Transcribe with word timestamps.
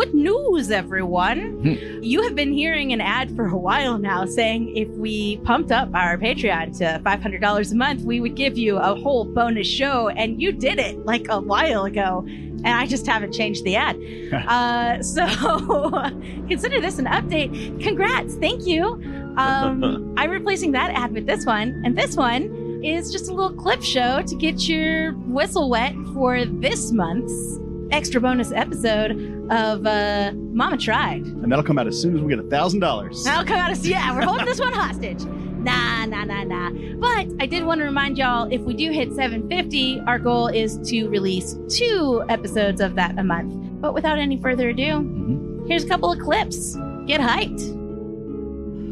good 0.00 0.14
news, 0.14 0.70
everyone. 0.70 1.62
you 2.02 2.22
have 2.22 2.34
been 2.34 2.52
hearing 2.52 2.94
an 2.94 3.02
ad 3.02 3.36
for 3.36 3.48
a 3.48 3.56
while 3.56 3.98
now 3.98 4.24
saying 4.24 4.74
if 4.74 4.88
we 4.92 5.36
pumped 5.38 5.70
up 5.70 5.90
our 5.94 6.16
Patreon 6.16 6.76
to 6.78 7.02
$500 7.04 7.72
a 7.72 7.74
month, 7.74 8.00
we 8.00 8.18
would 8.18 8.34
give 8.34 8.56
you 8.56 8.78
a 8.78 8.94
whole 8.94 9.26
bonus 9.26 9.66
show. 9.66 10.08
And 10.08 10.40
you 10.40 10.52
did 10.52 10.78
it 10.78 11.04
like 11.04 11.26
a 11.28 11.38
while 11.38 11.84
ago. 11.84 12.24
And 12.26 12.68
I 12.68 12.86
just 12.86 13.06
haven't 13.06 13.34
changed 13.34 13.62
the 13.64 13.76
ad. 13.76 13.96
uh, 14.48 15.02
so 15.02 15.26
consider 16.48 16.80
this 16.80 16.98
an 16.98 17.04
update. 17.04 17.82
Congrats. 17.82 18.36
Thank 18.36 18.66
you. 18.66 18.84
Um, 19.36 20.14
I'm 20.16 20.30
replacing 20.30 20.72
that 20.72 20.92
ad 20.92 21.12
with 21.12 21.26
this 21.26 21.44
one. 21.44 21.82
And 21.84 21.96
this 21.96 22.16
one 22.16 22.80
is 22.82 23.12
just 23.12 23.28
a 23.28 23.34
little 23.34 23.52
clip 23.52 23.82
show 23.82 24.22
to 24.22 24.34
get 24.34 24.66
your 24.66 25.12
whistle 25.26 25.68
wet 25.68 25.94
for 26.14 26.46
this 26.46 26.90
month's 26.90 27.58
extra 27.90 28.20
bonus 28.20 28.52
episode 28.52 29.12
of 29.50 29.86
uh, 29.86 30.32
Mama 30.34 30.76
Tried. 30.78 31.24
And 31.26 31.50
that'll 31.50 31.64
come 31.64 31.78
out 31.78 31.86
as 31.86 32.00
soon 32.00 32.14
as 32.16 32.22
we 32.22 32.28
get 32.34 32.38
a 32.44 32.48
thousand 32.48 32.80
dollars. 32.80 33.24
That'll 33.24 33.44
come 33.44 33.58
out 33.58 33.72
of 33.72 33.84
yeah, 33.84 34.14
we're 34.14 34.22
holding 34.22 34.46
this 34.46 34.60
one 34.60 34.72
hostage. 34.72 35.22
Nah, 35.60 36.06
nah, 36.06 36.24
nah, 36.24 36.42
nah. 36.42 36.70
But 36.96 37.34
I 37.38 37.44
did 37.44 37.66
want 37.66 37.80
to 37.80 37.84
remind 37.84 38.16
y'all 38.16 38.48
if 38.50 38.62
we 38.62 38.72
do 38.72 38.90
hit 38.92 39.12
750, 39.12 40.00
our 40.06 40.18
goal 40.18 40.46
is 40.46 40.78
to 40.88 41.06
release 41.10 41.54
two 41.68 42.24
episodes 42.30 42.80
of 42.80 42.94
that 42.94 43.18
a 43.18 43.22
month. 43.22 43.52
But 43.78 43.92
without 43.92 44.16
any 44.18 44.38
further 44.40 44.70
ado, 44.70 44.82
Mhm. 44.82 45.68
here's 45.68 45.84
a 45.84 45.86
couple 45.86 46.10
of 46.10 46.18
clips. 46.18 46.76
Get 47.06 47.20
hyped. 47.20 47.60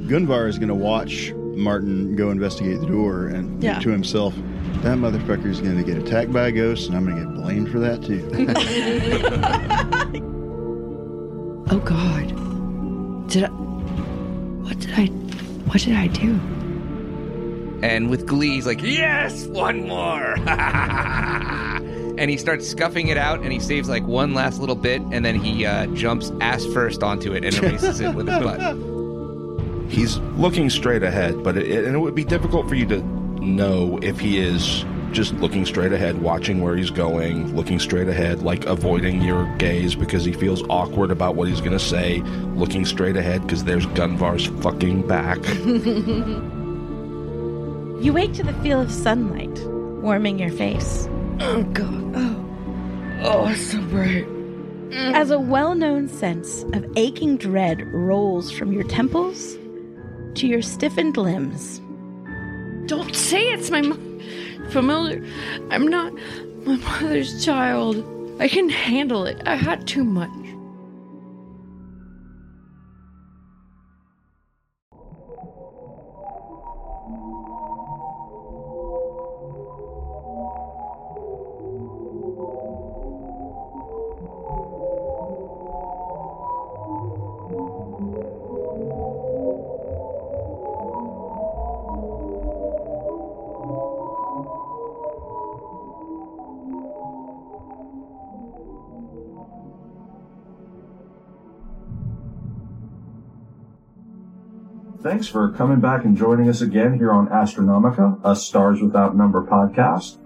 Gunvar 0.08 0.46
is 0.46 0.58
going 0.58 0.68
to 0.68 0.74
watch 0.74 1.32
Martin 1.58 2.16
go 2.16 2.30
investigate 2.30 2.80
the 2.80 2.86
door 2.86 3.26
and 3.26 3.62
Yeah. 3.62 3.78
to 3.80 3.90
himself, 3.90 4.34
that 4.82 4.96
motherfucker 4.96 5.46
is 5.46 5.60
going 5.60 5.76
to 5.76 5.82
get 5.82 5.98
attacked 5.98 6.32
by 6.32 6.48
a 6.48 6.52
ghost, 6.52 6.88
and 6.88 6.96
I'm 6.96 7.04
going 7.04 7.16
to 7.18 7.24
get 7.24 7.34
blamed 7.34 7.70
for 7.70 7.78
that 7.80 8.02
too. 8.02 8.28
Oh 11.70 11.78
God. 11.80 13.28
Did 13.28 13.44
I 13.44 13.48
What 13.48 14.78
did 14.78 14.90
I 14.94 15.04
What 15.66 15.80
did 15.82 15.94
I 15.96 16.06
do? 16.06 16.40
And 17.82 18.08
with 18.10 18.26
glee, 18.26 18.54
he's 18.54 18.66
like, 18.66 18.82
"Yes, 18.82 19.46
one 19.46 19.86
more!" 19.86 20.34
and 20.48 22.28
he 22.30 22.36
starts 22.38 22.66
scuffing 22.66 23.06
it 23.08 23.16
out, 23.18 23.40
and 23.42 23.52
he 23.52 23.60
saves 23.60 23.88
like 23.88 24.04
one 24.04 24.32
last 24.34 24.58
little 24.60 24.74
bit, 24.74 25.00
and 25.12 25.24
then 25.24 25.36
he 25.36 25.64
uh, 25.64 25.86
jumps 25.88 26.32
ass 26.40 26.64
first 26.66 27.02
onto 27.04 27.34
it 27.34 27.44
and 27.44 27.54
erases 27.54 28.00
it 28.00 28.14
with 28.14 28.26
his 28.28 28.38
butt. 28.38 28.58
He's 29.88 30.18
looking 30.36 30.70
straight 30.70 31.02
ahead, 31.02 31.42
but 31.42 31.56
it, 31.56 31.84
and 31.84 31.94
it 31.94 31.98
would 31.98 32.14
be 32.14 32.24
difficult 32.24 32.68
for 32.68 32.74
you 32.74 32.86
to 32.86 33.02
know 33.44 33.98
if 34.02 34.20
he 34.20 34.38
is 34.38 34.84
just 35.12 35.32
looking 35.34 35.64
straight 35.64 35.92
ahead, 35.92 36.20
watching 36.20 36.60
where 36.60 36.76
he's 36.76 36.90
going, 36.90 37.56
looking 37.56 37.78
straight 37.78 38.08
ahead, 38.08 38.42
like 38.42 38.66
avoiding 38.66 39.22
your 39.22 39.46
gaze 39.56 39.94
because 39.94 40.24
he 40.24 40.32
feels 40.32 40.62
awkward 40.68 41.10
about 41.10 41.34
what 41.34 41.48
he's 41.48 41.60
going 41.60 41.72
to 41.72 41.78
say, 41.78 42.18
looking 42.54 42.84
straight 42.84 43.16
ahead 43.16 43.40
because 43.42 43.64
there's 43.64 43.86
Gunvar's 43.86 44.46
fucking 44.62 45.06
back. 45.06 45.38
You 48.00 48.12
wake 48.12 48.32
to 48.34 48.44
the 48.44 48.52
feel 48.62 48.80
of 48.80 48.92
sunlight 48.92 49.58
warming 50.00 50.38
your 50.38 50.52
face. 50.52 51.08
Oh 51.40 51.64
God. 51.72 52.12
Oh. 52.14 52.44
Oh, 53.22 53.48
it's 53.48 53.72
so 53.72 53.80
bright. 53.86 54.24
As 54.92 55.32
a 55.32 55.38
well 55.40 55.74
known 55.74 56.06
sense 56.06 56.62
of 56.74 56.86
aching 56.94 57.36
dread 57.36 57.82
rolls 57.92 58.52
from 58.52 58.72
your 58.72 58.84
temples 58.84 59.56
to 60.38 60.46
your 60.46 60.62
stiffened 60.62 61.16
limbs. 61.16 61.80
Don't 62.86 63.14
say 63.14 63.42
it's 63.52 63.70
my 63.70 63.82
mo- 63.82 64.20
familiar. 64.70 65.24
I'm 65.70 65.86
not 65.86 66.12
my 66.64 66.76
mother's 66.76 67.44
child. 67.44 68.04
I 68.40 68.48
can 68.48 68.68
handle 68.68 69.26
it. 69.26 69.42
I 69.46 69.56
had 69.56 69.86
too 69.86 70.04
much. 70.04 70.30
Thanks 105.18 105.32
for 105.32 105.50
coming 105.50 105.80
back 105.80 106.04
and 106.04 106.16
joining 106.16 106.48
us 106.48 106.60
again 106.60 106.96
here 106.96 107.10
on 107.10 107.26
Astronomica, 107.26 108.20
a 108.22 108.36
Stars 108.36 108.80
Without 108.80 109.16
Number 109.16 109.42
podcast. 109.42 110.18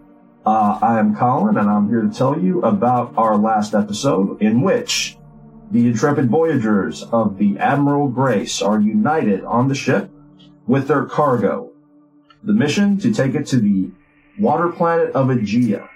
Uh, 0.45 0.79
I 0.83 0.99
am 0.99 1.17
Colin, 1.17 1.57
and 1.57 1.71
I'm 1.71 1.89
here 1.89 2.03
to 2.03 2.11
tell 2.11 2.39
you 2.39 2.61
about 2.61 3.15
our 3.17 3.39
last 3.39 3.73
episode, 3.73 4.43
in 4.43 4.61
which 4.61 5.17
the 5.71 5.87
intrepid 5.87 6.29
voyagers 6.29 7.05
of 7.05 7.39
the 7.39 7.59
Admiral 7.59 8.09
Grace 8.09 8.61
are 8.61 8.79
united 8.79 9.43
on 9.45 9.69
the 9.69 9.75
ship 9.75 10.11
with 10.67 10.89
their 10.89 11.07
cargo. 11.07 11.73
The 12.43 12.53
mission 12.53 12.99
to 12.99 13.15
take 13.15 13.35
it 13.35 13.47
to 13.47 13.61
the 13.61 13.91
water 14.39 14.69
planet 14.69 15.13
of 15.15 15.29
Aegea. 15.29 15.89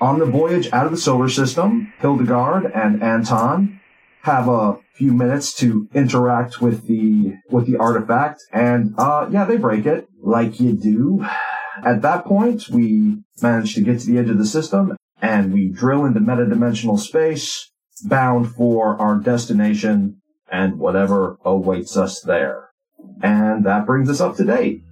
On 0.00 0.18
the 0.18 0.26
voyage 0.26 0.68
out 0.72 0.86
of 0.86 0.90
the 0.90 0.98
solar 0.98 1.28
system, 1.28 1.92
Hildegard 2.00 2.66
and 2.74 3.00
Anton 3.00 3.78
have 4.24 4.48
a 4.48 4.78
few 4.94 5.12
minutes 5.12 5.54
to 5.54 5.86
interact 5.92 6.60
with 6.60 6.86
the 6.86 7.34
with 7.50 7.66
the 7.66 7.76
artifact 7.76 8.40
and 8.52 8.94
uh 8.96 9.28
yeah 9.30 9.44
they 9.44 9.58
break 9.58 9.84
it 9.84 10.08
like 10.22 10.58
you 10.58 10.72
do. 10.72 11.24
At 11.84 12.02
that 12.02 12.24
point 12.24 12.68
we 12.70 13.18
manage 13.42 13.74
to 13.74 13.82
get 13.82 14.00
to 14.00 14.06
the 14.06 14.18
edge 14.18 14.30
of 14.30 14.38
the 14.38 14.46
system 14.46 14.96
and 15.20 15.52
we 15.52 15.68
drill 15.68 16.06
into 16.06 16.20
metadimensional 16.20 16.98
space 16.98 17.70
bound 18.04 18.54
for 18.54 18.96
our 19.00 19.16
destination 19.18 20.22
and 20.50 20.78
whatever 20.78 21.36
awaits 21.44 21.96
us 21.96 22.20
there. 22.20 22.70
And 23.22 23.64
that 23.66 23.84
brings 23.84 24.08
us 24.08 24.22
up 24.22 24.36
to 24.36 24.44
date 24.44 24.84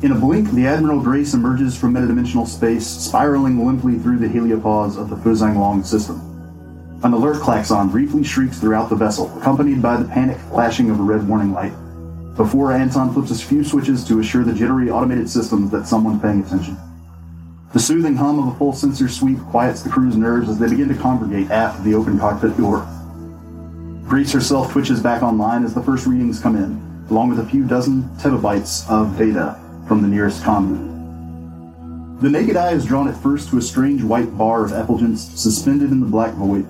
In 0.00 0.12
a 0.12 0.14
blink, 0.14 0.52
the 0.52 0.64
Admiral 0.64 1.00
Grace 1.00 1.34
emerges 1.34 1.76
from 1.76 1.94
metadimensional 1.94 2.46
space, 2.46 2.86
spiraling 2.86 3.66
limply 3.66 3.98
through 3.98 4.18
the 4.18 4.28
heliopause 4.28 4.96
of 4.96 5.10
the 5.10 5.16
Fuzang 5.16 5.56
Long 5.56 5.82
system. 5.82 6.20
An 7.02 7.12
alert 7.14 7.40
klaxon 7.40 7.88
briefly 7.88 8.22
shrieks 8.22 8.60
throughout 8.60 8.90
the 8.90 8.94
vessel, 8.94 9.36
accompanied 9.36 9.82
by 9.82 9.96
the 9.96 10.08
panic 10.08 10.38
flashing 10.52 10.88
of 10.88 11.00
a 11.00 11.02
red 11.02 11.26
warning 11.26 11.52
light. 11.52 11.72
Before 12.36 12.72
Anton 12.72 13.12
flips 13.12 13.32
a 13.32 13.44
few 13.44 13.64
switches 13.64 14.04
to 14.04 14.20
assure 14.20 14.44
the 14.44 14.52
jittery 14.52 14.88
automated 14.88 15.28
systems 15.28 15.68
that 15.72 15.88
someone's 15.88 16.22
paying 16.22 16.44
attention. 16.44 16.76
The 17.72 17.80
soothing 17.80 18.14
hum 18.14 18.38
of 18.38 18.54
a 18.54 18.56
full 18.56 18.72
sensor 18.72 19.08
sweep 19.08 19.40
quiets 19.50 19.82
the 19.82 19.90
crew's 19.90 20.16
nerves 20.16 20.48
as 20.48 20.60
they 20.60 20.68
begin 20.68 20.86
to 20.90 20.94
congregate 20.94 21.50
aft 21.50 21.80
of 21.80 21.84
the 21.84 21.94
open 21.94 22.20
cockpit 22.20 22.56
door. 22.56 22.86
Grace 24.06 24.30
herself 24.30 24.70
twitches 24.70 25.02
back 25.02 25.24
online 25.24 25.64
as 25.64 25.74
the 25.74 25.82
first 25.82 26.06
readings 26.06 26.38
come 26.38 26.54
in, 26.54 26.80
along 27.10 27.30
with 27.30 27.40
a 27.40 27.46
few 27.46 27.66
dozen 27.66 28.04
terabytes 28.20 28.88
of 28.88 29.18
data 29.18 29.58
from 29.88 30.02
the 30.02 30.08
nearest 30.08 30.44
commune. 30.44 32.18
The 32.20 32.28
naked 32.28 32.56
eye 32.56 32.72
is 32.72 32.84
drawn 32.84 33.08
at 33.08 33.16
first 33.16 33.48
to 33.48 33.58
a 33.58 33.62
strange 33.62 34.02
white 34.02 34.36
bar 34.36 34.64
of 34.64 34.72
effulgence 34.72 35.22
suspended 35.40 35.90
in 35.90 36.00
the 36.00 36.06
black 36.06 36.34
void, 36.34 36.66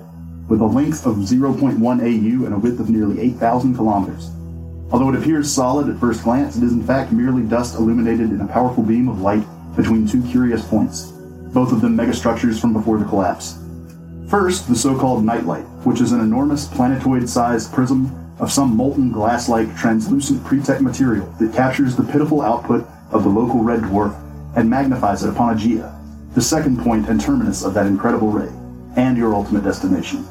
with 0.47 0.61
a 0.61 0.65
length 0.65 1.05
of 1.05 1.17
0.1 1.17 1.79
AU 1.81 2.45
and 2.45 2.53
a 2.53 2.57
width 2.57 2.79
of 2.79 2.89
nearly 2.89 3.19
8,000 3.19 3.75
kilometers. 3.75 4.29
Although 4.91 5.09
it 5.09 5.19
appears 5.19 5.51
solid 5.51 5.89
at 5.89 5.99
first 5.99 6.23
glance, 6.23 6.55
it 6.55 6.63
is 6.63 6.71
in 6.71 6.83
fact 6.83 7.11
merely 7.11 7.43
dust 7.43 7.75
illuminated 7.75 8.31
in 8.31 8.41
a 8.41 8.47
powerful 8.47 8.83
beam 8.83 9.09
of 9.09 9.21
light 9.21 9.43
between 9.75 10.07
two 10.07 10.23
curious 10.23 10.63
points, 10.65 11.11
both 11.53 11.71
of 11.71 11.81
them 11.81 11.97
megastructures 11.97 12.59
from 12.59 12.73
before 12.73 12.97
the 12.97 13.05
collapse. 13.05 13.59
First, 14.29 14.67
the 14.67 14.75
so-called 14.75 15.25
nightlight, 15.25 15.65
which 15.83 15.99
is 15.99 16.11
an 16.11 16.21
enormous 16.21 16.67
planetoid-sized 16.67 17.73
prism 17.73 18.15
of 18.39 18.51
some 18.51 18.77
molten 18.77 19.11
glass-like 19.11 19.75
translucent 19.75 20.43
pretech 20.43 20.81
material 20.81 21.25
that 21.39 21.53
captures 21.53 21.95
the 21.95 22.03
pitiful 22.03 22.41
output 22.41 22.87
of 23.11 23.23
the 23.23 23.29
local 23.29 23.63
red 23.63 23.81
dwarf 23.81 24.15
and 24.55 24.69
magnifies 24.69 25.23
it 25.23 25.29
upon 25.29 25.57
Aegea, 25.57 25.95
the 26.35 26.41
second 26.41 26.79
point 26.79 27.09
and 27.09 27.19
terminus 27.19 27.63
of 27.63 27.73
that 27.73 27.87
incredible 27.87 28.29
ray, 28.29 28.51
and 28.95 29.17
your 29.17 29.33
ultimate 29.33 29.63
destination. 29.63 30.25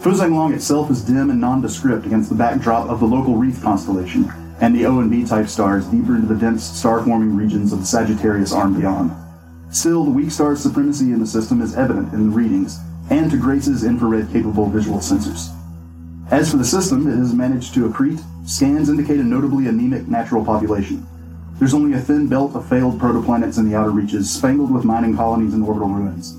Fuzang 0.00 0.34
Long 0.34 0.54
itself 0.54 0.90
is 0.90 1.04
dim 1.04 1.28
and 1.28 1.40
nondescript 1.40 2.06
against 2.06 2.30
the 2.30 2.34
backdrop 2.34 2.88
of 2.88 3.00
the 3.00 3.06
local 3.06 3.36
Wreath 3.36 3.62
constellation 3.62 4.32
and 4.60 4.74
the 4.74 4.86
O 4.86 5.00
and 5.00 5.10
B 5.10 5.26
type 5.26 5.48
stars 5.48 5.86
deeper 5.86 6.16
into 6.16 6.26
the 6.26 6.40
dense 6.40 6.64
star-forming 6.64 7.36
regions 7.36 7.72
of 7.72 7.80
the 7.80 7.86
Sagittarius 7.86 8.52
arm 8.52 8.78
beyond. 8.78 9.12
Still, 9.70 10.04
the 10.04 10.10
weak 10.10 10.30
star's 10.30 10.60
supremacy 10.60 11.12
in 11.12 11.20
the 11.20 11.26
system 11.26 11.60
is 11.60 11.76
evident 11.76 12.12
in 12.12 12.30
the 12.30 12.36
readings 12.36 12.78
and 13.10 13.30
to 13.30 13.36
Grace's 13.36 13.84
infrared-capable 13.84 14.70
visual 14.70 14.98
sensors. 14.98 15.54
As 16.30 16.50
for 16.50 16.56
the 16.56 16.64
system, 16.64 17.06
it 17.06 17.16
has 17.16 17.34
managed 17.34 17.74
to 17.74 17.88
accrete. 17.88 18.22
Scans 18.50 18.88
indicate 18.88 19.20
a 19.20 19.22
notably 19.22 19.68
anemic 19.68 20.08
natural 20.08 20.44
population. 20.44 21.06
There's 21.60 21.72
only 21.72 21.96
a 21.96 22.00
thin 22.00 22.26
belt 22.26 22.56
of 22.56 22.68
failed 22.68 22.98
protoplanets 22.98 23.58
in 23.58 23.70
the 23.70 23.76
outer 23.76 23.92
reaches, 23.92 24.28
spangled 24.28 24.72
with 24.72 24.82
mining 24.82 25.14
colonies 25.14 25.54
and 25.54 25.62
orbital 25.62 25.88
ruins. 25.88 26.36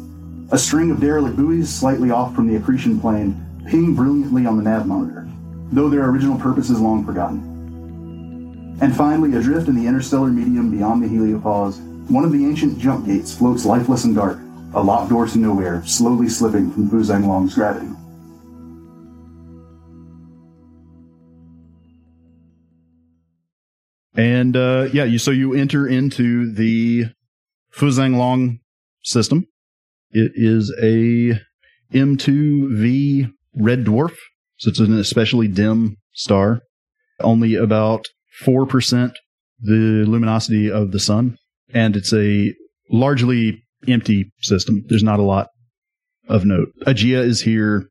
A 0.51 0.57
string 0.57 0.91
of 0.91 0.99
derelict 0.99 1.37
buoys 1.37 1.69
slightly 1.69 2.11
off 2.11 2.35
from 2.35 2.47
the 2.47 2.57
accretion 2.57 2.99
plane 2.99 3.41
ping 3.65 3.95
brilliantly 3.95 4.45
on 4.45 4.57
the 4.57 4.63
nav 4.63 4.87
monitor, 4.87 5.25
though 5.71 5.87
their 5.87 6.09
original 6.09 6.37
purpose 6.37 6.69
is 6.69 6.81
long 6.81 7.05
forgotten. 7.05 8.77
And 8.81 8.93
finally, 8.93 9.33
adrift 9.37 9.69
in 9.69 9.75
the 9.75 9.87
interstellar 9.87 10.27
medium 10.27 10.69
beyond 10.69 11.01
the 11.01 11.07
heliopause, 11.07 11.79
one 12.09 12.25
of 12.25 12.33
the 12.33 12.45
ancient 12.45 12.77
jump 12.77 13.05
gates 13.05 13.33
floats 13.33 13.63
lifeless 13.63 14.03
and 14.03 14.13
dark, 14.13 14.37
a 14.73 14.83
locked 14.83 15.11
door 15.11 15.27
to 15.27 15.37
nowhere, 15.37 15.81
slowly 15.85 16.27
slipping 16.27 16.73
from 16.73 16.89
Fuzang 16.89 17.25
Long's 17.25 17.55
gravity. 17.55 17.87
And 24.21 24.55
uh, 24.55 24.89
yeah, 24.93 25.05
you 25.05 25.17
so 25.17 25.31
you 25.31 25.55
enter 25.55 25.87
into 25.87 26.53
the 26.53 27.05
Fuzang 27.73 28.17
Long 28.17 28.59
system. 29.01 29.47
It 30.11 30.33
is 30.35 30.71
a 30.79 31.41
M2V 31.91 33.33
red 33.55 33.83
dwarf, 33.83 34.15
so 34.57 34.69
it's 34.69 34.79
an 34.79 34.95
especially 34.99 35.47
dim 35.47 35.97
star. 36.13 36.61
Only 37.19 37.55
about 37.55 38.05
four 38.45 38.67
percent 38.67 39.17
the 39.59 40.05
luminosity 40.07 40.69
of 40.69 40.91
the 40.91 40.99
sun, 40.99 41.37
and 41.73 41.95
it's 41.95 42.13
a 42.13 42.53
largely 42.91 43.63
empty 43.87 44.31
system. 44.43 44.83
There's 44.85 45.01
not 45.01 45.19
a 45.19 45.23
lot 45.23 45.47
of 46.27 46.45
note. 46.45 46.67
Aegea 46.85 47.25
is 47.25 47.41
here. 47.41 47.89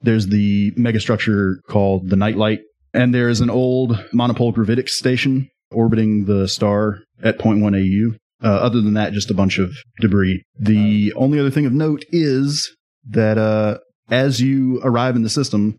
There's 0.00 0.26
the 0.26 0.72
megastructure 0.72 1.58
called 1.68 2.10
the 2.10 2.16
Nightlight, 2.16 2.58
and 2.92 3.14
there's 3.14 3.40
an 3.40 3.50
old 3.50 4.04
monopole 4.12 4.50
gravitic 4.50 4.88
station 4.88 5.48
orbiting 5.70 6.24
the 6.24 6.48
star 6.48 7.00
at 7.22 7.38
0.1 7.38 7.74
AU. 7.74 8.16
Uh, 8.42 8.48
other 8.48 8.80
than 8.80 8.94
that, 8.94 9.12
just 9.12 9.30
a 9.30 9.34
bunch 9.34 9.58
of 9.58 9.70
debris. 10.00 10.42
The 10.58 11.12
only 11.14 11.38
other 11.38 11.50
thing 11.50 11.66
of 11.66 11.72
note 11.72 12.04
is 12.08 12.74
that 13.08 13.36
uh, 13.36 13.78
as 14.10 14.40
you 14.40 14.80
arrive 14.82 15.14
in 15.14 15.22
the 15.22 15.28
system, 15.28 15.76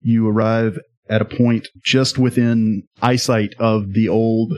you 0.00 0.28
arrive 0.28 0.78
at 1.08 1.22
a 1.22 1.24
point 1.24 1.68
just 1.82 2.16
within 2.18 2.82
eyesight 3.02 3.54
of 3.58 3.92
the 3.92 4.08
old 4.08 4.54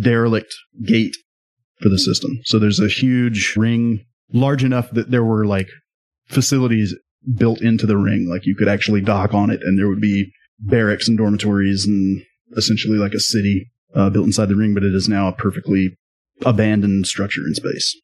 derelict 0.00 0.54
gate 0.84 1.16
for 1.80 1.88
the 1.88 1.98
system. 1.98 2.38
So 2.44 2.58
there's 2.58 2.80
a 2.80 2.88
huge 2.88 3.54
ring, 3.56 4.04
large 4.32 4.64
enough 4.64 4.90
that 4.92 5.10
there 5.10 5.24
were 5.24 5.44
like 5.44 5.68
facilities 6.28 6.94
built 7.36 7.60
into 7.60 7.86
the 7.86 7.96
ring. 7.96 8.28
Like 8.28 8.46
you 8.46 8.54
could 8.56 8.68
actually 8.68 9.00
dock 9.00 9.34
on 9.34 9.50
it 9.50 9.60
and 9.62 9.78
there 9.78 9.88
would 9.88 10.00
be 10.00 10.30
barracks 10.58 11.08
and 11.08 11.18
dormitories 11.18 11.86
and 11.86 12.22
essentially 12.56 12.98
like 12.98 13.12
a 13.12 13.20
city 13.20 13.70
uh, 13.96 14.10
built 14.10 14.26
inside 14.26 14.48
the 14.48 14.56
ring, 14.56 14.74
but 14.74 14.84
it 14.84 14.94
is 14.94 15.08
now 15.08 15.28
a 15.28 15.32
perfectly 15.32 15.96
abandoned 16.44 17.06
structure 17.06 17.42
in 17.46 17.54
space. 17.54 17.98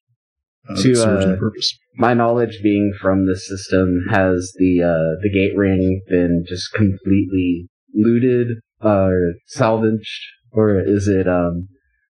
Uh, 0.69 0.83
To, 0.83 0.93
uh, 0.93 1.37
purpose. 1.37 1.77
My 1.97 2.15
knowledge 2.15 2.61
being 2.63 2.93
from 3.01 3.27
the 3.27 3.37
system 3.37 4.05
has 4.11 4.53
the 4.59 4.83
uh, 4.83 5.21
the 5.23 5.31
gate 5.33 5.57
ring 5.57 6.01
been 6.09 6.45
just 6.49 6.73
completely 6.73 7.69
looted 7.95 8.59
or 8.81 9.35
salvaged, 9.49 10.21
or 10.53 10.81
is 10.81 11.09
it 11.09 11.29
um, 11.29 11.69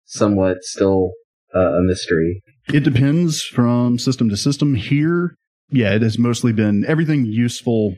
somewhat 0.06 0.58
still 0.62 1.12
uh, 1.54 1.74
a 1.74 1.82
mystery? 1.84 2.42
It 2.74 2.84
depends 2.84 3.44
from 3.44 4.00
system 4.00 4.30
to 4.30 4.38
system. 4.38 4.76
Here, 4.76 5.36
yeah, 5.70 5.94
it 5.94 6.02
has 6.02 6.18
mostly 6.18 6.54
been 6.54 6.86
everything 6.86 7.26
useful 7.26 7.96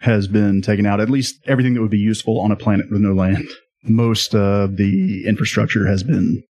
has 0.00 0.28
been 0.28 0.62
taken 0.62 0.86
out. 0.86 1.00
At 1.00 1.10
least 1.10 1.34
everything 1.46 1.74
that 1.74 1.80
would 1.80 1.90
be 1.90 1.98
useful 1.98 2.40
on 2.40 2.52
a 2.52 2.56
planet 2.56 2.86
with 2.90 3.00
no 3.00 3.12
land. 3.12 3.48
Most 3.84 4.34
of 4.34 4.76
the 4.76 5.24
infrastructure 5.26 5.86
has 5.86 6.02
been 6.02 6.42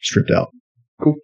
stripped 0.00 0.30
out. 0.30 0.48
Cool. 1.02 1.16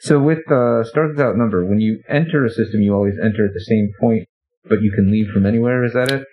So 0.00 0.18
with 0.18 0.38
uh, 0.50 0.84
Stars 0.84 1.10
Without 1.16 1.36
Number, 1.36 1.64
when 1.64 1.80
you 1.80 2.02
enter 2.08 2.44
a 2.44 2.50
system, 2.50 2.80
you 2.80 2.92
always 2.92 3.14
enter 3.22 3.46
at 3.46 3.54
the 3.54 3.60
same 3.60 3.90
point, 4.00 4.26
but 4.64 4.82
you 4.82 4.92
can 4.92 5.10
leave 5.10 5.28
from 5.32 5.46
anywhere. 5.46 5.84
Is 5.84 5.92
that 5.92 6.10
it? 6.10 6.24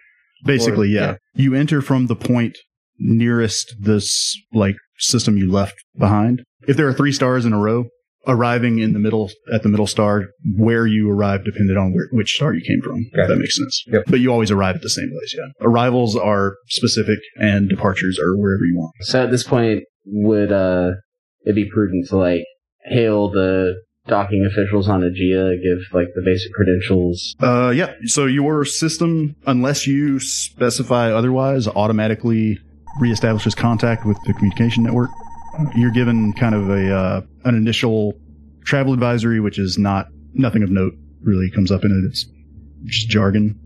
Basically, 0.44 0.88
Or- 0.88 0.92
yeah. 0.92 1.16
yeah. 1.36 1.44
You 1.44 1.56
enter 1.56 1.81
from 1.81 2.07
the 2.07 2.16
point 2.16 2.57
nearest 2.98 3.75
this 3.80 4.36
like 4.54 4.75
system 4.98 5.38
you 5.38 5.51
left 5.51 5.75
behind. 5.98 6.44
If 6.68 6.77
there 6.77 6.88
are 6.88 6.94
three 6.94 7.12
stars 7.12 7.45
in 7.45 7.54
a 7.54 7.60
row, 7.60 7.86
arriving 8.27 8.80
in 8.80 8.94
the 8.94 9.00
middle 9.00 9.30
at 9.51 9.63
the 9.63 9.69
middle 9.69 9.88
star 9.88 10.27
where 10.57 10.86
you 10.86 11.10
arrived 11.10 11.45
depended 11.45 11.77
on 11.77 11.94
where, 11.94 12.07
which 12.12 12.36
star 12.36 12.54
you 12.54 12.62
came 12.66 12.81
from. 12.81 13.06
If 13.13 13.27
that 13.27 13.38
makes 13.38 13.57
sense. 13.57 13.83
Yep. 13.88 14.04
But 14.07 14.19
you 14.19 14.31
always 14.31 14.51
arrive 14.51 14.75
at 14.75 14.81
the 14.81 14.89
same 14.89 15.10
place. 15.10 15.36
Yeah. 15.36 15.66
Arrivals 15.66 16.16
are 16.16 16.56
specific, 16.68 17.19
and 17.38 17.69
departures 17.69 18.19
are 18.19 18.38
wherever 18.38 18.63
you 18.66 18.77
want. 18.77 18.94
So 19.01 19.24
at 19.24 19.31
this 19.31 19.44
point, 19.44 19.83
would 20.06 20.51
uh, 20.51 20.92
it 21.42 21.56
be 21.56 21.69
prudent 21.69 22.10
to 22.10 22.18
like 22.18 22.44
hail 22.86 23.30
the 23.30 23.75
docking 24.07 24.48
officials 24.50 24.89
on 24.89 25.01
Aegea, 25.01 25.62
give 25.62 25.80
like 25.94 26.07
the 26.16 26.21
basic 26.25 26.51
credentials? 26.54 27.36
Uh, 27.39 27.71
yeah. 27.75 27.94
So 28.06 28.25
your 28.25 28.66
system, 28.66 29.36
unless 29.45 29.88
you 29.88 30.19
specify 30.19 31.12
otherwise, 31.12 31.68
automatically 31.68 32.60
reestablishes 33.01 33.56
contact 33.56 34.06
with 34.06 34.18
the 34.25 34.33
communication 34.33 34.83
network. 34.83 35.10
You're 35.76 35.92
given 35.92 36.34
kind 36.34 36.56
of 36.56 36.70
a 36.70 36.96
uh, 36.96 37.22
an 37.46 37.56
initial 37.56 38.14
travel 38.64 38.94
advisory, 38.94 39.40
which 39.40 39.60
is 39.60 39.78
not 39.78 40.08
nothing 40.34 40.64
of 40.64 40.70
note. 40.70 40.94
Really 41.22 41.50
comes 41.50 41.72
up 41.72 41.84
in 41.84 41.92
it. 41.92 42.08
It's 42.10 42.26
just 42.86 43.10
jargon. 43.10 43.60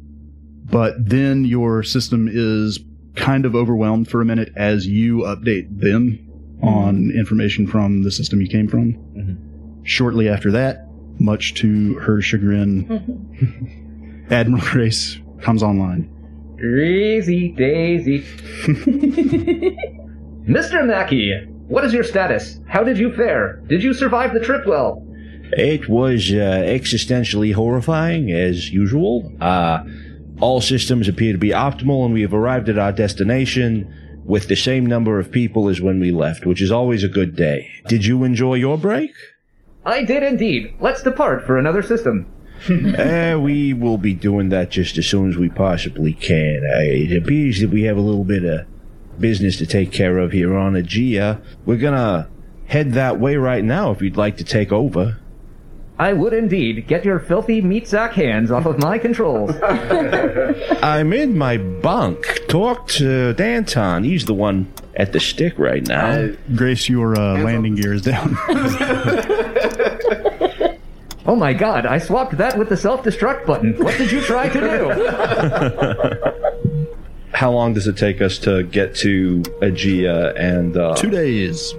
But 0.65 0.95
then 0.97 1.45
your 1.45 1.83
system 1.83 2.27
is 2.31 2.79
kind 3.15 3.45
of 3.45 3.55
overwhelmed 3.55 4.09
for 4.09 4.21
a 4.21 4.25
minute 4.25 4.51
as 4.55 4.87
you 4.87 5.19
update 5.19 5.79
them 5.79 6.19
on 6.63 7.11
information 7.11 7.67
from 7.67 8.03
the 8.03 8.11
system 8.11 8.41
you 8.41 8.47
came 8.47 8.67
from. 8.67 9.81
Shortly 9.83 10.29
after 10.29 10.51
that, 10.51 10.87
much 11.19 11.53
to 11.55 11.95
her 11.95 12.21
chagrin, 12.21 14.25
Admiral 14.31 14.63
Grace 14.65 15.19
comes 15.41 15.61
online. 15.61 16.09
Crazy 16.57 17.49
Daisy. 17.49 18.21
Mr. 20.47 20.87
Mackey, 20.87 21.33
what 21.67 21.85
is 21.85 21.93
your 21.93 22.03
status? 22.03 22.59
How 22.67 22.83
did 22.83 22.97
you 22.97 23.13
fare? 23.13 23.61
Did 23.67 23.83
you 23.83 23.93
survive 23.93 24.33
the 24.33 24.39
trip 24.39 24.65
well? 24.65 25.05
It 25.55 25.87
was 25.87 26.31
uh, 26.31 26.63
existentially 26.65 27.53
horrifying, 27.53 28.31
as 28.31 28.71
usual. 28.71 29.31
Uh, 29.39 29.83
all 30.39 30.61
systems 30.61 31.07
appear 31.07 31.31
to 31.31 31.37
be 31.37 31.49
optimal, 31.49 32.05
and 32.05 32.13
we 32.13 32.21
have 32.21 32.33
arrived 32.33 32.69
at 32.69 32.79
our 32.79 32.91
destination 32.91 34.21
with 34.25 34.47
the 34.47 34.55
same 34.55 34.85
number 34.85 35.19
of 35.19 35.31
people 35.31 35.69
as 35.69 35.79
when 35.81 35.99
we 35.99 36.11
left, 36.11 36.45
which 36.45 36.61
is 36.61 36.71
always 36.71 37.03
a 37.03 37.09
good 37.09 37.35
day. 37.35 37.69
Did 37.87 38.05
you 38.05 38.23
enjoy 38.23 38.55
your 38.55 38.77
break? 38.77 39.11
I 39.85 40.03
did 40.03 40.23
indeed. 40.23 40.75
Let's 40.79 41.03
depart 41.03 41.45
for 41.45 41.57
another 41.57 41.81
system. 41.81 42.25
uh, 42.69 43.37
we 43.41 43.73
will 43.73 43.97
be 43.97 44.13
doing 44.13 44.49
that 44.49 44.69
just 44.69 44.97
as 44.97 45.05
soon 45.05 45.29
as 45.29 45.37
we 45.37 45.49
possibly 45.49 46.13
can. 46.13 46.63
Uh, 46.63 46.79
it 46.79 47.15
appears 47.15 47.59
that 47.59 47.69
we 47.69 47.83
have 47.83 47.97
a 47.97 48.01
little 48.01 48.23
bit 48.23 48.45
of 48.45 48.65
business 49.19 49.57
to 49.57 49.65
take 49.65 49.91
care 49.91 50.17
of 50.17 50.31
here 50.31 50.55
on 50.55 50.73
Aegea. 50.73 51.41
We're 51.65 51.77
gonna 51.77 52.29
head 52.67 52.93
that 52.93 53.19
way 53.19 53.35
right 53.35 53.63
now 53.63 53.91
if 53.91 54.01
you'd 54.01 54.17
like 54.17 54.37
to 54.37 54.43
take 54.43 54.71
over. 54.71 55.17
I 55.99 56.13
would 56.13 56.33
indeed. 56.33 56.87
Get 56.87 57.05
your 57.05 57.19
filthy 57.19 57.61
meat 57.61 57.87
sack 57.87 58.13
hands 58.13 58.49
off 58.49 58.65
of 58.65 58.79
my 58.79 58.97
controls. 58.97 59.51
I'm 59.63 61.13
in 61.13 61.37
my 61.37 61.57
bunk. 61.57 62.41
Talk 62.47 62.87
to 62.89 63.33
Danton. 63.33 64.03
He's 64.03 64.25
the 64.25 64.33
one 64.33 64.73
at 64.95 65.13
the 65.13 65.19
stick 65.19 65.59
right 65.59 65.87
now. 65.87 66.29
Grace, 66.55 66.89
your 66.89 67.15
uh, 67.15 67.37
landing 67.43 67.75
gear 67.75 67.93
is 67.93 68.01
down. 68.01 68.35
oh 71.27 71.35
my 71.35 71.53
god, 71.53 71.85
I 71.85 71.99
swapped 71.99 72.37
that 72.37 72.57
with 72.57 72.69
the 72.69 72.77
self 72.77 73.03
destruct 73.03 73.45
button. 73.45 73.75
What 73.83 73.95
did 73.97 74.11
you 74.11 74.21
try 74.21 74.49
to 74.49 74.59
do? 74.59 76.49
How 77.33 77.51
long 77.51 77.73
does 77.73 77.87
it 77.87 77.97
take 77.97 78.21
us 78.21 78.37
to 78.39 78.63
get 78.63 78.95
to 78.97 79.41
Aegea 79.61 80.39
and 80.39 80.77
uh, 80.77 80.95
Two 80.95 81.09
days. 81.09 81.73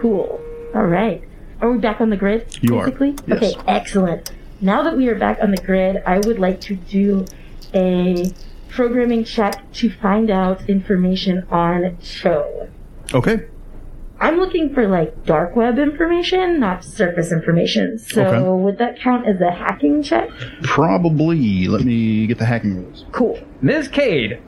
Cool. 0.00 0.40
All 0.74 0.86
right. 0.86 1.22
Are 1.60 1.70
we 1.70 1.78
back 1.78 2.00
on 2.00 2.10
the 2.10 2.16
grid? 2.16 2.56
You 2.62 2.78
are. 2.78 2.88
Yes. 2.88 3.14
Okay, 3.30 3.54
excellent. 3.66 4.30
Now 4.60 4.82
that 4.82 4.96
we 4.96 5.08
are 5.08 5.14
back 5.18 5.38
on 5.42 5.50
the 5.50 5.60
grid, 5.62 6.02
I 6.06 6.18
would 6.18 6.38
like 6.38 6.60
to 6.62 6.76
do 6.76 7.26
a 7.74 8.30
programming 8.68 9.24
check 9.24 9.70
to 9.74 9.90
find 9.90 10.30
out 10.30 10.68
information 10.70 11.46
on 11.50 11.98
Cho. 12.00 12.68
Okay. 13.12 13.46
I'm 14.20 14.36
looking 14.36 14.72
for 14.74 14.86
like 14.86 15.24
dark 15.24 15.56
web 15.56 15.78
information, 15.78 16.60
not 16.60 16.84
surface 16.84 17.32
information. 17.32 17.98
So 17.98 18.22
Okay. 18.24 18.48
would 18.48 18.78
that 18.78 19.00
count 19.00 19.26
as 19.26 19.40
a 19.40 19.50
hacking 19.50 20.02
check? 20.02 20.28
Probably. 20.62 21.66
Let 21.68 21.82
me 21.84 22.26
get 22.26 22.38
the 22.38 22.44
hacking 22.44 22.76
rules. 22.84 23.06
Cool. 23.12 23.38
Ms. 23.62 23.88
Cade, 23.88 24.38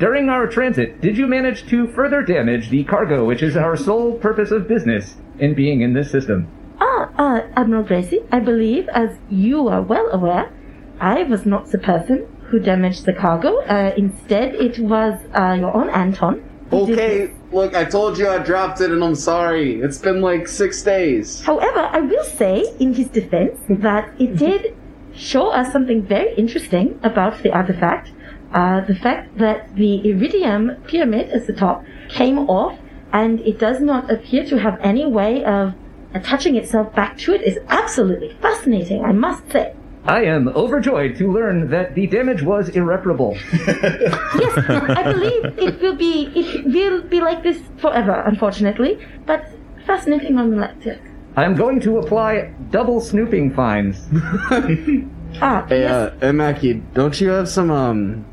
during 0.00 0.30
our 0.30 0.46
transit, 0.46 1.00
did 1.02 1.18
you 1.18 1.26
manage 1.26 1.68
to 1.68 1.86
further 1.88 2.22
damage 2.22 2.70
the 2.70 2.82
cargo, 2.84 3.26
which 3.26 3.42
is 3.42 3.54
our 3.54 3.76
sole 3.76 4.14
purpose 4.14 4.50
of 4.50 4.66
business 4.66 5.16
in 5.38 5.52
being 5.54 5.82
in 5.82 5.92
this 5.92 6.10
system? 6.10 6.48
Ah, 6.80 7.10
uh, 7.18 7.40
Admiral 7.54 7.84
Gracie, 7.84 8.20
I 8.32 8.40
believe, 8.40 8.88
as 8.88 9.10
you 9.28 9.68
are 9.68 9.82
well 9.82 10.08
aware, 10.10 10.50
I 10.98 11.24
was 11.24 11.44
not 11.44 11.70
the 11.70 11.76
person 11.78 12.26
who 12.48 12.58
damaged 12.58 13.04
the 13.04 13.12
cargo. 13.12 13.60
Uh, 13.60 13.92
instead, 13.94 14.54
it 14.54 14.78
was 14.78 15.20
uh, 15.34 15.52
your 15.52 15.76
own 15.76 15.90
Anton. 15.90 16.42
Okay, 16.72 17.30
look, 17.52 17.74
I 17.74 17.84
told 17.84 18.16
you 18.16 18.26
I 18.28 18.38
dropped 18.38 18.80
it 18.80 18.90
and 18.90 19.04
I'm 19.04 19.14
sorry. 19.14 19.82
It's 19.82 19.98
been 19.98 20.22
like 20.22 20.48
six 20.48 20.82
days. 20.82 21.42
However, 21.42 21.80
I 21.92 22.00
will 22.00 22.24
say, 22.24 22.64
in 22.78 22.94
his 22.94 23.08
defense, 23.08 23.58
that 23.68 24.14
it 24.18 24.36
did 24.36 24.74
show 25.14 25.48
us 25.48 25.70
something 25.72 26.02
very 26.02 26.32
interesting 26.36 26.98
about 27.02 27.42
the 27.42 27.50
artifact. 27.50 28.12
Uh, 28.52 28.80
the 28.82 28.94
fact 28.94 29.38
that 29.38 29.74
the 29.76 30.08
iridium 30.10 30.76
pyramid 30.86 31.28
at 31.30 31.46
the 31.46 31.52
top 31.52 31.84
came 32.08 32.38
off, 32.50 32.78
and 33.12 33.40
it 33.40 33.58
does 33.58 33.80
not 33.80 34.10
appear 34.10 34.44
to 34.44 34.58
have 34.58 34.78
any 34.80 35.06
way 35.06 35.44
of 35.44 35.74
attaching 36.14 36.56
itself 36.56 36.92
back 36.94 37.16
to 37.18 37.32
it 37.32 37.42
is 37.42 37.58
absolutely 37.68 38.30
fascinating, 38.42 39.04
I 39.04 39.12
must 39.12 39.50
say. 39.52 39.74
I 40.04 40.24
am 40.24 40.48
overjoyed 40.48 41.16
to 41.18 41.30
learn 41.30 41.68
that 41.70 41.94
the 41.94 42.06
damage 42.06 42.42
was 42.42 42.68
irreparable. 42.70 43.36
Yes, 43.52 44.54
I 44.98 45.02
believe 45.12 45.44
it 45.58 45.80
will 45.80 45.94
be 45.96 46.32
it 46.34 46.64
will 46.64 47.02
be 47.02 47.20
like 47.20 47.42
this 47.42 47.60
forever, 47.78 48.22
unfortunately, 48.26 48.98
but 49.26 49.46
fascinating 49.86 50.34
nonetheless. 50.36 50.74
yes. 50.84 50.98
I 51.36 51.44
am 51.44 51.54
going 51.54 51.78
to 51.80 51.98
apply 51.98 52.52
double 52.70 53.00
snooping 53.00 53.54
fines. 53.54 54.08
Ah, 55.40 55.64
Hey, 55.68 55.80
yes. 55.82 55.90
uh, 55.92 56.14
hey, 56.20 56.32
Mackie, 56.32 56.74
don't 56.92 57.20
you 57.20 57.28
have 57.30 57.48
some, 57.48 57.70
um, 57.70 58.24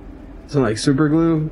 some, 0.48 0.64
like, 0.64 0.78
super 0.78 1.10
glue 1.10 1.50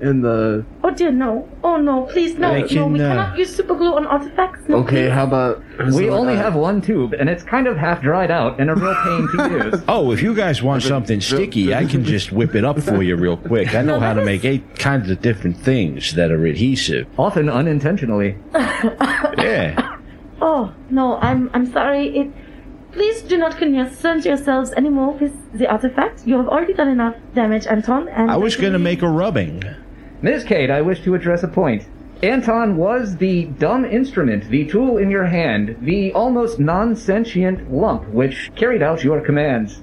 in 0.00 0.20
the... 0.22 0.64
Oh 0.84 0.90
dear, 0.90 1.10
no. 1.10 1.48
Oh 1.64 1.76
no, 1.76 2.02
please, 2.06 2.38
no, 2.38 2.48
I 2.52 2.60
no, 2.60 2.68
can, 2.68 2.92
we 2.92 3.02
uh, 3.02 3.08
cannot 3.08 3.38
use 3.38 3.54
super 3.54 3.74
glue 3.74 3.94
on 3.96 4.06
artifacts. 4.06 4.60
No, 4.68 4.76
Okay, 4.78 5.06
please. 5.06 5.12
how 5.12 5.24
about... 5.24 5.62
We 5.92 6.08
only 6.08 6.34
uh, 6.34 6.36
have 6.36 6.54
one 6.54 6.80
tube, 6.80 7.14
and 7.14 7.28
it's 7.28 7.42
kind 7.42 7.66
of 7.66 7.76
half 7.76 8.00
dried 8.00 8.30
out 8.30 8.60
and 8.60 8.70
a 8.70 8.74
real 8.74 8.94
pain 8.94 9.28
to 9.28 9.70
use. 9.72 9.82
Oh, 9.88 10.12
if 10.12 10.22
you 10.22 10.34
guys 10.34 10.62
want 10.62 10.82
something 10.82 11.20
sticky, 11.20 11.74
I 11.74 11.84
can 11.84 12.04
just 12.04 12.30
whip 12.32 12.54
it 12.54 12.64
up 12.64 12.80
for 12.80 13.02
you 13.02 13.16
real 13.16 13.36
quick. 13.36 13.74
I 13.74 13.82
know 13.88 13.98
how 13.98 14.14
to 14.14 14.24
make 14.24 14.44
eight 14.44 14.78
kinds 14.78 15.10
of 15.10 15.20
different 15.20 15.56
things 15.56 16.14
that 16.14 16.30
are 16.30 16.46
adhesive. 16.46 17.06
Often 17.18 17.48
unintentionally. 17.48 18.36
Yeah. 19.38 19.96
Oh 20.40 20.72
no, 20.90 21.16
I'm 21.18 21.50
I'm 21.52 21.66
sorry. 21.72 22.16
It. 22.16 22.30
Please 22.98 23.22
do 23.22 23.38
not 23.38 23.56
concern 23.56 24.22
yourselves 24.22 24.72
anymore 24.72 25.12
with 25.12 25.32
the 25.56 25.68
artifact. 25.68 26.26
You 26.26 26.36
have 26.38 26.48
already 26.48 26.74
done 26.74 26.88
enough 26.88 27.14
damage, 27.32 27.64
Anton. 27.68 28.08
And 28.08 28.28
I 28.28 28.36
was 28.36 28.56
going 28.56 28.72
to 28.72 28.80
make 28.80 29.02
a 29.02 29.08
rubbing. 29.08 29.62
Ms. 30.20 30.42
Cade, 30.42 30.68
I 30.68 30.82
wish 30.82 31.04
to 31.04 31.14
address 31.14 31.44
a 31.44 31.46
point. 31.46 31.86
Anton 32.24 32.76
was 32.76 33.16
the 33.18 33.44
dumb 33.44 33.84
instrument, 33.84 34.50
the 34.50 34.64
tool 34.64 34.98
in 34.98 35.10
your 35.12 35.26
hand, 35.26 35.76
the 35.80 36.12
almost 36.12 36.58
non-sentient 36.58 37.72
lump 37.72 38.08
which 38.08 38.50
carried 38.56 38.82
out 38.82 39.04
your 39.04 39.20
commands. 39.20 39.80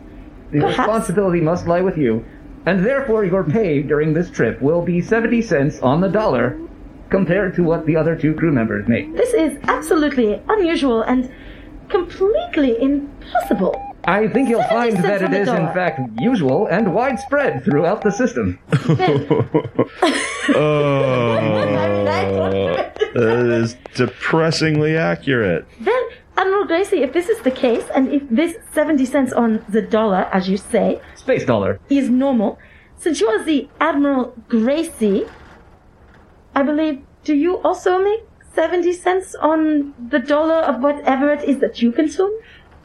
The 0.52 0.60
Perhaps. 0.60 0.78
responsibility 0.80 1.40
must 1.40 1.68
lie 1.68 1.80
with 1.80 1.98
you, 1.98 2.26
and 2.66 2.86
therefore 2.86 3.24
your 3.24 3.46
pay 3.46 3.82
during 3.82 4.14
this 4.14 4.30
trip 4.30 4.62
will 4.62 4.82
be 4.82 5.00
70 5.00 5.42
cents 5.42 5.80
on 5.80 6.02
the 6.02 6.10
dollar 6.10 6.60
compared 7.10 7.56
to 7.56 7.64
what 7.64 7.86
the 7.86 7.96
other 7.96 8.18
two 8.18 8.34
crew 8.34 8.52
members 8.52 8.90
make. 8.90 9.16
This 9.16 9.34
is 9.34 9.58
absolutely 9.70 10.42
unusual 10.50 11.02
and 11.02 11.32
completely 11.90 12.82
impossible. 12.82 13.82
I 14.08 14.28
think 14.28 14.50
you'll 14.50 14.64
find 14.64 14.96
that 14.98 15.24
on 15.24 15.34
it 15.34 15.38
the 15.38 15.42
is 15.42 15.48
in 15.50 15.66
fact 15.74 16.00
usual 16.20 16.68
and 16.68 16.94
widespread 16.94 17.64
throughout 17.64 18.02
the 18.02 18.12
system. 18.12 18.60
Oh, 20.48 21.36
that 23.16 23.46
is 23.48 23.76
depressingly 23.96 24.96
accurate. 24.96 25.66
Then, 25.80 26.04
Admiral 26.38 26.66
Gracie, 26.66 27.02
if 27.02 27.14
this 27.14 27.30
is 27.30 27.42
the 27.42 27.50
case, 27.52 27.86
and 27.96 28.14
if 28.14 28.22
this 28.30 28.56
70 28.74 29.06
cents 29.06 29.34
on 29.34 29.66
the 29.70 29.82
dollar, 29.82 30.30
as 30.32 30.48
you 30.48 30.58
say, 30.58 31.02
Space 31.16 31.46
dollar. 31.46 31.80
is 31.90 32.10
normal, 32.10 32.60
since 32.98 33.20
you 33.22 33.28
are 33.28 33.44
the 33.44 33.68
Admiral 33.80 34.36
Gracie, 34.48 35.26
I 36.54 36.62
believe, 36.62 37.02
do 37.24 37.34
you 37.34 37.58
also 37.64 38.04
make 38.04 38.24
70 38.56 38.94
cents 38.94 39.36
on 39.36 39.94
the 40.10 40.20
dollar 40.20 40.56
of 40.56 40.82
whatever 40.82 41.32
it 41.34 41.44
is 41.48 41.60
that 41.60 41.82
you 41.82 41.92
consume? 41.92 42.32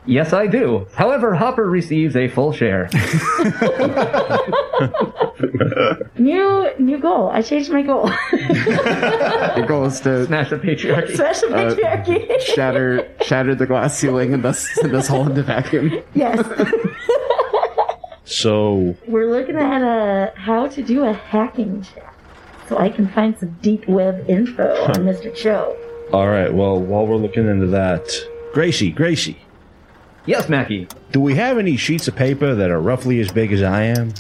Yes, 0.06 0.32
I 0.32 0.46
do. 0.46 0.86
However, 0.94 1.34
Hopper 1.34 1.68
receives 1.68 2.16
a 2.16 2.26
full 2.28 2.52
share. 2.52 2.88
New 6.18 6.70
new 6.78 6.98
goal. 6.98 7.30
I 7.30 7.42
changed 7.42 7.70
my 7.70 7.82
goal. 7.82 8.10
Your 9.56 9.66
goal 9.66 9.84
is 9.86 10.00
to 10.00 10.26
Smash 10.26 10.50
the 10.50 10.56
patriarchy. 10.56 11.14
Smash 11.16 11.40
the 11.40 11.46
patriarchy. 11.48 12.40
shatter, 12.40 13.08
shatter 13.22 13.54
the 13.54 13.66
glass 13.66 13.96
ceiling 13.96 14.34
and 14.34 14.42
thus, 14.42 14.68
send 14.74 14.94
us 14.94 15.10
all 15.10 15.26
into 15.28 15.42
vacuum. 15.42 16.02
yes. 16.14 16.38
So, 18.24 18.96
We're 19.06 19.30
looking 19.30 19.56
at 19.56 19.82
uh, 19.82 20.30
how 20.34 20.68
to 20.68 20.82
do 20.82 21.04
a 21.04 21.12
hacking 21.12 21.82
check. 21.82 22.14
So 22.70 22.78
I 22.78 22.88
can 22.88 23.08
find 23.08 23.36
some 23.36 23.50
deep 23.62 23.88
web 23.88 24.24
info 24.30 24.62
on 24.84 24.94
Mr. 25.04 25.34
Cho. 25.34 25.76
all 26.12 26.28
right, 26.28 26.54
well, 26.54 26.80
while 26.80 27.04
we're 27.04 27.16
looking 27.16 27.48
into 27.48 27.66
that, 27.66 28.08
Gracie, 28.54 28.92
Gracie, 28.92 29.38
Yes, 30.24 30.48
Mackie. 30.48 30.86
do 31.10 31.20
we 31.20 31.34
have 31.34 31.58
any 31.58 31.76
sheets 31.76 32.06
of 32.06 32.14
paper 32.14 32.54
that 32.54 32.70
are 32.70 32.80
roughly 32.80 33.18
as 33.18 33.32
big 33.32 33.52
as 33.52 33.60
I 33.60 33.82
am? 33.82 34.14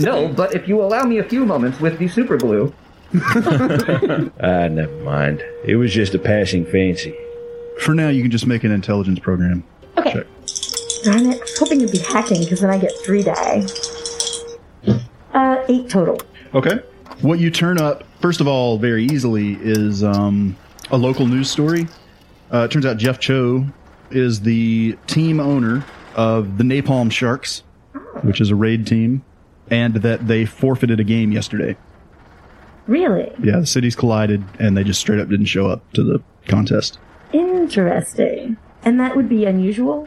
No, 0.00 0.26
but 0.26 0.52
if 0.56 0.66
you 0.66 0.82
allow 0.82 1.04
me 1.04 1.18
a 1.18 1.22
few 1.24 1.46
moments 1.46 1.78
with 1.78 1.96
the 2.00 2.08
super 2.08 2.36
glue, 2.36 2.74
Ah, 3.14 4.66
never 4.66 4.92
mind. 5.04 5.44
It 5.64 5.76
was 5.76 5.92
just 5.92 6.12
a 6.14 6.18
passing 6.18 6.66
fancy. 6.66 7.14
For 7.82 7.94
now, 7.94 8.08
you 8.08 8.20
can 8.22 8.32
just 8.32 8.48
make 8.48 8.64
an 8.64 8.72
intelligence 8.72 9.20
program. 9.20 9.62
Okay. 9.96 10.12
Check. 10.12 10.26
Darn 11.04 11.26
it. 11.26 11.36
I 11.36 11.40
was 11.40 11.56
hoping 11.56 11.80
it'd 11.82 11.92
be 11.92 11.98
hacking 11.98 12.40
because 12.42 12.60
then 12.62 12.70
I 12.70 12.78
get 12.78 12.90
three 13.04 13.22
die. 13.22 13.64
Uh, 15.32 15.62
eight 15.68 15.88
total. 15.88 16.18
Okay. 16.52 16.80
What 17.22 17.38
you 17.38 17.50
turn 17.50 17.78
up, 17.78 18.04
first 18.20 18.40
of 18.40 18.48
all, 18.48 18.78
very 18.78 19.04
easily, 19.04 19.54
is 19.60 20.04
um, 20.04 20.56
a 20.90 20.96
local 20.98 21.26
news 21.26 21.50
story. 21.50 21.88
Uh, 22.52 22.64
it 22.64 22.70
turns 22.70 22.84
out 22.84 22.98
Jeff 22.98 23.18
Cho 23.18 23.66
is 24.10 24.42
the 24.42 24.96
team 25.06 25.40
owner 25.40 25.84
of 26.14 26.58
the 26.58 26.64
Napalm 26.64 27.10
Sharks, 27.10 27.62
which 28.22 28.40
is 28.40 28.50
a 28.50 28.54
raid 28.54 28.86
team, 28.86 29.24
and 29.70 29.94
that 29.94 30.28
they 30.28 30.44
forfeited 30.44 31.00
a 31.00 31.04
game 31.04 31.32
yesterday. 31.32 31.76
Really? 32.86 33.32
Yeah, 33.42 33.60
the 33.60 33.66
cities 33.66 33.96
collided, 33.96 34.44
and 34.58 34.76
they 34.76 34.84
just 34.84 35.00
straight 35.00 35.18
up 35.18 35.28
didn't 35.28 35.46
show 35.46 35.66
up 35.66 35.90
to 35.94 36.04
the 36.04 36.22
contest. 36.46 36.98
Interesting. 37.32 38.56
And 38.84 39.00
that 39.00 39.16
would 39.16 39.28
be 39.28 39.44
unusual? 39.46 40.06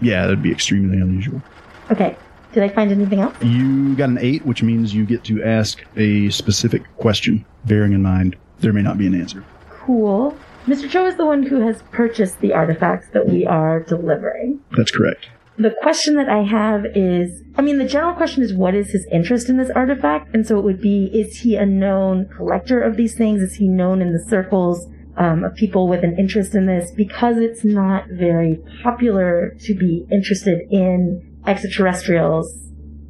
Yeah, 0.00 0.22
that'd 0.22 0.42
be 0.42 0.52
extremely 0.52 1.00
unusual. 1.00 1.42
Okay. 1.90 2.16
Did 2.52 2.64
I 2.64 2.68
find 2.68 2.90
anything 2.90 3.20
else? 3.20 3.36
You 3.42 3.94
got 3.94 4.08
an 4.08 4.18
eight, 4.18 4.44
which 4.44 4.62
means 4.62 4.92
you 4.92 5.06
get 5.06 5.22
to 5.24 5.42
ask 5.42 5.84
a 5.96 6.30
specific 6.30 6.82
question, 6.96 7.44
bearing 7.64 7.92
in 7.92 8.02
mind 8.02 8.36
there 8.58 8.72
may 8.72 8.82
not 8.82 8.98
be 8.98 9.06
an 9.06 9.18
answer. 9.18 9.44
Cool. 9.68 10.36
Mr. 10.66 10.90
Cho 10.90 11.06
is 11.06 11.16
the 11.16 11.24
one 11.24 11.42
who 11.42 11.60
has 11.60 11.82
purchased 11.90 12.40
the 12.40 12.52
artifacts 12.52 13.08
that 13.12 13.28
we 13.28 13.46
are 13.46 13.80
delivering. 13.80 14.60
That's 14.76 14.90
correct. 14.90 15.28
The 15.56 15.74
question 15.82 16.14
that 16.16 16.28
I 16.28 16.42
have 16.42 16.86
is 16.94 17.42
I 17.56 17.62
mean, 17.62 17.78
the 17.78 17.86
general 17.86 18.14
question 18.14 18.42
is 18.42 18.52
what 18.52 18.74
is 18.74 18.90
his 18.90 19.06
interest 19.12 19.48
in 19.48 19.56
this 19.56 19.70
artifact? 19.70 20.34
And 20.34 20.46
so 20.46 20.58
it 20.58 20.64
would 20.64 20.80
be 20.80 21.10
is 21.12 21.40
he 21.40 21.56
a 21.56 21.66
known 21.66 22.28
collector 22.36 22.80
of 22.82 22.96
these 22.96 23.14
things? 23.14 23.42
Is 23.42 23.54
he 23.56 23.68
known 23.68 24.00
in 24.02 24.12
the 24.12 24.24
circles 24.28 24.86
um, 25.16 25.44
of 25.44 25.54
people 25.54 25.88
with 25.88 26.02
an 26.02 26.18
interest 26.18 26.54
in 26.54 26.66
this? 26.66 26.90
Because 26.90 27.36
it's 27.38 27.64
not 27.64 28.04
very 28.08 28.58
popular 28.82 29.54
to 29.60 29.74
be 29.74 30.06
interested 30.10 30.60
in 30.70 31.29
extraterrestrials, 31.46 32.52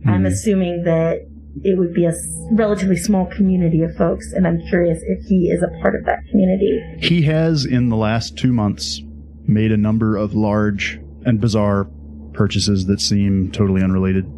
I'm 0.06 0.26
assuming 0.26 0.84
that 0.84 1.26
it 1.62 1.78
would 1.78 1.92
be 1.92 2.06
a 2.06 2.12
relatively 2.52 2.96
small 2.96 3.26
community 3.26 3.82
of 3.82 3.94
folks, 3.96 4.32
and 4.32 4.46
I'm 4.46 4.60
curious 4.68 4.98
if 5.02 5.26
he 5.26 5.50
is 5.50 5.62
a 5.62 5.80
part 5.80 5.94
of 5.94 6.04
that 6.06 6.20
community. 6.30 6.80
He 7.00 7.22
has, 7.22 7.64
in 7.64 7.88
the 7.88 7.96
last 7.96 8.38
two 8.38 8.52
months, 8.52 9.00
made 9.46 9.72
a 9.72 9.76
number 9.76 10.16
of 10.16 10.34
large 10.34 11.00
and 11.24 11.40
bizarre 11.40 11.88
purchases 12.32 12.86
that 12.86 13.00
seem 13.00 13.50
totally 13.50 13.82
unrelated. 13.82 14.30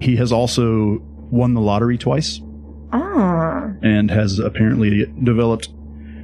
He 0.00 0.16
has 0.16 0.32
also 0.32 0.98
won 1.30 1.54
the 1.54 1.60
lottery 1.60 1.98
twice 1.98 2.40
Ah, 2.92 3.72
and 3.82 4.10
has 4.10 4.38
apparently 4.38 5.06
developed 5.22 5.68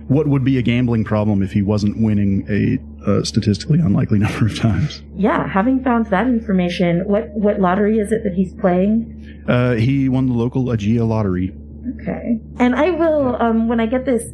what 0.08 0.26
would 0.26 0.44
be 0.44 0.58
a 0.58 0.62
gambling 0.62 1.04
problem 1.04 1.42
if 1.42 1.52
he 1.52 1.62
wasn't 1.62 2.00
winning 2.00 2.46
a, 2.48 2.78
uh 3.06 3.22
statistically 3.24 3.78
unlikely 3.80 4.18
number 4.18 4.46
of 4.46 4.58
times. 4.58 5.02
yeah. 5.16 5.48
Having 5.48 5.82
found 5.84 6.06
that 6.06 6.26
information, 6.26 7.02
what 7.06 7.30
what 7.34 7.60
lottery 7.60 7.98
is 7.98 8.12
it 8.12 8.22
that 8.24 8.34
he's 8.34 8.52
playing? 8.54 9.44
Uh, 9.48 9.74
he 9.74 10.08
won 10.08 10.26
the 10.26 10.34
local 10.34 10.64
Aegea 10.66 11.06
lottery. 11.06 11.54
Okay. 12.00 12.38
And 12.58 12.74
I 12.76 12.90
will, 12.90 13.40
um, 13.40 13.68
when 13.68 13.80
I 13.80 13.86
get 13.86 14.04
this 14.04 14.24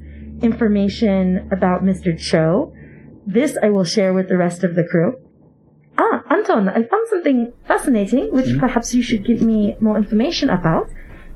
information 0.42 1.48
about 1.52 1.82
Mr. 1.82 2.18
Cho, 2.18 2.74
this 3.26 3.56
I 3.62 3.70
will 3.70 3.84
share 3.84 4.12
with 4.12 4.28
the 4.28 4.36
rest 4.36 4.64
of 4.64 4.74
the 4.74 4.84
crew. 4.84 5.14
Ah, 5.98 6.22
Anton, 6.30 6.68
I 6.68 6.82
found 6.82 7.08
something 7.08 7.52
fascinating, 7.66 8.32
which 8.32 8.58
perhaps 8.58 8.94
you 8.94 9.02
should 9.02 9.24
give 9.24 9.40
me 9.40 9.76
more 9.80 9.96
information 9.96 10.50
about. 10.50 10.90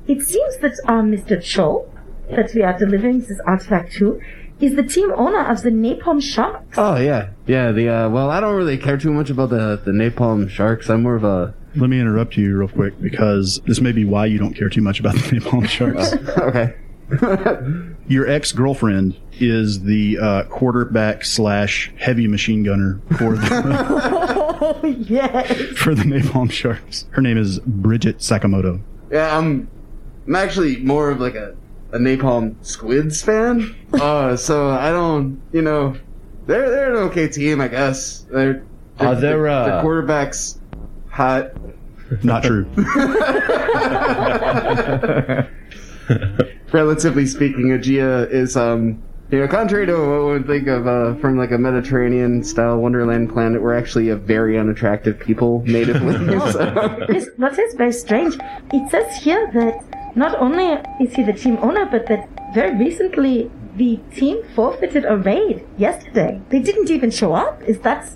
It 0.07 0.21
seems 0.23 0.59
that 0.59 0.73
uh, 0.87 1.03
Mr. 1.03 1.43
Cho, 1.43 1.89
that 2.31 2.51
we 2.55 2.63
are 2.63 2.77
delivering 2.79 3.21
this 3.21 3.41
artifact 3.47 3.93
to, 3.95 4.21
is 4.61 4.77
the 4.77 4.83
team 4.83 5.13
owner 5.17 5.45
of 5.51 5.63
the 5.63 5.71
Napalm 5.71 6.23
Sharks. 6.23 6.77
Oh 6.79 6.97
yeah, 6.97 7.31
yeah. 7.47 7.73
The 7.73 7.89
uh, 7.89 8.09
well, 8.11 8.31
I 8.31 8.41
don't 8.41 8.57
really 8.57 8.79
care 8.79 8.97
too 8.99 9.13
much 9.13 9.31
about 9.31 9.51
the 9.51 9.81
the 9.85 9.93
napalm 9.93 10.49
sharks. 10.49 10.89
I'm 10.91 11.03
more 11.03 11.15
of 11.17 11.25
a 11.25 11.55
Let 11.77 11.91
me 11.91 12.01
interrupt 12.01 12.37
you 12.37 12.57
real 12.57 12.69
quick 12.69 13.01
because 13.01 13.61
this 13.67 13.81
may 13.81 13.93
be 13.93 14.05
why 14.05 14.27
you 14.27 14.39
don't 14.39 14.55
care 14.55 14.69
too 14.69 14.83
much 14.83 15.01
about 15.01 15.15
the 15.15 15.21
napalm 15.41 15.67
sharks. 15.69 16.13
okay. 16.39 16.75
Your 18.07 18.29
ex 18.29 18.53
girlfriend 18.53 19.17
is 19.41 19.83
the 19.83 20.19
uh, 20.19 20.45
quarterback 20.45 21.25
slash 21.25 21.93
heavy 21.99 22.29
machine 22.29 22.63
gunner 22.63 23.01
for 23.19 23.37
the 23.37 24.57
Oh, 24.63 24.81
yes. 24.87 25.51
for 25.79 25.95
the 25.95 26.03
napalm 26.05 26.51
sharks. 26.53 27.07
Her 27.11 27.23
name 27.23 27.39
is 27.39 27.59
Bridget 27.61 28.19
Sakamoto. 28.19 28.81
Yeah, 29.11 29.37
I'm. 29.37 29.69
I'm 30.27 30.37
actually 30.37 30.77
more 30.77 31.11
of 31.11 31.19
like 31.21 31.35
a, 31.35 31.57
a 31.93 31.99
napalm 31.99 32.55
squids 32.65 33.23
fan. 33.23 33.75
Uh, 33.93 34.37
so 34.37 34.71
I 34.71 34.91
don't, 34.91 35.41
you 35.53 35.63
know, 35.63 35.97
they're 36.47 36.71
they're 36.71 36.91
an 36.95 36.97
okay 37.11 37.29
team, 37.29 37.61
I 37.61 37.69
guess. 37.69 38.21
They're, 38.31 38.63
Are 38.99 39.15
the- 39.15 39.21
there, 39.21 39.43
the, 39.43 39.51
uh, 39.53 39.77
the 39.77 39.83
quarterback's 39.83 40.59
hot. 41.09 41.51
Not 42.25 42.43
true. 42.43 42.65
Relatively 46.73 47.27
speaking, 47.27 47.69
Aegea 47.69 48.31
is 48.31 48.57
um. 48.57 49.03
You 49.33 49.39
know, 49.39 49.47
contrary 49.47 49.87
to 49.87 49.93
what 49.93 50.09
one 50.09 50.25
would 50.33 50.47
think 50.49 50.67
of 50.67 50.89
uh, 50.89 51.15
from 51.21 51.39
like 51.39 51.53
a 51.53 51.59
Mediterranean 51.59 52.43
style 52.43 52.79
Wonderland 52.79 53.31
planet, 53.33 53.63
we're 53.63 53.79
actually 53.79 54.09
a 54.09 54.17
very 54.17 54.59
unattractive 54.59 55.21
people 55.21 55.63
natively. 55.67 56.15
so. 56.51 57.07
Yes, 57.09 57.29
that 57.39 57.57
is 57.57 57.75
very 57.75 57.93
strange. 57.93 58.37
It 58.73 58.91
says 58.91 59.15
here 59.23 59.49
that 59.55 59.85
not 60.15 60.35
only 60.41 60.81
is 61.01 61.15
he 61.15 61.23
the 61.23 61.33
team 61.33 61.59
owner, 61.61 61.87
but 61.87 62.07
that 62.07 62.29
very 62.55 62.77
recently 62.77 63.51
the 63.77 64.01
team 64.15 64.43
forfeited 64.55 65.05
a 65.05 65.17
raid 65.17 65.65
yesterday. 65.79 66.41
They 66.49 66.59
didn't 66.61 66.91
even 66.91 67.11
show 67.11 67.35
up. 67.35 67.63
Is 67.63 67.79
that 67.81 68.11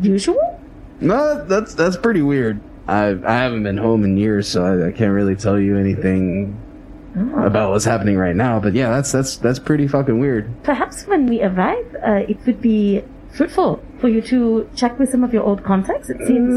usual? 0.00 0.60
No, 1.00 1.44
that's 1.44 1.74
that's 1.74 1.96
pretty 1.96 2.22
weird. 2.22 2.60
I 2.86 3.10
I 3.24 3.34
haven't 3.34 3.62
been 3.62 3.76
home 3.78 4.04
in 4.04 4.16
years, 4.16 4.48
so 4.48 4.64
I, 4.64 4.88
I 4.88 4.92
can't 4.92 5.12
really 5.12 5.36
tell 5.36 5.58
you 5.58 5.76
anything 5.76 6.60
about 7.36 7.70
what's 7.70 7.84
happening 7.84 8.16
right 8.16 8.34
now. 8.34 8.58
But 8.60 8.74
yeah, 8.74 8.90
that's 8.90 9.12
that's 9.12 9.36
that's 9.36 9.58
pretty 9.58 9.86
fucking 9.86 10.18
weird. 10.18 10.50
Perhaps 10.64 11.06
when 11.06 11.26
we 11.26 11.42
arrive, 11.42 11.96
uh, 12.06 12.24
it 12.28 12.38
would 12.46 12.60
be 12.60 13.02
fruitful 13.32 13.82
for 13.98 14.08
you 14.08 14.20
to 14.22 14.68
check 14.74 14.98
with 14.98 15.10
some 15.10 15.22
of 15.22 15.32
your 15.32 15.42
old 15.44 15.62
contacts. 15.62 16.10
It 16.10 16.18
seems. 16.26 16.54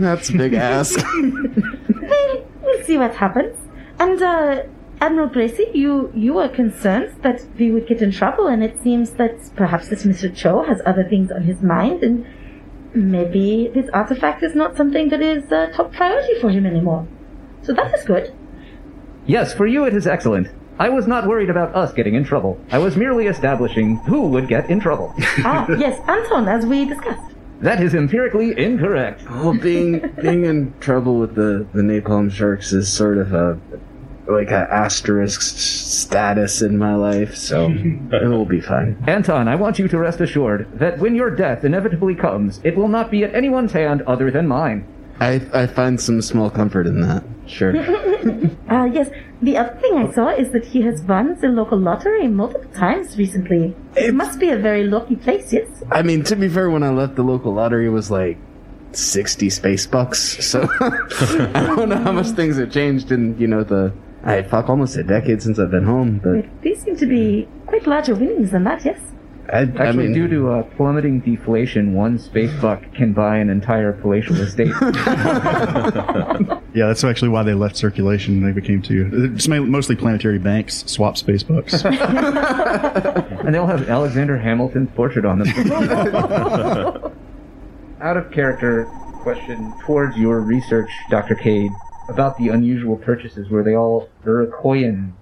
That's 0.00 0.30
a 0.30 0.32
big 0.32 0.54
ask. 0.54 0.98
See 2.92 2.98
what 2.98 3.14
happens. 3.14 3.56
And 3.98 4.20
uh, 4.20 4.64
Admiral 5.00 5.30
Gracie, 5.30 5.66
you 5.72 6.12
you 6.14 6.34
were 6.34 6.50
concerned 6.50 7.16
that 7.22 7.42
we 7.58 7.70
would 7.70 7.86
get 7.86 8.02
in 8.02 8.12
trouble, 8.12 8.48
and 8.48 8.62
it 8.62 8.82
seems 8.82 9.12
that 9.12 9.36
perhaps 9.56 9.88
this 9.88 10.04
Mr. 10.04 10.28
Cho 10.36 10.62
has 10.64 10.82
other 10.84 11.02
things 11.02 11.32
on 11.32 11.44
his 11.44 11.62
mind, 11.62 12.02
and 12.02 12.26
maybe 12.92 13.70
this 13.72 13.88
artifact 13.94 14.42
is 14.42 14.54
not 14.54 14.76
something 14.76 15.08
that 15.08 15.22
is 15.22 15.50
uh, 15.50 15.72
top 15.72 15.94
priority 15.94 16.38
for 16.38 16.50
him 16.50 16.66
anymore. 16.66 17.08
So 17.62 17.72
that 17.72 17.94
is 17.94 18.04
good. 18.04 18.34
Yes, 19.24 19.54
for 19.54 19.66
you 19.66 19.86
it 19.86 19.94
is 19.94 20.06
excellent. 20.06 20.48
I 20.78 20.90
was 20.90 21.06
not 21.06 21.26
worried 21.26 21.48
about 21.48 21.74
us 21.74 21.94
getting 21.94 22.14
in 22.14 22.24
trouble. 22.24 22.60
I 22.70 22.76
was 22.76 22.94
merely 22.94 23.26
establishing 23.26 23.96
who 24.04 24.28
would 24.32 24.48
get 24.48 24.68
in 24.68 24.80
trouble. 24.80 25.14
Ah, 25.46 25.64
yes, 25.78 25.98
Anton, 26.06 26.46
as 26.46 26.66
we 26.66 26.84
discussed. 26.84 27.31
That 27.62 27.80
is 27.80 27.94
empirically 27.94 28.58
incorrect. 28.58 29.22
well, 29.30 29.54
being 29.54 30.00
being 30.20 30.44
in 30.44 30.74
trouble 30.80 31.18
with 31.18 31.34
the 31.36 31.66
the 31.72 31.82
napalm 31.82 32.30
sharks 32.30 32.72
is 32.72 32.92
sort 32.92 33.18
of 33.18 33.32
a 33.32 33.58
like 34.26 34.50
a 34.50 34.68
asterisk 34.72 35.40
status 35.42 36.62
in 36.62 36.76
my 36.78 36.94
life, 36.94 37.36
so 37.36 37.68
it 38.12 38.28
will 38.28 38.44
be 38.44 38.60
fine. 38.60 39.02
Anton, 39.06 39.46
I 39.48 39.54
want 39.54 39.78
you 39.78 39.88
to 39.88 39.98
rest 39.98 40.20
assured 40.20 40.78
that 40.78 40.98
when 40.98 41.14
your 41.14 41.30
death 41.30 41.64
inevitably 41.64 42.14
comes, 42.14 42.60
it 42.64 42.76
will 42.76 42.88
not 42.88 43.10
be 43.10 43.24
at 43.24 43.34
anyone's 43.34 43.72
hand 43.72 44.02
other 44.02 44.30
than 44.30 44.46
mine. 44.48 44.84
I 45.22 45.62
I 45.62 45.66
find 45.66 46.00
some 46.00 46.20
small 46.22 46.50
comfort 46.50 46.86
in 46.86 47.00
that. 47.02 47.22
Sure. 47.46 47.72
Uh, 48.72 48.86
yes, 48.86 49.10
the 49.42 49.58
other 49.58 49.74
thing 49.80 49.98
I 49.98 50.10
saw 50.12 50.28
is 50.30 50.50
that 50.52 50.64
he 50.64 50.80
has 50.82 51.02
won 51.02 51.38
the 51.40 51.48
local 51.48 51.76
lottery 51.78 52.26
multiple 52.26 52.70
times 52.72 53.18
recently. 53.18 53.74
It 53.96 54.14
must 54.14 54.38
be 54.38 54.48
a 54.48 54.56
very 54.56 54.84
lucky 54.84 55.16
place, 55.16 55.52
yes? 55.52 55.68
I 55.90 56.00
mean, 56.00 56.22
to 56.24 56.36
be 56.36 56.48
fair, 56.48 56.70
when 56.70 56.82
I 56.82 56.88
left 56.88 57.16
the 57.16 57.22
local 57.22 57.52
lottery, 57.52 57.86
it 57.86 57.90
was 57.90 58.10
like 58.10 58.38
sixty 58.92 59.50
space 59.50 59.86
bucks. 59.86 60.20
So 60.46 60.62
I 60.80 61.60
don't 61.76 61.90
know 61.90 61.98
how 61.98 62.12
much 62.12 62.28
things 62.28 62.56
have 62.56 62.70
changed 62.72 63.12
in 63.12 63.38
you 63.38 63.46
know 63.46 63.62
the. 63.62 63.92
I 64.24 64.42
fuck 64.42 64.70
almost 64.70 64.96
a 64.96 65.02
decade 65.02 65.42
since 65.42 65.58
I've 65.58 65.70
been 65.70 65.84
home, 65.84 66.20
but 66.24 66.46
These 66.62 66.82
seem 66.84 66.96
to 66.96 67.06
be 67.06 67.46
quite 67.66 67.86
larger 67.86 68.14
winnings 68.14 68.52
than 68.52 68.64
that, 68.64 68.84
yes? 68.84 69.00
I, 69.48 69.62
Actually, 69.62 69.88
I 69.88 69.92
mean, 69.92 70.12
due 70.12 70.28
to 70.28 70.50
uh, 70.50 70.62
plummeting 70.76 71.20
deflation, 71.20 71.94
one 71.94 72.18
space 72.18 72.52
buck 72.60 72.82
can 72.94 73.12
buy 73.12 73.38
an 73.38 73.50
entire 73.50 73.92
palatial 73.92 74.36
estate. 74.36 74.72
Yeah, 76.74 76.86
that's 76.86 77.04
actually 77.04 77.28
why 77.28 77.42
they 77.42 77.52
left 77.52 77.76
circulation. 77.76 78.42
They 78.42 78.52
became 78.52 78.80
two. 78.80 79.10
It's 79.34 79.46
mostly 79.46 79.94
planetary 79.94 80.38
banks 80.38 80.84
swap 80.90 81.18
space 81.18 81.42
bucks. 81.42 81.84
and 81.84 83.54
they'll 83.54 83.66
have 83.66 83.90
Alexander 83.90 84.38
Hamilton's 84.38 84.88
portrait 84.94 85.26
on 85.26 85.40
them. 85.40 85.48
Out 88.00 88.16
of 88.16 88.30
character 88.32 88.86
question 89.20 89.74
towards 89.84 90.16
your 90.16 90.40
research, 90.40 90.90
Dr. 91.10 91.34
Cade, 91.34 91.70
about 92.08 92.38
the 92.38 92.48
unusual 92.48 92.96
purchases. 92.96 93.50
Were 93.50 93.62
they 93.62 93.76
all 93.76 94.08
Iroquoian? 94.24 95.12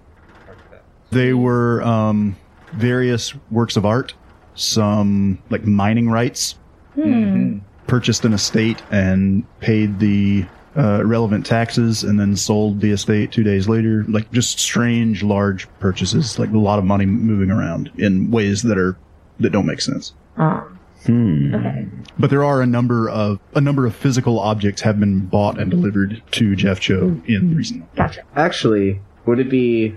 They 1.10 1.34
were 1.34 1.82
um, 1.82 2.36
various 2.72 3.34
works 3.50 3.76
of 3.76 3.84
art, 3.84 4.14
some 4.54 5.38
like 5.50 5.64
mining 5.66 6.08
rights, 6.10 6.56
Hmm. 6.94 7.58
purchased 7.86 8.24
an 8.24 8.32
estate 8.32 8.82
and 8.90 9.44
paid 9.60 9.98
the 10.00 10.44
uh, 10.76 11.02
relevant 11.04 11.44
taxes, 11.46 12.04
and 12.04 12.18
then 12.20 12.36
sold 12.36 12.80
the 12.80 12.90
estate 12.92 13.32
two 13.32 13.42
days 13.42 13.68
later. 13.68 14.04
Like 14.08 14.30
just 14.32 14.58
strange, 14.60 15.22
large 15.22 15.66
purchases, 15.80 16.38
like 16.38 16.50
a 16.52 16.58
lot 16.58 16.78
of 16.78 16.84
money 16.84 17.06
moving 17.06 17.50
around 17.50 17.90
in 17.98 18.30
ways 18.30 18.62
that 18.62 18.78
are 18.78 18.96
that 19.40 19.50
don't 19.50 19.66
make 19.66 19.80
sense. 19.80 20.12
Ah, 20.36 20.64
Hmm. 21.06 21.54
okay. 21.54 21.86
But 22.18 22.30
there 22.30 22.44
are 22.44 22.60
a 22.60 22.66
number 22.66 23.08
of 23.08 23.40
a 23.54 23.60
number 23.60 23.86
of 23.86 23.94
physical 23.96 24.38
objects 24.38 24.82
have 24.82 25.00
been 25.00 25.20
bought 25.26 25.58
and 25.58 25.70
delivered 25.70 26.22
to 26.32 26.54
Jeff 26.54 26.78
Cho 26.78 27.20
in 27.26 27.56
recent. 27.56 27.92
Gotcha. 27.96 28.22
actually, 28.36 29.00
would 29.26 29.38
it 29.40 29.48
be 29.50 29.94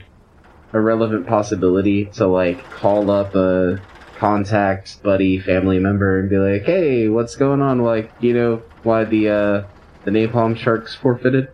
a 0.73 0.81
relevant 0.81 1.27
possibility 1.27 2.05
to 2.05 2.27
like 2.27 2.69
call 2.71 3.09
up 3.09 3.35
a 3.35 3.79
contact 4.17 5.01
buddy 5.03 5.39
family 5.39 5.79
member 5.79 6.19
and 6.19 6.29
be 6.29 6.37
like, 6.37 6.63
"Hey, 6.63 7.09
what's 7.09 7.35
going 7.35 7.61
on? 7.61 7.79
Like, 7.79 8.11
you 8.19 8.33
know, 8.33 8.61
why 8.83 9.05
the 9.05 9.29
uh 9.29 9.63
the 10.03 10.11
napalm 10.11 10.57
sharks 10.57 10.95
forfeited?" 10.95 11.49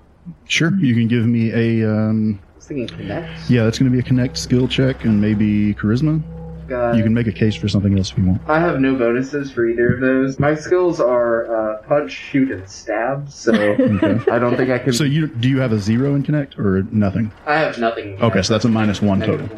Sure, 0.45 0.73
you 0.75 0.93
can 0.93 1.08
give 1.08 1.25
me 1.25 1.51
a 1.51 1.89
um, 1.89 2.39
I 2.41 2.55
was 2.55 2.67
thinking 2.67 2.88
connect. 2.88 3.49
yeah, 3.49 3.63
that's 3.63 3.79
going 3.79 3.91
to 3.91 3.95
be 3.95 3.99
a 3.99 4.03
connect 4.03 4.38
skill 4.38 4.67
check 4.67 5.03
and 5.03 5.19
maybe 5.19 5.73
charisma. 5.73 6.21
Got 6.69 6.95
You 6.97 7.03
can 7.03 7.13
make 7.13 7.25
a 7.25 7.32
case 7.32 7.55
for 7.55 7.67
something 7.67 7.97
else 7.97 8.12
if 8.12 8.17
you 8.19 8.25
want. 8.25 8.41
I 8.47 8.60
have 8.60 8.79
no 8.79 8.95
bonuses 8.95 9.51
for 9.51 9.67
either 9.67 9.95
of 9.95 10.01
those. 10.01 10.38
My 10.39 10.53
skills 10.53 10.99
are 10.99 11.51
uh, 11.53 11.82
punch, 11.84 12.12
shoot, 12.12 12.51
and 12.51 12.69
stab, 12.69 13.29
so 13.32 13.53
I 14.32 14.38
don't 14.38 14.55
think 14.55 14.69
I 14.69 14.77
can. 14.77 14.93
So 14.93 15.03
you 15.03 15.27
do 15.27 15.49
you 15.49 15.60
have 15.60 15.71
a 15.71 15.79
zero 15.79 16.13
in 16.13 16.21
connect 16.21 16.60
or 16.60 16.84
nothing? 16.91 17.32
I 17.47 17.55
have 17.55 17.79
nothing. 17.79 18.21
Okay, 18.21 18.43
so 18.43 18.53
that's 18.53 18.65
a 18.65 18.69
minus 18.69 19.01
one 19.01 19.19
total. 19.19 19.49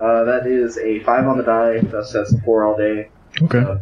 Uh, 0.00 0.22
that 0.24 0.46
is 0.46 0.78
a 0.78 1.00
five 1.00 1.26
on 1.26 1.36
the 1.36 1.42
die. 1.42 1.80
Thus, 1.80 2.12
that's 2.12 2.32
a 2.32 2.40
four 2.42 2.64
all 2.64 2.76
day. 2.76 3.10
Okay. 3.42 3.58
Uh, 3.58 3.78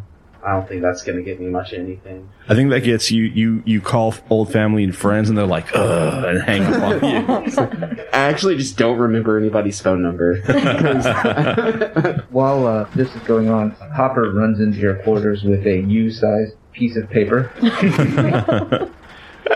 I 0.46 0.52
don't 0.52 0.68
think 0.68 0.80
that's 0.80 1.02
going 1.02 1.18
to 1.18 1.24
get 1.24 1.40
me 1.40 1.48
much 1.48 1.72
anything. 1.72 2.30
I 2.48 2.54
think 2.54 2.70
that 2.70 2.82
gets 2.85 3.11
you. 3.11 3.24
You 3.24 3.64
you 3.66 3.80
call 3.80 4.14
old 4.30 4.52
family 4.52 4.85
and 4.85 4.94
friends, 4.94 5.28
and 5.28 5.37
they're 5.37 5.44
like, 5.44 5.74
"Ugh," 5.74 6.24
and 6.24 6.40
hang 6.40 6.62
up 6.62 7.02
on 7.02 7.11
you. 7.11 8.04
I 8.12 8.18
actually 8.18 8.56
just 8.56 8.78
don't 8.78 8.96
remember 8.96 9.37
anybody's 9.37 9.80
phone 9.80 10.04
number. 10.04 10.37
While 12.30 12.64
uh, 12.64 12.85
this 12.94 13.12
is 13.12 13.22
going 13.22 13.50
on, 13.50 13.72
Hopper 13.96 14.32
runs 14.32 14.61
into 14.61 14.78
your 14.78 14.94
quarters 15.02 15.42
with 15.42 15.66
a 15.66 15.80
U-sized 15.80 16.54
piece 16.72 16.96
of 16.96 17.11
paper. 17.11 17.50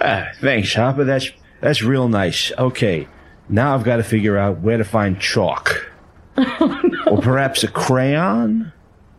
Ah, 0.02 0.28
thanks, 0.40 0.72
Hopper. 0.72 1.02
That's 1.02 1.32
that's 1.60 1.82
real 1.82 2.06
nice. 2.08 2.52
Okay, 2.56 3.08
now 3.48 3.74
I've 3.74 3.82
got 3.82 3.96
to 3.96 4.04
figure 4.04 4.38
out 4.38 4.60
where 4.60 4.76
to 4.78 4.84
find 4.84 5.20
chalk, 5.20 5.90
or 6.36 7.20
perhaps 7.20 7.64
a 7.64 7.68
crayon. 7.68 8.72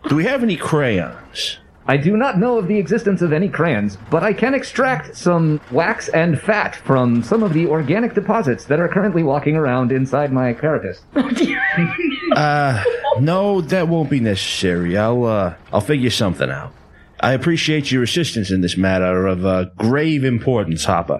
Do 0.08 0.16
we 0.16 0.26
have 0.26 0.44
any 0.44 0.58
crayons? 0.58 1.58
I 1.88 1.98
do 1.98 2.16
not 2.16 2.38
know 2.38 2.58
of 2.58 2.68
the 2.68 2.78
existence 2.78 3.22
of 3.22 3.34
any 3.34 3.50
crayons, 3.50 3.98
but 4.10 4.24
I 4.24 4.34
can 4.34 4.54
extract 4.54 5.16
some 5.16 5.60
wax 5.72 6.10
and 6.10 6.40
fat 6.40 6.76
from 6.76 7.24
some 7.24 7.44
of 7.44 7.54
the 7.54 7.68
organic 7.68 8.14
deposits 8.14 8.66
that 8.66 8.80
are 8.80 8.88
currently 8.88 9.24
walking 9.24 9.56
around 9.56 9.92
inside 9.92 10.32
my 10.32 10.54
carapace. 10.54 11.02
Uh, 12.34 12.82
no, 13.20 13.60
that 13.60 13.90
won't 13.90 14.10
be 14.10 14.22
necessary. 14.22 14.98
I'll 14.98 15.26
uh, 15.26 15.56
I'll 15.74 15.82
figure 15.82 16.10
something 16.10 16.50
out. 16.50 16.72
I 17.20 17.34
appreciate 17.34 17.92
your 17.92 18.04
assistance 18.04 18.52
in 18.52 18.62
this 18.62 18.78
matter 18.78 19.28
of 19.28 19.46
uh, 19.46 19.66
grave 19.76 20.24
importance, 20.24 20.86
Hopper. 20.86 21.20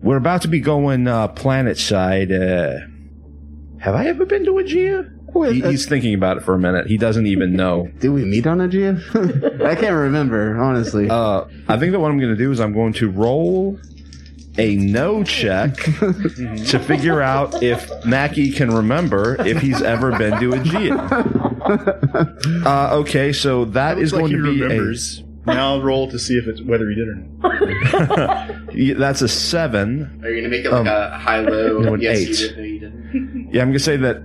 We're 0.00 0.16
about 0.16 0.42
to 0.42 0.48
be 0.48 0.60
going 0.60 1.08
uh, 1.08 1.26
planet 1.26 1.76
side. 1.76 2.30
Uh, 2.30 2.74
have 3.80 3.96
I 3.96 4.06
ever 4.06 4.24
been 4.24 4.44
to 4.44 4.52
Aegea? 4.52 5.10
He, 5.34 5.60
he's 5.62 5.86
thinking 5.86 6.14
about 6.14 6.36
it 6.36 6.42
for 6.42 6.54
a 6.54 6.58
minute. 6.58 6.86
He 6.86 6.96
doesn't 6.98 7.26
even 7.26 7.54
know. 7.54 7.88
Did 8.00 8.10
we 8.10 8.24
meet 8.24 8.46
on 8.46 8.60
Aegean? 8.60 9.02
I 9.64 9.74
can't 9.74 9.94
remember, 9.96 10.56
honestly. 10.62 11.08
Uh, 11.10 11.44
I 11.68 11.78
think 11.78 11.92
that 11.92 12.00
what 12.00 12.10
I'm 12.10 12.18
going 12.18 12.30
to 12.32 12.36
do 12.36 12.50
is 12.52 12.60
I'm 12.60 12.72
going 12.72 12.92
to 12.94 13.10
roll 13.10 13.78
a 14.58 14.76
no 14.76 15.24
check 15.24 15.74
to 15.76 16.78
figure 16.78 17.22
out 17.22 17.62
if 17.62 17.90
Mackie 18.04 18.52
can 18.52 18.70
remember 18.70 19.40
if 19.40 19.60
he's 19.62 19.80
ever 19.80 20.16
been 20.18 20.38
to 20.40 20.52
Aegean. 20.52 20.92
Uh, 22.66 22.90
okay, 23.00 23.32
so 23.32 23.64
that 23.66 23.98
is 23.98 24.12
Looks 24.12 24.22
like 24.24 24.32
going 24.32 24.44
to 24.44 24.52
be 24.54 24.62
remembers. 24.62 25.22
Now 25.46 25.80
roll 25.80 26.08
to 26.10 26.18
see 26.18 26.36
if 26.36 26.46
it's 26.46 26.60
whether 26.62 26.88
he 26.88 26.94
did 26.94 27.08
or 27.08 27.14
not. 27.16 28.74
Yeah, 28.74 28.94
that's 28.94 29.22
a 29.22 29.28
seven. 29.28 30.20
Are 30.22 30.28
you 30.30 30.40
going 30.40 30.44
to 30.44 30.48
make 30.50 30.64
it 30.64 30.72
Um, 30.72 30.84
like 30.86 30.94
a 30.94 31.18
high-low? 31.18 31.78
no, 31.80 31.94
an 31.94 32.00
yes, 32.00 32.18
eight. 32.18 32.28
you 32.28 32.36
did, 32.36 32.56
no, 32.58 32.62
you 32.62 32.78
didn't. 32.78 33.48
Yeah, 33.52 33.62
I'm 33.62 33.68
going 33.68 33.72
to 33.72 33.78
say 33.80 33.96
that 33.96 34.22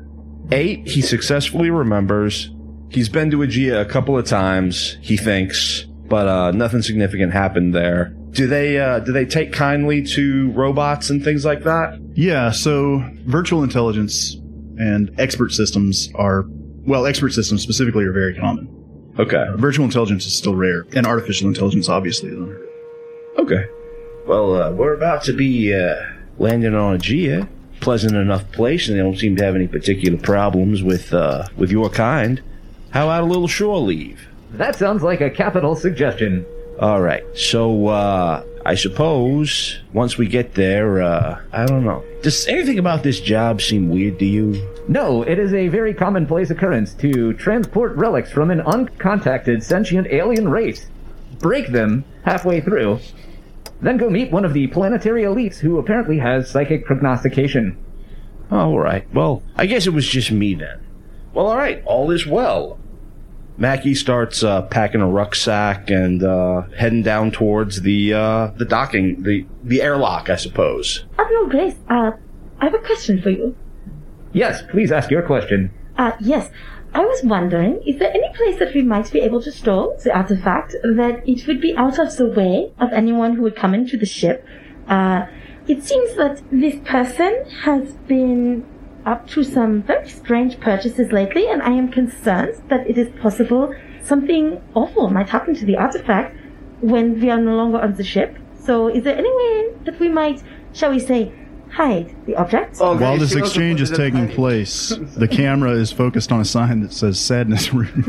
eight, 0.51 0.87
he 0.87 1.01
successfully 1.01 1.69
remembers. 1.69 2.51
He's 2.89 3.09
been 3.09 3.31
to 3.31 3.37
Aegea 3.37 3.81
a 3.81 3.85
couple 3.85 4.17
of 4.17 4.25
times, 4.25 4.97
he 5.01 5.17
thinks, 5.17 5.85
but 6.07 6.27
uh, 6.27 6.51
nothing 6.51 6.81
significant 6.81 7.33
happened 7.33 7.75
there. 7.75 8.15
Do 8.31 8.47
they 8.47 8.79
uh, 8.79 8.99
do 8.99 9.11
they 9.11 9.25
take 9.25 9.51
kindly 9.51 10.03
to 10.03 10.51
robots 10.51 11.09
and 11.09 11.23
things 11.23 11.43
like 11.43 11.63
that? 11.63 11.99
Yeah, 12.13 12.51
so 12.51 13.03
virtual 13.25 13.63
intelligence 13.63 14.35
and 14.77 15.11
expert 15.19 15.51
systems 15.51 16.09
are, 16.15 16.45
well, 16.85 17.05
expert 17.05 17.29
systems 17.29 17.63
specifically 17.63 18.05
are 18.05 18.13
very 18.13 18.35
common. 18.35 18.73
Okay. 19.17 19.45
Virtual 19.55 19.85
intelligence 19.85 20.25
is 20.27 20.37
still 20.37 20.55
rare, 20.55 20.85
and 20.93 21.07
artificial 21.07 21.47
intelligence 21.47 21.89
obviously 21.89 22.29
is 22.29 22.37
unheard 22.37 22.61
of. 22.61 23.45
Okay. 23.45 23.65
Well, 24.27 24.61
uh, 24.61 24.71
we're 24.71 24.93
about 24.93 25.23
to 25.23 25.33
be 25.33 25.73
uh, 25.73 25.95
landing 26.37 26.75
on 26.75 26.99
Aegea. 26.99 27.49
Pleasant 27.87 28.17
enough 28.17 28.51
place, 28.51 28.89
and 28.89 28.97
they 28.97 29.01
don't 29.01 29.17
seem 29.17 29.37
to 29.37 29.45
have 29.45 29.55
any 29.55 29.65
particular 29.65 30.17
problems 30.17 30.83
with 30.83 31.13
uh, 31.13 31.47
with 31.55 31.71
your 31.71 31.89
kind. 31.89 32.41
How 32.89 33.05
about 33.05 33.23
a 33.23 33.25
little 33.25 33.47
shore 33.47 33.79
leave? 33.79 34.27
That 34.51 34.75
sounds 34.75 35.03
like 35.03 35.21
a 35.21 35.29
capital 35.29 35.73
suggestion. 35.73 36.45
All 36.81 36.99
right. 36.99 37.23
So, 37.33 37.87
uh, 37.87 38.43
I 38.65 38.75
suppose 38.75 39.79
once 39.93 40.17
we 40.17 40.27
get 40.27 40.53
there, 40.55 41.01
uh, 41.01 41.39
I 41.53 41.65
don't 41.65 41.85
know. 41.85 42.03
Does 42.23 42.45
anything 42.47 42.77
about 42.77 43.03
this 43.03 43.21
job 43.21 43.61
seem 43.61 43.87
weird 43.87 44.19
to 44.19 44.25
you? 44.25 44.69
No, 44.89 45.21
it 45.23 45.39
is 45.39 45.53
a 45.53 45.69
very 45.69 45.93
commonplace 45.93 46.49
occurrence 46.49 46.93
to 46.95 47.31
transport 47.35 47.95
relics 47.95 48.33
from 48.33 48.51
an 48.51 48.59
uncontacted 48.63 49.63
sentient 49.63 50.07
alien 50.07 50.49
race, 50.49 50.87
break 51.39 51.69
them 51.69 52.03
halfway 52.25 52.59
through, 52.59 52.99
then 53.81 53.97
go 53.97 54.09
meet 54.09 54.31
one 54.31 54.45
of 54.45 54.53
the 54.53 54.67
planetary 54.67 55.23
elites 55.23 55.57
who 55.59 55.77
apparently 55.77 56.19
has 56.19 56.49
psychic 56.49 56.85
prognostication. 56.85 57.77
All 58.51 58.79
right. 58.79 59.11
Well, 59.13 59.43
I 59.55 59.65
guess 59.65 59.87
it 59.87 59.93
was 59.93 60.07
just 60.07 60.31
me 60.31 60.53
then. 60.55 60.79
Well, 61.33 61.47
all 61.47 61.57
right. 61.57 61.83
All 61.85 62.11
is 62.11 62.25
well. 62.25 62.79
Mackie 63.57 63.95
starts 63.95 64.43
uh, 64.43 64.61
packing 64.63 65.01
a 65.01 65.07
rucksack 65.07 65.89
and 65.89 66.23
uh, 66.23 66.61
heading 66.77 67.01
down 67.01 67.31
towards 67.31 67.81
the 67.81 68.13
uh, 68.13 68.47
the 68.55 68.65
docking, 68.65 69.23
the 69.23 69.45
the 69.63 69.81
airlock, 69.81 70.29
I 70.29 70.35
suppose. 70.35 71.05
Admiral 71.17 71.47
Grace, 71.47 71.75
uh, 71.89 72.11
I 72.59 72.65
have 72.65 72.75
a 72.75 72.79
question 72.79 73.21
for 73.21 73.31
you. 73.31 73.55
Yes, 74.31 74.61
please 74.69 74.91
ask 74.91 75.09
your 75.09 75.23
question. 75.23 75.71
Uh, 75.97 76.11
yes. 76.19 76.51
I 76.93 77.01
was 77.01 77.23
wondering, 77.23 77.81
is 77.85 77.99
there 77.99 78.11
any 78.11 78.29
place 78.35 78.59
that 78.59 78.73
we 78.73 78.81
might 78.81 79.11
be 79.11 79.19
able 79.19 79.41
to 79.41 79.51
store 79.51 79.95
the 80.03 80.15
artifact 80.15 80.71
that 80.83 81.21
it 81.27 81.47
would 81.47 81.61
be 81.61 81.75
out 81.75 81.99
of 81.99 82.15
the 82.17 82.27
way 82.27 82.71
of 82.79 82.91
anyone 82.93 83.35
who 83.35 83.43
would 83.43 83.55
come 83.55 83.73
into 83.73 83.97
the 83.97 84.05
ship? 84.05 84.45
Uh, 84.87 85.25
it 85.67 85.83
seems 85.83 86.15
that 86.15 86.41
this 86.51 86.75
person 86.85 87.43
has 87.63 87.93
been 88.07 88.65
up 89.05 89.27
to 89.27 89.43
some 89.43 89.83
very 89.83 90.09
strange 90.09 90.59
purchases 90.59 91.11
lately, 91.11 91.47
and 91.47 91.61
I 91.61 91.71
am 91.71 91.91
concerned 91.91 92.61
that 92.69 92.87
it 92.89 92.97
is 92.97 93.09
possible 93.21 93.73
something 94.01 94.61
awful 94.73 95.09
might 95.09 95.29
happen 95.29 95.53
to 95.55 95.65
the 95.65 95.75
artifact 95.75 96.35
when 96.81 97.19
we 97.19 97.29
are 97.29 97.39
no 97.39 97.55
longer 97.55 97.79
on 97.79 97.93
the 97.95 98.03
ship. 98.03 98.37
So, 98.59 98.87
is 98.87 99.03
there 99.03 99.17
any 99.17 99.33
way 99.35 99.73
that 99.85 99.99
we 99.99 100.09
might, 100.09 100.41
shall 100.73 100.91
we 100.91 100.99
say, 100.99 101.33
hide 101.71 102.15
the 102.25 102.35
object? 102.35 102.77
While 102.79 103.17
this 103.17 103.35
exchange 103.35 103.81
is 103.81 103.91
taking 103.91 104.27
place, 104.29 104.89
the 105.17 105.27
camera 105.27 105.71
is 105.71 105.91
focused 105.91 106.31
on 106.31 106.39
a 106.39 106.45
sign 106.45 106.81
that 106.81 106.93
says 106.93 107.19
"Sadness 107.19 107.73
Room." 107.73 108.03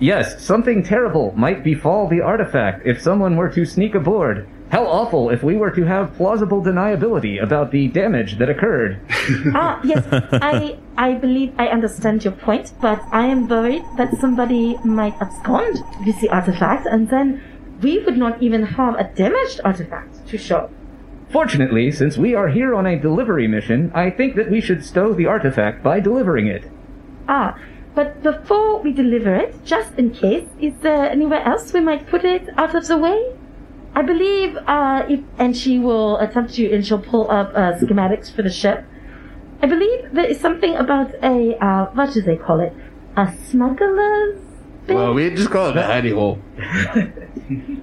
Yes, 0.00 0.40
something 0.44 0.84
terrible 0.84 1.34
might 1.36 1.64
befall 1.64 2.06
the 2.06 2.20
artifact 2.20 2.86
if 2.86 3.02
someone 3.02 3.36
were 3.36 3.48
to 3.48 3.64
sneak 3.64 3.96
aboard. 3.96 4.48
How 4.70 4.86
awful 4.86 5.30
if 5.30 5.42
we 5.42 5.56
were 5.56 5.72
to 5.72 5.82
have 5.84 6.14
plausible 6.14 6.62
deniability 6.62 7.42
about 7.42 7.72
the 7.72 7.88
damage 7.88 8.38
that 8.38 8.48
occurred. 8.48 9.00
ah, 9.54 9.80
yes, 9.82 10.06
I 10.12 10.78
I 10.96 11.14
believe 11.14 11.52
I 11.58 11.68
understand 11.68 12.22
your 12.22 12.34
point, 12.34 12.74
but 12.80 13.02
I 13.10 13.26
am 13.26 13.48
worried 13.48 13.82
that 13.96 14.14
somebody 14.20 14.76
might 14.84 15.20
abscond 15.20 15.82
with 16.06 16.20
the 16.20 16.28
artifact, 16.28 16.86
and 16.86 17.08
then 17.08 17.42
we 17.82 17.98
would 18.04 18.18
not 18.18 18.40
even 18.40 18.62
have 18.62 18.94
a 18.94 19.04
damaged 19.04 19.60
artifact 19.64 20.28
to 20.28 20.38
show. 20.38 20.70
Fortunately, 21.30 21.90
since 21.90 22.16
we 22.16 22.34
are 22.34 22.48
here 22.48 22.74
on 22.74 22.86
a 22.86 22.98
delivery 22.98 23.46
mission, 23.46 23.90
I 23.94 24.10
think 24.10 24.34
that 24.36 24.50
we 24.50 24.60
should 24.60 24.84
stow 24.84 25.12
the 25.12 25.26
artifact 25.26 25.82
by 25.82 26.00
delivering 26.00 26.46
it. 26.46 26.64
Ah, 27.28 27.58
but 27.94 28.22
before 28.22 28.80
we 28.80 28.92
deliver 28.92 29.34
it, 29.34 29.64
just 29.64 29.92
in 29.98 30.10
case, 30.10 30.48
is 30.60 30.72
there 30.80 31.10
anywhere 31.10 31.42
else 31.42 31.72
we 31.72 31.80
might 31.80 32.06
put 32.08 32.24
it 32.24 32.48
out 32.56 32.74
of 32.74 32.86
the 32.86 32.96
way? 32.96 33.34
I 33.94 34.02
believe, 34.02 34.56
uh, 34.66 35.04
if, 35.08 35.20
and 35.38 35.56
she 35.56 35.78
will 35.78 36.18
attempt 36.18 36.54
to, 36.54 36.72
and 36.72 36.86
she'll 36.86 37.02
pull 37.02 37.30
up 37.30 37.50
uh, 37.54 37.72
schematics 37.74 38.34
for 38.34 38.42
the 38.42 38.50
ship. 38.50 38.84
I 39.60 39.66
believe 39.66 40.12
there 40.12 40.24
is 40.24 40.40
something 40.40 40.76
about 40.76 41.12
a, 41.22 41.58
uh, 41.62 41.86
what 41.92 42.14
do 42.14 42.22
they 42.22 42.36
call 42.36 42.60
it? 42.60 42.72
A 43.16 43.34
smuggler's 43.50 44.40
bin? 44.86 44.96
Well, 44.96 45.12
we 45.12 45.28
just 45.30 45.50
call 45.50 45.70
it 45.70 45.76
a 45.76 45.82
hidey 45.82 46.14
hole. 46.14 46.38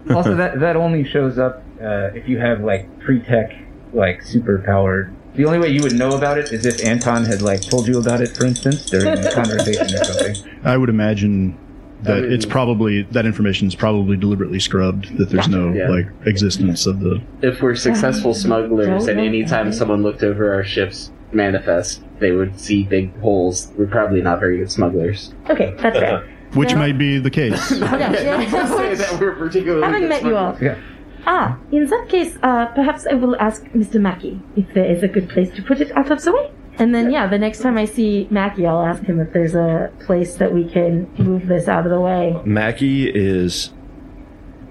also, 0.15 0.35
that 0.35 0.59
that 0.61 0.77
only 0.77 1.03
shows 1.03 1.37
up 1.37 1.64
uh, 1.85 2.11
if 2.13 2.27
you 2.27 2.39
have 2.39 2.61
like 2.61 2.99
pre-tech, 2.99 3.51
like 3.93 4.21
super 4.23 4.59
powered. 4.65 5.13
The 5.35 5.45
only 5.45 5.59
way 5.59 5.67
you 5.69 5.83
would 5.83 5.93
know 5.93 6.11
about 6.15 6.37
it 6.37 6.51
is 6.53 6.65
if 6.65 6.83
Anton 6.85 7.25
had 7.25 7.41
like 7.41 7.61
told 7.61 7.87
you 7.87 7.99
about 7.99 8.21
it, 8.21 8.35
for 8.35 8.45
instance, 8.45 8.85
during 8.85 9.07
a 9.07 9.31
conversation 9.33 9.83
or 9.93 10.03
something. 10.03 10.35
I 10.63 10.77
would 10.77 10.89
imagine 10.89 11.57
that 12.03 12.17
I 12.17 12.21
mean- 12.21 12.31
it's 12.31 12.45
probably 12.45 13.03
that 13.03 13.25
information 13.25 13.67
is 13.67 13.75
probably 13.75 14.15
deliberately 14.17 14.59
scrubbed. 14.59 15.17
That 15.17 15.29
there's 15.29 15.47
no 15.49 15.73
Yeah. 15.73 15.89
like 15.89 16.07
existence 16.25 16.85
of 16.85 17.01
the. 17.01 17.21
If 17.41 17.61
we're 17.61 17.75
successful 17.75 18.33
smugglers 18.33 19.07
and 19.07 19.17
Don't 19.17 19.25
anytime 19.27 19.71
someone 19.73 20.03
looked 20.03 20.23
over 20.23 20.53
our 20.53 20.63
ship's 20.63 21.11
manifest, 21.33 22.01
they 22.19 22.31
would 22.31 22.57
see 22.59 22.83
big 22.83 23.17
holes, 23.19 23.71
we're 23.77 23.87
probably 23.87 24.21
not 24.21 24.39
very 24.39 24.57
good 24.59 24.71
smugglers. 24.71 25.33
Okay, 25.49 25.75
that's 25.79 25.97
fair. 25.99 26.29
Which 26.53 26.71
Yeah. 26.71 26.77
may 26.79 26.91
be 26.93 27.17
the 27.19 27.29
case. 27.29 27.71
Okay, 27.81 27.81
yeah. 28.23 28.67
say 28.67 28.95
that 28.95 29.17
we're 29.19 29.35
particularly 29.35 29.83
Haven't 29.83 30.01
good 30.01 30.09
met 30.09 30.23
you 30.23 30.37
all. 30.37 30.57
Yeah. 30.61 30.77
Ah, 31.27 31.57
in 31.71 31.87
that 31.87 32.07
case, 32.09 32.37
uh, 32.43 32.67
perhaps 32.67 33.07
I 33.07 33.13
will 33.15 33.35
ask 33.37 33.63
Mr. 33.69 33.99
Mackey 33.99 34.39
if 34.55 34.71
there 34.73 34.85
is 34.85 35.01
a 35.03 35.07
good 35.07 35.27
place 35.29 35.49
to 35.55 35.61
put 35.63 35.81
it 35.81 35.91
out 35.97 36.11
of 36.11 36.21
the 36.23 36.31
way. 36.33 36.51
And 36.77 36.93
then, 36.93 37.09
yeah, 37.09 37.25
the 37.27 37.37
next 37.39 37.59
time 37.61 37.77
I 37.77 37.85
see 37.85 38.27
Mackey, 38.29 38.67
I'll 38.67 38.83
ask 38.85 39.01
him 39.03 39.19
if 39.19 39.31
there's 39.33 39.55
a 39.55 39.91
place 40.05 40.35
that 40.35 40.53
we 40.53 40.65
can 40.69 41.09
move 41.17 41.47
this 41.47 41.67
out 41.67 41.85
of 41.85 41.89
the 41.91 42.01
way. 42.01 42.39
Mackie 42.45 43.09
is 43.09 43.71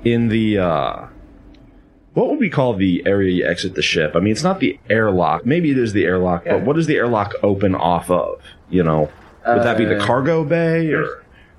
in 0.05 0.29
the 0.29 0.59
uh 0.59 1.07
what 2.13 2.29
would 2.29 2.39
we 2.39 2.51
call 2.51 2.75
the 2.75 3.03
area 3.07 3.33
you 3.33 3.45
exit 3.47 3.75
the 3.75 3.83
ship? 3.83 4.13
I 4.15 4.21
mean, 4.21 4.31
it's 4.31 4.45
not 4.45 4.61
the 4.61 4.79
airlock. 4.89 5.45
Maybe 5.45 5.73
it 5.73 5.79
is 5.79 5.93
the 5.95 6.05
airlock, 6.05 6.45
but 6.45 6.63
what 6.63 6.77
does 6.77 6.87
the 6.87 6.95
airlock 6.95 7.33
open 7.43 7.75
off 7.75 8.09
of? 8.11 8.41
You 8.71 8.85
know, 8.85 9.11
would 9.47 9.63
that 9.65 9.77
be 9.79 9.85
the 9.85 9.97
Uh, 9.97 10.07
cargo 10.07 10.45
bay 10.45 10.93
or? 10.93 11.07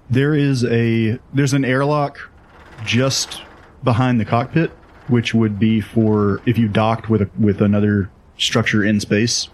There 0.10 0.34
is 0.36 0.64
a 0.64 1.20
there's 1.34 1.54
an 1.54 1.66
airlock 1.66 2.20
just 2.86 3.42
behind 3.84 4.20
the 4.20 4.26
cockpit, 4.26 4.72
which 5.08 5.34
would 5.34 5.60
be 5.60 5.82
for 5.82 6.42
if 6.46 6.58
you 6.58 6.68
docked 6.68 7.10
with 7.10 7.22
a, 7.22 7.30
with 7.40 7.62
another 7.62 8.10
structure 8.38 8.84
in 8.84 9.00
space. 9.00 9.50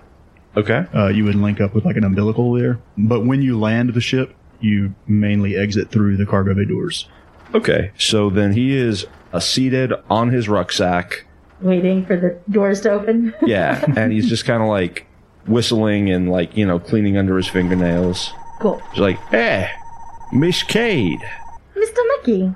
Okay. 0.58 0.86
Uh, 0.94 1.08
you 1.08 1.24
would 1.24 1.36
link 1.36 1.62
up 1.62 1.74
with 1.74 1.86
like 1.86 1.96
an 1.96 2.04
umbilical 2.04 2.54
there. 2.54 2.80
But 2.98 3.26
when 3.26 3.42
you 3.42 3.58
land 3.60 3.94
the 3.94 4.02
ship, 4.02 4.36
you 4.60 4.94
mainly 5.08 5.56
exit 5.56 5.90
through 5.92 6.18
the 6.18 6.26
cargo 6.26 6.54
bay 6.54 6.66
doors. 6.66 7.08
Okay. 7.56 7.92
So 7.98 8.30
then 8.30 8.54
he 8.54 8.76
is 8.76 9.06
uh, 9.34 9.40
seated 9.40 9.94
on 10.10 10.30
his 10.30 10.48
rucksack. 10.50 11.26
Waiting 11.62 12.06
for 12.06 12.16
the 12.18 12.40
doors 12.52 12.82
to 12.82 12.92
open. 12.92 13.34
Yeah, 13.46 13.84
and 13.96 14.12
he's 14.12 14.28
just 14.28 14.46
kind 14.46 14.62
of 14.64 14.68
like 14.70 15.06
whistling 15.48 16.10
and 16.10 16.30
like 16.32 16.56
you 16.58 16.66
know 16.66 16.80
cleaning 16.80 17.18
under 17.18 17.38
his 17.38 17.48
fingernails. 17.48 18.32
cool. 18.60 18.82
He's 18.92 19.00
like, 19.00 19.20
"Eh, 19.34 19.68
Miss 20.34 20.64
Cade, 20.64 21.20
Mr. 21.76 21.98
Mackey, 22.18 22.54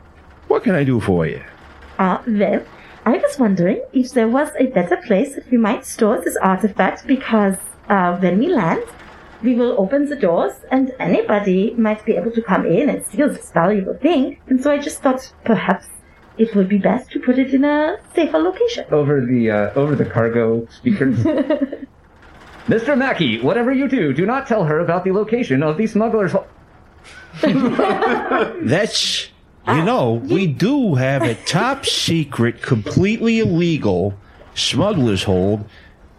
what 0.47 0.63
can 0.63 0.75
I 0.75 0.83
do 0.83 0.99
for 0.99 1.25
you?" 1.27 1.41
ah, 1.99 2.21
well, 2.27 2.63
I 3.05 3.17
was 3.17 3.37
wondering 3.37 3.81
if 3.93 4.11
there 4.13 4.27
was 4.27 4.49
a 4.59 4.65
better 4.65 4.97
place 4.97 5.35
that 5.35 5.49
we 5.51 5.57
might 5.57 5.85
store 5.85 6.19
this 6.21 6.35
artifact 6.37 7.05
because 7.05 7.57
uh, 7.87 8.17
when 8.17 8.39
we 8.39 8.47
land, 8.47 8.83
we 9.43 9.53
will 9.53 9.75
open 9.77 10.09
the 10.09 10.15
doors 10.15 10.53
and 10.71 10.91
anybody 10.99 11.75
might 11.77 12.03
be 12.03 12.13
able 12.13 12.31
to 12.31 12.41
come 12.41 12.65
in 12.65 12.89
and 12.89 13.05
steal 13.05 13.29
this 13.29 13.51
valuable 13.51 13.93
thing. 13.93 14.39
And 14.47 14.61
so 14.61 14.71
I 14.71 14.79
just 14.79 15.03
thought 15.03 15.31
perhaps 15.43 15.85
it 16.39 16.55
would 16.55 16.67
be 16.67 16.79
best 16.79 17.11
to 17.11 17.19
put 17.19 17.37
it 17.37 17.53
in 17.53 17.63
a 17.63 17.97
safer 18.15 18.39
location. 18.39 18.85
Over 18.91 19.21
the 19.21 19.51
uh, 19.51 19.73
over 19.75 19.95
the 19.95 20.05
cargo 20.05 20.67
speakers. 20.67 21.17
Mr. 22.67 22.97
Mackey, 22.97 23.39
whatever 23.39 23.71
you 23.71 23.87
do, 23.87 24.13
do 24.13 24.25
not 24.25 24.47
tell 24.47 24.63
her 24.63 24.79
about 24.79 25.03
the 25.03 25.11
location 25.11 25.61
of 25.61 25.77
the 25.77 25.85
smuggler's 25.85 26.31
hole. 26.31 26.47
That's, 28.63 29.29
you 29.67 29.83
know, 29.83 30.13
we 30.13 30.47
do 30.47 30.95
have 30.95 31.21
a 31.23 31.35
top 31.45 31.85
secret, 31.85 32.61
completely 32.61 33.39
illegal 33.39 34.13
smuggler's 34.53 35.23
hold, 35.23 35.65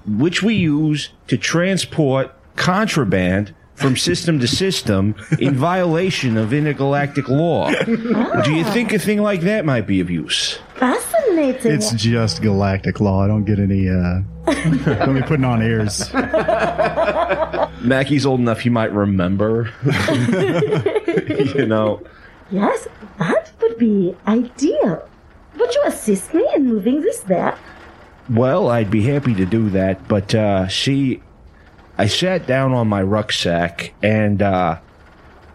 which 0.07 0.43
we 0.43 0.55
use 0.55 1.11
to 1.29 1.37
transport 1.39 2.33
contraband 2.57 3.55
from 3.75 3.97
system 3.97 4.41
to 4.41 4.49
system 4.49 5.15
in 5.39 5.55
violation 5.73 6.37
of 6.39 6.53
intergalactic 6.53 7.29
law. 7.29 7.71
Do 7.71 8.53
you 8.55 8.65
think 8.65 8.93
a 8.93 8.99
thing 8.99 9.21
like 9.21 9.43
that 9.43 9.65
might 9.67 9.87
be 9.87 10.01
of 10.01 10.11
use? 10.11 10.59
Fascinating. 10.77 11.73
It's 11.73 11.93
just 11.93 12.41
galactic 12.41 13.01
law. 13.01 13.23
I 13.23 13.27
don't 13.27 13.45
get 13.45 13.59
any. 13.59 13.89
uh 13.89 14.21
Don't 14.47 15.15
be 15.15 15.23
putting 15.23 15.45
on 15.45 15.61
airs. 15.61 16.13
Mackey's 17.83 18.25
old 18.25 18.41
enough 18.41 18.61
he 18.61 18.71
might 18.71 18.93
remember. 18.93 19.71
you 21.55 21.67
know. 21.67 22.03
Yes, 22.51 22.89
that 23.19 23.51
would 23.61 23.79
be 23.79 24.15
ideal. 24.27 25.09
Would 25.59 25.75
you 25.75 25.83
assist 25.87 26.35
me 26.35 26.47
in 26.55 26.67
moving 26.67 27.01
this 27.01 27.21
there? 27.21 27.57
Well, 28.29 28.69
I'd 28.69 28.91
be 28.91 29.03
happy 29.03 29.35
to 29.35 29.47
do 29.47 29.71
that, 29.71 30.07
but 30.09 30.35
uh 30.35 30.69
see 30.69 31.23
I 31.99 32.07
sat 32.09 32.47
down 32.47 32.73
on 32.73 32.89
my 32.89 33.03
rucksack 33.03 33.95
and 34.03 34.43
uh 34.43 34.79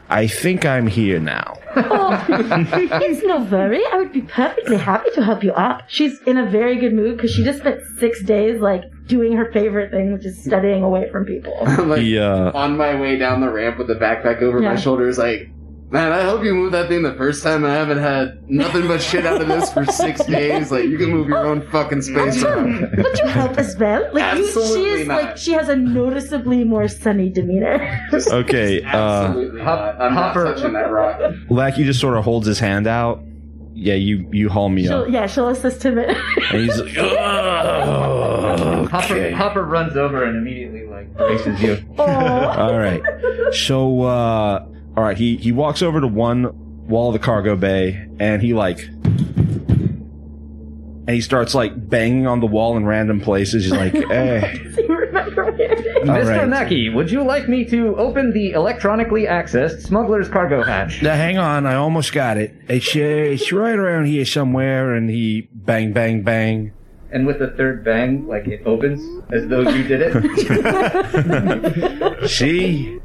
I 0.10 0.28
think 0.28 0.66
I'm 0.66 0.88
here 0.88 1.20
now. 1.20 1.58
Oh, 1.74 2.26
it's 2.30 3.24
no 3.24 3.40
worry. 3.44 3.82
I 3.94 3.96
would 3.96 4.12
be 4.12 4.22
perfectly 4.24 4.76
happy 4.76 5.10
to 5.16 5.24
help 5.24 5.42
you 5.42 5.54
up. 5.54 5.84
She's 5.88 6.20
in 6.24 6.38
a 6.38 6.46
very 6.50 6.76
good 6.78 6.94
mood 6.94 7.16
because 7.16 7.32
she 7.32 7.46
just 7.46 7.60
spent 7.60 7.80
six 7.98 8.22
days 8.24 8.60
like 8.60 8.84
doing 9.08 9.32
her 9.38 9.50
favorite 9.54 9.90
thing, 9.92 10.12
which 10.12 10.26
is 10.26 10.44
studying 10.44 10.84
away 10.84 11.10
from 11.10 11.24
people. 11.24 11.58
I'm 11.66 11.88
like 11.94 12.02
He, 12.02 12.20
uh, 12.20 12.52
on 12.54 12.76
my 12.76 13.00
way 13.00 13.18
down 13.18 13.40
the 13.40 13.50
ramp 13.50 13.78
with 13.78 13.88
the 13.88 13.96
backpack 13.96 14.42
over 14.42 14.62
Yeah. 14.62 14.74
my 14.74 14.76
shoulders, 14.76 15.18
like, 15.18 15.50
man, 15.92 16.12
I 16.12 16.24
hope 16.24 16.44
you 16.44 16.54
move 16.56 16.72
that 16.72 16.88
thing 16.90 17.04
the 17.04 17.14
first 17.14 17.44
time. 17.44 17.64
I 17.66 17.74
haven't 17.74 18.00
had 18.00 18.50
nothing 18.50 18.88
but 18.88 19.02
shit 19.02 19.26
out 19.26 19.42
of 19.42 19.48
this 19.48 19.72
for 19.72 19.86
six 19.86 20.24
days. 20.38 20.72
Like, 20.72 20.86
you 20.86 20.98
can 20.98 21.10
move 21.12 21.28
your 21.28 21.46
own 21.46 21.62
fucking 21.70 22.02
space 22.02 22.42
around. 22.44 22.82
Would 22.98 23.20
you 23.20 23.28
help 23.28 23.58
as 23.58 23.78
well? 23.78 24.10
Like 24.14 24.38
you, 24.38 24.48
she 24.52 24.86
is 24.86 25.08
not. 25.08 25.22
like 25.24 25.38
she 25.38 25.52
has 25.54 25.70
a 25.70 25.76
noticeably 25.76 26.64
more 26.64 26.88
sunny 26.88 27.30
demeanor. 27.30 28.00
Okay, 28.32 28.82
uh 28.84 28.88
Absolutely 29.28 29.62
Hop- 29.62 29.98
not. 29.98 30.02
I'm 30.02 30.14
Hopper- 30.14 30.44
not 30.46 30.56
touching 30.58 30.74
that 30.74 30.92
rock. 30.92 31.20
Lackey 31.50 31.84
just 31.84 32.00
sort 32.00 32.18
of 32.18 32.24
holds 32.24 32.48
his 32.48 32.60
hand 32.60 32.88
out. 32.88 33.22
Yeah, 33.74 33.96
you 33.96 34.28
you 34.32 34.50
haul 34.50 34.70
me 34.70 34.84
she'll, 34.84 35.04
up. 35.04 35.10
yeah, 35.10 35.28
she'll 35.28 35.48
assist 35.48 35.84
him. 35.84 35.98
In. 35.98 36.10
And 36.10 36.62
he's 36.62 36.78
like, 36.80 36.96
"Oh, 36.98 38.86
Hopper, 38.92 39.14
okay. 39.14 39.32
Hopper 39.32 39.64
runs 39.64 39.96
over 39.96 40.24
and 40.24 40.38
immediately 40.38 40.86
like 40.88 41.16
braces 41.18 41.62
you. 41.62 41.78
All 41.98 42.78
right. 42.78 43.02
So, 43.54 44.02
uh, 44.04 44.66
all 44.98 45.04
right. 45.04 45.18
He 45.18 45.38
he 45.38 45.52
walks 45.52 45.82
over 45.82 46.02
to 46.02 46.08
one 46.08 46.88
wall 46.88 47.10
of 47.10 47.14
the 47.14 47.20
cargo 47.20 47.56
bay, 47.56 48.08
and 48.20 48.42
he 48.42 48.54
like, 48.54 48.80
and 48.80 49.90
he 51.10 51.22
starts 51.22 51.56
like 51.56 51.90
banging 51.90 52.28
on 52.28 52.40
the 52.40 52.48
wall 52.48 52.78
in 52.78 52.86
random 52.86 53.22
places. 53.22 53.64
He's 53.64 53.74
like, 53.74 53.96
eh. 54.12 54.54
so 54.74 54.82
you 54.82 54.96
remember 54.96 55.52
where. 55.52 55.72
All 56.02 56.08
Mr. 56.08 56.38
right. 56.40 56.48
Mackey, 56.48 56.90
would 56.90 57.12
you 57.12 57.24
like 57.24 57.48
me 57.48 57.64
to 57.66 57.96
open 57.96 58.34
the 58.34 58.52
electronically 58.52 59.26
accessed 59.26 59.82
smuggler's 59.84 60.28
cargo 60.28 60.64
hatch? 60.64 61.02
Now, 61.04 61.14
hang 61.16 61.38
on. 61.38 61.68
I 61.68 61.76
almost 61.76 62.12
got 62.12 62.38
it. 62.38 62.56
It's 62.68 62.96
uh, 62.96 63.00
it's 63.00 63.52
right 63.52 63.78
around 63.78 64.06
here 64.06 64.26
somewhere. 64.26 64.96
And 64.96 65.10
he 65.10 65.48
bang, 65.54 65.94
bang, 65.94 66.24
bang. 66.24 66.74
And 67.12 67.28
with 67.28 67.38
the 67.40 67.50
third 67.52 67.84
bang, 67.84 68.28
like 68.28 68.48
it 68.48 68.64
opens 68.66 69.02
as 69.32 69.48
though 69.48 69.62
you 69.62 69.84
did 69.84 70.02
it. 70.02 70.14
See. 72.30 73.00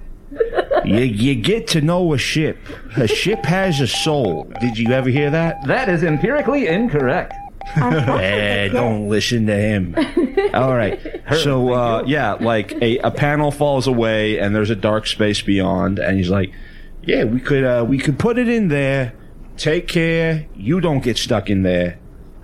You, 0.87 1.01
you 1.01 1.35
get 1.35 1.67
to 1.69 1.81
know 1.81 2.13
a 2.13 2.19
ship. 2.19 2.59
A 2.97 3.07
ship 3.09 3.45
has 3.45 3.81
a 3.81 3.87
soul. 3.87 4.51
Did 4.61 4.79
you 4.79 4.93
ever 4.93 5.09
hear 5.11 5.31
that? 5.31 5.67
that 5.67 5.89
is 5.89 6.03
empirically 6.03 6.67
incorrect. 6.69 7.35
Eh, 7.77 8.69
don't 8.69 9.09
listen 9.09 9.47
to 9.47 9.55
him. 9.57 9.95
All 10.55 10.75
right. 10.77 11.01
So, 11.43 11.73
uh, 11.73 12.05
yeah, 12.07 12.35
like 12.35 12.73
a, 12.81 12.99
a 12.99 13.11
panel 13.11 13.51
falls 13.51 13.89
away 13.89 14.39
and 14.39 14.55
there's 14.55 14.71
a 14.71 14.77
dark 14.77 15.07
space 15.09 15.43
beyond, 15.43 15.99
and 15.99 16.17
he's 16.17 16.31
like, 16.31 16.53
"Yeah, 17.03 17.25
we 17.25 17.41
could 17.41 17.65
uh, 17.65 17.85
we 17.87 17.99
could 17.99 18.21
put 18.21 18.39
it 18.39 18.49
in 18.49 18.69
there. 18.69 19.15
Take 19.57 19.89
care. 19.89 20.47
You 20.55 20.81
don't 20.81 21.03
get 21.03 21.19
stuck 21.19 21.51
in 21.51 21.65
there. 21.65 21.99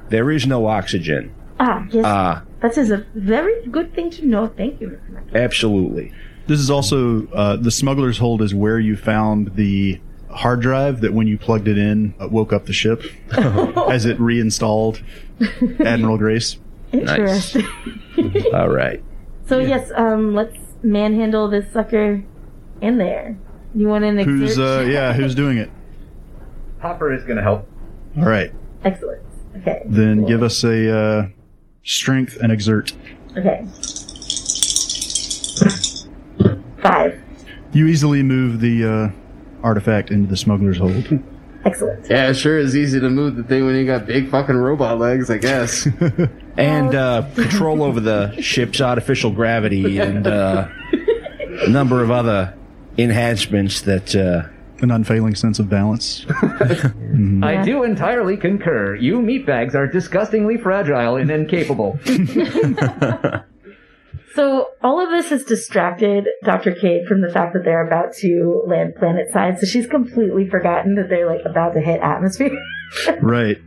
There 0.08 0.30
is 0.30 0.44
no 0.44 0.66
oxygen. 0.66 1.32
Ah, 1.60 1.86
yes, 1.90 2.04
Ah, 2.04 2.42
that 2.60 2.76
is 2.76 2.90
a 2.90 3.06
very 3.14 3.64
good 3.68 3.94
thing 3.94 4.10
to 4.10 4.26
know. 4.26 4.48
Thank 4.48 4.80
you. 4.80 4.98
Absolutely. 5.34 6.12
This 6.52 6.60
is 6.60 6.68
also 6.68 7.26
uh, 7.28 7.56
the 7.56 7.70
smuggler's 7.70 8.18
hold 8.18 8.42
is 8.42 8.54
where 8.54 8.78
you 8.78 8.94
found 8.94 9.54
the 9.54 9.98
hard 10.28 10.60
drive 10.60 11.00
that 11.00 11.14
when 11.14 11.26
you 11.26 11.38
plugged 11.38 11.66
it 11.66 11.78
in 11.78 12.12
uh, 12.20 12.28
woke 12.28 12.52
up 12.52 12.66
the 12.66 12.74
ship 12.74 13.04
as 13.88 14.04
it 14.04 14.20
reinstalled 14.20 15.02
Admiral 15.80 16.18
Grace. 16.18 16.58
Interesting. 16.92 17.64
All 18.52 18.68
right. 18.68 19.02
So 19.46 19.60
yes, 19.60 19.90
um, 19.96 20.34
let's 20.34 20.58
manhandle 20.82 21.48
this 21.48 21.72
sucker 21.72 22.22
in 22.82 22.98
there. 22.98 23.34
You 23.74 23.88
want 23.88 24.04
an 24.04 24.18
exert? 24.18 24.30
Who's 24.36 24.58
uh, 24.58 24.86
yeah? 24.86 25.14
Who's 25.14 25.34
doing 25.34 25.56
it? 25.56 25.70
Hopper 26.82 27.14
is 27.14 27.24
going 27.24 27.38
to 27.38 27.42
help. 27.42 27.66
All 28.18 28.24
right. 28.24 28.52
Excellent. 28.84 29.22
Okay. 29.56 29.84
Then 29.86 30.18
cool. 30.18 30.28
give 30.28 30.42
us 30.42 30.62
a 30.64 30.94
uh, 30.94 31.28
strength 31.82 32.36
and 32.42 32.52
exert. 32.52 32.92
Okay. 33.38 33.66
Five. 36.82 37.22
You 37.72 37.86
easily 37.86 38.22
move 38.22 38.60
the 38.60 38.84
uh, 38.84 39.10
artifact 39.62 40.10
into 40.10 40.28
the 40.28 40.36
smuggler's 40.36 40.78
hold. 40.78 41.18
Excellent. 41.64 42.10
Yeah, 42.10 42.28
it 42.30 42.34
sure 42.34 42.58
is 42.58 42.76
easy 42.76 42.98
to 42.98 43.08
move 43.08 43.36
the 43.36 43.44
thing 43.44 43.64
when 43.64 43.76
you 43.76 43.86
got 43.86 44.04
big 44.04 44.28
fucking 44.28 44.56
robot 44.56 44.98
legs, 44.98 45.30
I 45.30 45.38
guess. 45.38 45.86
And 46.54 46.94
uh, 46.94 47.22
control 47.34 47.82
over 47.82 47.98
the 47.98 48.38
ship's 48.42 48.82
artificial 48.82 49.30
gravity 49.30 49.96
and 49.98 50.26
uh, 50.26 50.68
a 51.62 51.68
number 51.70 52.02
of 52.02 52.10
other 52.10 52.54
enhancements 52.98 53.80
that. 53.82 54.14
Uh, 54.14 54.48
An 54.82 54.90
unfailing 54.90 55.34
sense 55.34 55.58
of 55.60 55.70
balance. 55.70 56.26
I 57.42 57.62
do 57.64 57.84
entirely 57.84 58.36
concur. 58.36 58.96
You 58.96 59.20
meatbags 59.20 59.74
are 59.74 59.86
disgustingly 59.86 60.58
fragile 60.58 61.16
and 61.16 61.30
incapable. 61.30 61.98
So 64.34 64.68
all 64.82 65.00
of 65.02 65.10
this 65.10 65.28
has 65.28 65.44
distracted 65.44 66.26
Dr. 66.44 66.74
Cade 66.74 67.06
from 67.06 67.20
the 67.20 67.30
fact 67.30 67.52
that 67.52 67.64
they're 67.64 67.86
about 67.86 68.14
to 68.20 68.62
land 68.66 68.94
planet 68.96 69.30
side. 69.30 69.58
So 69.58 69.66
she's 69.66 69.86
completely 69.86 70.48
forgotten 70.48 70.94
that 70.94 71.08
they're 71.10 71.26
like 71.26 71.44
about 71.44 71.74
to 71.74 71.80
hit 71.80 72.00
atmosphere. 72.00 72.56
right. 73.20 73.58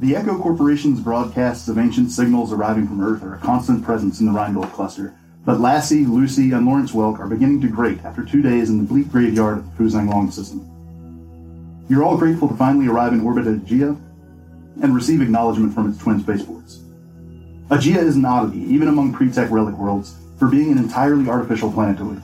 The 0.00 0.16
Echo 0.16 0.38
Corporation's 0.38 1.00
broadcasts 1.00 1.68
of 1.68 1.76
ancient 1.76 2.10
signals 2.10 2.50
arriving 2.54 2.88
from 2.88 3.02
Earth 3.02 3.22
are 3.22 3.34
a 3.34 3.38
constant 3.38 3.84
presence 3.84 4.20
in 4.20 4.26
the 4.26 4.32
Rheingold 4.32 4.72
cluster. 4.72 5.14
But 5.44 5.60
Lassie, 5.60 6.06
Lucy, 6.06 6.52
and 6.52 6.64
Lawrence 6.64 6.92
Welk 6.92 7.18
are 7.18 7.28
beginning 7.28 7.60
to 7.60 7.68
grate 7.68 8.02
after 8.04 8.24
two 8.24 8.40
days 8.40 8.70
in 8.70 8.78
the 8.78 8.84
bleak 8.84 9.10
graveyard 9.10 9.58
of 9.58 9.76
the 9.76 9.84
Fuzang 9.84 10.08
Long 10.08 10.30
system. 10.30 10.69
You're 11.90 12.04
all 12.04 12.16
grateful 12.16 12.46
to 12.48 12.54
finally 12.54 12.86
arrive 12.86 13.12
in 13.12 13.20
orbit 13.20 13.48
at 13.48 13.56
Aegea 13.56 14.00
and 14.80 14.94
receive 14.94 15.20
acknowledgement 15.20 15.74
from 15.74 15.90
its 15.90 15.98
twin 15.98 16.20
spaceports. 16.20 16.78
Aegea 17.68 17.96
is 17.96 18.14
an 18.14 18.24
oddity, 18.24 18.60
even 18.60 18.86
among 18.86 19.12
pre-tech 19.12 19.50
relic 19.50 19.74
worlds, 19.74 20.14
for 20.38 20.46
being 20.46 20.70
an 20.70 20.78
entirely 20.78 21.28
artificial 21.28 21.72
planetoid. 21.72 22.22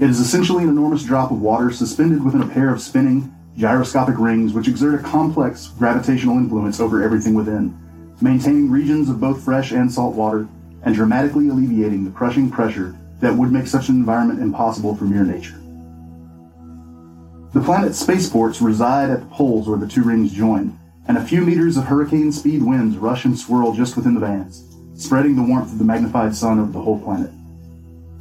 It 0.00 0.10
is 0.10 0.18
essentially 0.18 0.64
an 0.64 0.70
enormous 0.70 1.04
drop 1.04 1.30
of 1.30 1.40
water 1.40 1.70
suspended 1.70 2.24
within 2.24 2.42
a 2.42 2.48
pair 2.48 2.74
of 2.74 2.80
spinning, 2.80 3.32
gyroscopic 3.56 4.18
rings 4.18 4.52
which 4.52 4.66
exert 4.66 4.98
a 4.98 5.02
complex 5.04 5.68
gravitational 5.78 6.38
influence 6.38 6.80
over 6.80 7.00
everything 7.00 7.34
within, 7.34 7.78
maintaining 8.20 8.72
regions 8.72 9.08
of 9.08 9.20
both 9.20 9.40
fresh 9.40 9.70
and 9.70 9.90
salt 9.90 10.16
water 10.16 10.48
and 10.82 10.96
dramatically 10.96 11.48
alleviating 11.48 12.04
the 12.04 12.10
crushing 12.10 12.50
pressure 12.50 12.98
that 13.20 13.32
would 13.32 13.52
make 13.52 13.68
such 13.68 13.88
an 13.88 13.94
environment 13.94 14.42
impossible 14.42 14.96
for 14.96 15.04
mere 15.04 15.24
nature. 15.24 15.62
The 17.52 17.62
planet's 17.62 17.98
spaceports 17.98 18.60
reside 18.60 19.10
at 19.10 19.20
the 19.20 19.26
poles 19.26 19.68
where 19.68 19.78
the 19.78 19.88
two 19.88 20.02
rings 20.02 20.32
join, 20.32 20.78
and 21.08 21.16
a 21.16 21.24
few 21.24 21.40
meters 21.40 21.76
of 21.76 21.84
hurricane 21.84 22.32
speed 22.32 22.62
winds 22.62 22.96
rush 22.96 23.24
and 23.24 23.38
swirl 23.38 23.72
just 23.72 23.96
within 23.96 24.14
the 24.14 24.20
bands, 24.20 24.76
spreading 24.94 25.36
the 25.36 25.42
warmth 25.42 25.72
of 25.72 25.78
the 25.78 25.84
magnified 25.84 26.34
sun 26.34 26.58
over 26.58 26.72
the 26.72 26.80
whole 26.80 27.00
planet. 27.00 27.30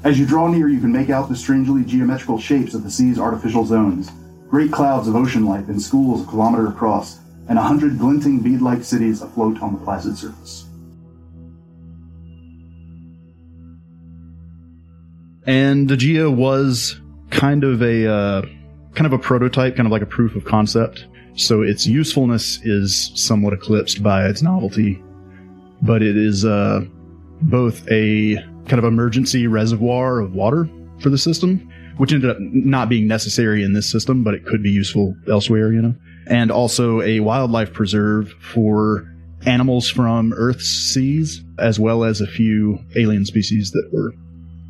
As 0.03 0.19
you 0.19 0.25
draw 0.25 0.47
near, 0.47 0.69
you 0.69 0.79
can 0.79 0.91
make 0.91 1.09
out 1.09 1.29
the 1.29 1.35
strangely 1.35 1.83
geometrical 1.83 2.39
shapes 2.39 2.75
of 2.75 2.83
the 2.83 2.91
sea's 2.91 3.19
artificial 3.19 3.65
zones, 3.65 4.11
great 4.49 4.71
clouds 4.71 5.07
of 5.07 5.15
ocean 5.15 5.45
life 5.45 5.67
in 5.67 5.79
schools 5.79 6.21
a 6.21 6.25
kilometer 6.29 6.67
across, 6.67 7.19
and 7.49 7.57
a 7.57 7.61
hundred 7.61 7.97
glinting 7.97 8.39
bead-like 8.39 8.83
cities 8.83 9.21
afloat 9.21 9.61
on 9.61 9.73
the 9.73 9.79
placid 9.79 10.17
surface. 10.17 10.65
And 15.47 15.89
Aegea 15.89 16.33
was 16.33 16.99
kind 17.29 17.63
of 17.63 17.81
a 17.81 18.07
uh, 18.07 18.41
kind 18.95 19.05
of 19.05 19.13
a 19.13 19.19
prototype, 19.19 19.75
kind 19.75 19.85
of 19.85 19.91
like 19.91 20.01
a 20.01 20.07
proof 20.07 20.35
of 20.35 20.45
concept. 20.45 21.05
So 21.35 21.61
its 21.61 21.85
usefulness 21.85 22.59
is 22.63 23.11
somewhat 23.15 23.53
eclipsed 23.53 24.01
by 24.01 24.25
its 24.25 24.41
novelty, 24.41 25.03
but 25.81 26.01
it 26.01 26.17
is 26.17 26.45
uh, 26.45 26.81
both 27.41 27.85
a 27.91 28.35
kind 28.67 28.79
of 28.79 28.85
emergency 28.85 29.47
reservoir 29.47 30.19
of 30.19 30.33
water 30.33 30.69
for 31.01 31.09
the 31.09 31.17
system, 31.17 31.69
which 31.97 32.13
ended 32.13 32.29
up 32.29 32.37
not 32.39 32.87
being 32.87 33.07
necessary 33.07 33.63
in 33.63 33.73
this 33.73 33.89
system, 33.89 34.23
but 34.23 34.33
it 34.33 34.45
could 34.45 34.63
be 34.63 34.71
useful 34.71 35.15
elsewhere, 35.29 35.73
you 35.73 35.81
know, 35.81 35.95
and 36.27 36.51
also 36.51 37.01
a 37.01 37.19
wildlife 37.19 37.73
preserve 37.73 38.33
for 38.39 39.05
animals 39.45 39.89
from 39.89 40.33
Earth's 40.33 40.67
seas, 40.67 41.43
as 41.59 41.79
well 41.79 42.03
as 42.03 42.21
a 42.21 42.27
few 42.27 42.79
alien 42.95 43.25
species 43.25 43.71
that 43.71 43.89
were 43.91 44.13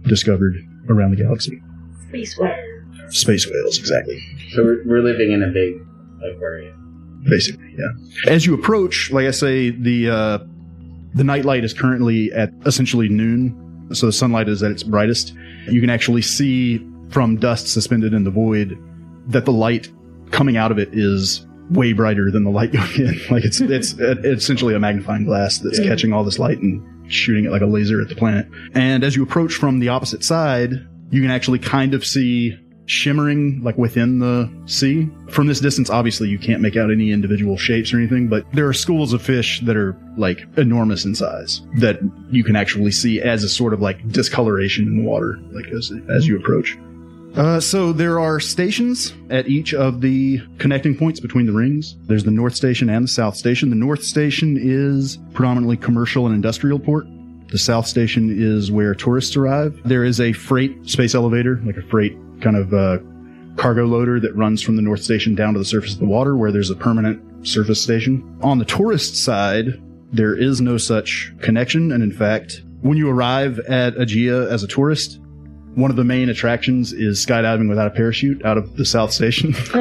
discovered 0.09 0.55
around 0.89 1.11
the 1.11 1.23
galaxy. 1.23 1.61
Space 2.09 2.37
whale. 2.37 2.74
Space 3.09 3.47
whales, 3.49 3.77
exactly. 3.79 4.19
So 4.53 4.63
we're, 4.63 4.83
we're 4.85 5.01
living 5.03 5.31
in 5.31 5.43
a 5.43 5.47
big 5.47 5.75
aquarium. 6.23 7.21
basically 7.29 7.75
yeah 7.77 8.31
as 8.31 8.45
you 8.45 8.53
approach 8.55 9.11
like 9.11 9.25
i 9.27 9.31
say 9.31 9.69
the 9.69 10.09
uh 10.09 10.37
the 11.13 11.23
nightlight 11.23 11.63
is 11.63 11.73
currently 11.73 12.31
at 12.33 12.51
essentially 12.65 13.07
noon 13.09 13.53
so 13.93 14.05
the 14.07 14.11
sunlight 14.11 14.47
is 14.49 14.63
at 14.63 14.71
its 14.71 14.81
brightest 14.83 15.33
you 15.69 15.79
can 15.81 15.89
actually 15.89 16.21
see 16.21 16.83
from 17.11 17.35
dust 17.35 17.67
suspended 17.67 18.13
in 18.13 18.23
the 18.23 18.31
void 18.31 18.75
that 19.27 19.45
the 19.45 19.51
light 19.51 19.91
coming 20.31 20.57
out 20.57 20.71
of 20.71 20.79
it 20.79 20.89
is 20.93 21.45
way 21.71 21.93
brighter 21.93 22.31
than 22.31 22.43
the 22.43 22.49
light 22.49 22.71
going 22.79 22.95
in 22.95 23.19
like 23.29 23.43
it's 23.45 23.59
it's 23.61 23.93
essentially 24.23 24.73
a 24.73 24.79
magnifying 24.79 25.25
glass 25.25 25.59
that's 25.59 25.79
Yeah. 25.79 25.87
catching 25.89 26.11
all 26.13 26.23
this 26.23 26.39
light 26.39 26.59
and 26.59 26.81
shooting 27.11 27.45
it 27.45 27.51
like 27.51 27.61
a 27.61 27.67
laser 27.67 28.01
at 28.01 28.09
the 28.09 28.15
planet 28.15 28.47
and 28.73 29.03
as 29.03 29.15
you 29.15 29.21
approach 29.21 29.53
from 29.55 29.79
the 29.79 29.89
opposite 29.89 30.23
side 30.23 30.71
you 31.11 31.21
can 31.21 31.29
actually 31.29 31.59
kind 31.59 31.93
of 31.93 32.03
see 32.05 32.57
shimmering 32.85 33.61
like 33.63 33.77
within 33.77 34.19
the 34.19 34.49
sea. 34.65 35.09
From 35.29 35.47
this 35.47 35.59
distance, 35.59 35.89
obviously 35.89 36.29
you 36.29 36.39
can't 36.39 36.61
make 36.61 36.75
out 36.75 36.91
any 36.91 37.11
individual 37.11 37.57
shapes 37.57 37.93
or 37.93 37.97
anything, 37.97 38.27
but 38.27 38.45
there 38.53 38.67
are 38.67 38.73
schools 38.73 39.13
of 39.13 39.21
fish 39.21 39.61
that 39.61 39.75
are 39.75 39.97
like 40.17 40.45
enormous 40.57 41.05
in 41.05 41.15
size 41.15 41.61
that 41.77 41.99
you 42.29 42.43
can 42.43 42.55
actually 42.55 42.91
see 42.91 43.21
as 43.21 43.43
a 43.43 43.49
sort 43.49 43.73
of 43.73 43.81
like 43.81 44.07
discoloration 44.09 44.85
in 44.85 44.97
the 44.97 45.03
water, 45.03 45.39
like 45.51 45.67
as, 45.67 45.91
as 46.15 46.27
you 46.27 46.37
approach. 46.37 46.77
Uh, 47.35 47.59
so 47.59 47.91
there 47.91 48.17
are 48.17 48.39
stations 48.39 49.13
at 49.29 49.49
each 49.49 49.73
of 49.73 49.99
the 49.99 50.41
connecting 50.57 50.95
points 50.95 51.19
between 51.19 51.45
the 51.45 51.51
rings. 51.51 51.97
There's 52.03 52.23
the 52.23 52.31
North 52.31 52.55
Station 52.55 52.89
and 52.89 53.03
the 53.03 53.09
South 53.09 53.35
Station. 53.35 53.69
The 53.69 53.75
North 53.75 54.03
Station 54.03 54.57
is 54.57 55.17
predominantly 55.33 55.75
commercial 55.75 56.25
and 56.25 56.33
industrial 56.33 56.79
port. 56.79 57.05
The 57.49 57.57
South 57.57 57.87
Station 57.87 58.33
is 58.35 58.71
where 58.71 58.95
tourists 58.95 59.35
arrive. 59.35 59.77
There 59.83 60.05
is 60.05 60.21
a 60.21 60.31
freight 60.31 60.89
space 60.89 61.13
elevator, 61.13 61.59
like 61.65 61.75
a 61.75 61.81
freight 61.81 62.17
kind 62.41 62.55
of 62.55 62.73
uh, 62.73 62.97
cargo 63.57 63.85
loader 63.85 64.19
that 64.19 64.35
runs 64.35 64.61
from 64.61 64.75
the 64.75 64.81
North 64.81 65.01
Station 65.01 65.35
down 65.35 65.53
to 65.53 65.59
the 65.59 65.65
surface 65.65 65.93
of 65.93 65.99
the 65.99 66.05
water, 66.05 66.35
where 66.35 66.51
there's 66.51 66.69
a 66.69 66.75
permanent 66.75 67.47
surface 67.47 67.81
station. 67.81 68.37
On 68.41 68.57
the 68.57 68.65
tourist 68.65 69.15
side, 69.15 69.81
there 70.11 70.35
is 70.35 70.61
no 70.61 70.77
such 70.77 71.33
connection, 71.41 71.91
and 71.91 72.03
in 72.03 72.11
fact, 72.11 72.63
when 72.81 72.97
you 72.97 73.09
arrive 73.09 73.59
at 73.59 73.95
Aegea 73.95 74.49
as 74.51 74.63
a 74.63 74.67
tourist, 74.67 75.19
one 75.75 75.91
of 75.91 75.97
the 75.97 76.03
main 76.03 76.29
attractions 76.29 76.93
is 76.93 77.23
skydiving 77.25 77.67
without 77.67 77.87
a 77.87 77.91
parachute 77.91 78.43
out 78.45 78.57
of 78.57 78.77
the 78.77 78.85
South 78.85 79.11
Station, 79.11 79.53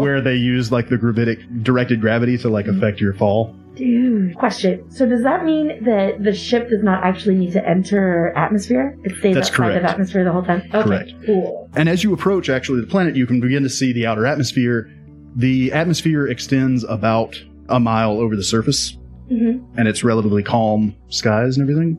where 0.00 0.20
they 0.20 0.36
use 0.36 0.70
like 0.70 0.88
the 0.88 0.96
gravitic 0.96 1.40
directed 1.62 2.00
gravity 2.00 2.38
to 2.38 2.48
like 2.48 2.66
affect 2.66 3.00
your 3.00 3.14
fall. 3.14 3.54
Dude. 3.78 4.34
Question. 4.36 4.90
So 4.90 5.06
does 5.06 5.22
that 5.22 5.44
mean 5.44 5.84
that 5.84 6.22
the 6.22 6.34
ship 6.34 6.68
does 6.68 6.82
not 6.82 7.04
actually 7.04 7.36
need 7.36 7.52
to 7.52 7.66
enter 7.66 8.36
atmosphere? 8.36 8.98
It 9.04 9.16
stays 9.18 9.34
That's 9.36 9.50
outside 9.50 9.76
of 9.76 9.84
atmosphere 9.84 10.24
the 10.24 10.32
whole 10.32 10.42
time? 10.42 10.62
Okay, 10.74 10.82
Correct. 10.82 11.12
cool. 11.26 11.70
And 11.76 11.88
as 11.88 12.02
you 12.02 12.12
approach 12.12 12.48
actually 12.48 12.80
the 12.80 12.88
planet, 12.88 13.14
you 13.14 13.26
can 13.26 13.40
begin 13.40 13.62
to 13.62 13.68
see 13.70 13.92
the 13.92 14.04
outer 14.06 14.26
atmosphere. 14.26 14.90
The 15.36 15.72
atmosphere 15.72 16.26
extends 16.26 16.82
about 16.84 17.40
a 17.68 17.78
mile 17.78 18.18
over 18.18 18.34
the 18.34 18.42
surface, 18.42 18.96
hmm 19.28 19.58
and 19.76 19.86
it's 19.86 20.02
relatively 20.02 20.42
calm 20.42 20.96
skies 21.08 21.56
and 21.56 21.62
everything. 21.68 21.98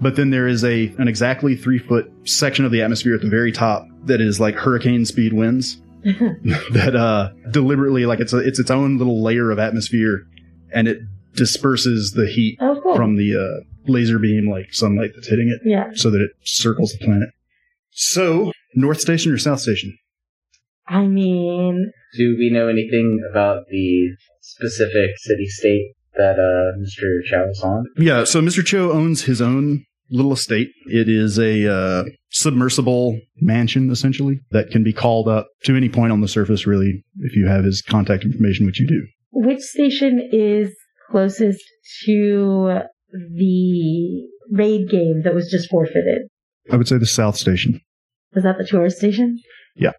But 0.00 0.16
then 0.16 0.30
there 0.30 0.48
is 0.48 0.64
a 0.64 0.88
an 0.98 1.06
exactly 1.06 1.54
three 1.54 1.78
foot 1.78 2.10
section 2.24 2.64
of 2.64 2.72
the 2.72 2.82
atmosphere 2.82 3.14
at 3.14 3.20
the 3.20 3.28
very 3.28 3.52
top 3.52 3.86
that 4.06 4.20
is 4.20 4.40
like 4.40 4.56
hurricane 4.56 5.04
speed 5.04 5.32
winds 5.32 5.80
that 6.02 6.96
uh 6.96 7.28
deliberately 7.52 8.06
like 8.06 8.18
it's 8.18 8.32
a, 8.32 8.38
it's 8.38 8.58
its 8.58 8.70
own 8.72 8.98
little 8.98 9.22
layer 9.22 9.52
of 9.52 9.60
atmosphere, 9.60 10.26
and 10.74 10.88
it 10.88 10.98
disperses 11.34 12.12
the 12.12 12.26
heat 12.26 12.58
Oh, 12.60 12.78
cool. 12.82 12.94
from 12.96 13.16
the 13.16 13.34
uh, 13.34 13.64
laser 13.90 14.18
beam 14.18 14.48
like 14.50 14.72
sunlight 14.72 15.10
that's 15.14 15.28
hitting 15.28 15.48
it, 15.48 15.60
yeah. 15.68 15.90
so 15.94 16.10
that 16.10 16.20
it 16.20 16.30
circles 16.44 16.92
the 16.92 17.04
planet. 17.04 17.28
So 17.90 18.52
North 18.74 19.00
Station 19.00 19.32
or 19.32 19.38
South 19.38 19.60
Station? 19.60 19.96
I 20.88 21.06
mean, 21.06 21.90
Do 22.16 22.36
we 22.38 22.50
know 22.50 22.68
anything 22.68 23.20
about 23.30 23.62
the 23.70 24.10
specific 24.40 25.10
city 25.18 25.46
state 25.46 25.92
that 26.16 26.38
uh, 26.38 26.78
Mr. 26.80 27.24
Chow 27.30 27.48
is 27.48 27.60
on? 27.62 27.84
Yeah, 27.96 28.24
so 28.24 28.40
Mr. 28.42 28.64
Cho 28.64 28.92
owns 28.92 29.22
his 29.22 29.40
own 29.40 29.84
little 30.10 30.32
estate. 30.32 30.68
It 30.86 31.08
is 31.08 31.38
a 31.38 31.72
uh, 31.72 32.04
submersible 32.30 33.18
mansion, 33.40 33.90
essentially, 33.90 34.40
that 34.50 34.70
can 34.70 34.82
be 34.84 34.92
called 34.92 35.28
up 35.28 35.48
to 35.64 35.76
any 35.76 35.88
point 35.88 36.12
on 36.12 36.20
the 36.20 36.28
surface, 36.28 36.66
really, 36.66 37.02
if 37.20 37.34
you 37.36 37.46
have 37.46 37.64
his 37.64 37.80
contact 37.80 38.24
information, 38.24 38.66
which 38.66 38.80
you 38.80 38.86
do. 38.86 39.06
Which 39.32 39.60
station 39.60 40.28
is 40.32 40.74
closest 41.10 41.62
to 42.06 42.78
the 43.12 44.22
raid 44.50 44.88
game 44.90 45.22
that 45.24 45.34
was 45.34 45.50
just 45.50 45.68
forfeited? 45.70 46.28
I 46.70 46.76
would 46.76 46.86
say 46.88 46.98
the 46.98 47.06
South 47.06 47.36
Station. 47.36 47.80
Was 48.34 48.44
that 48.44 48.56
the 48.58 48.64
tourist 48.66 48.98
station? 48.98 49.38
Yeah. 49.76 49.90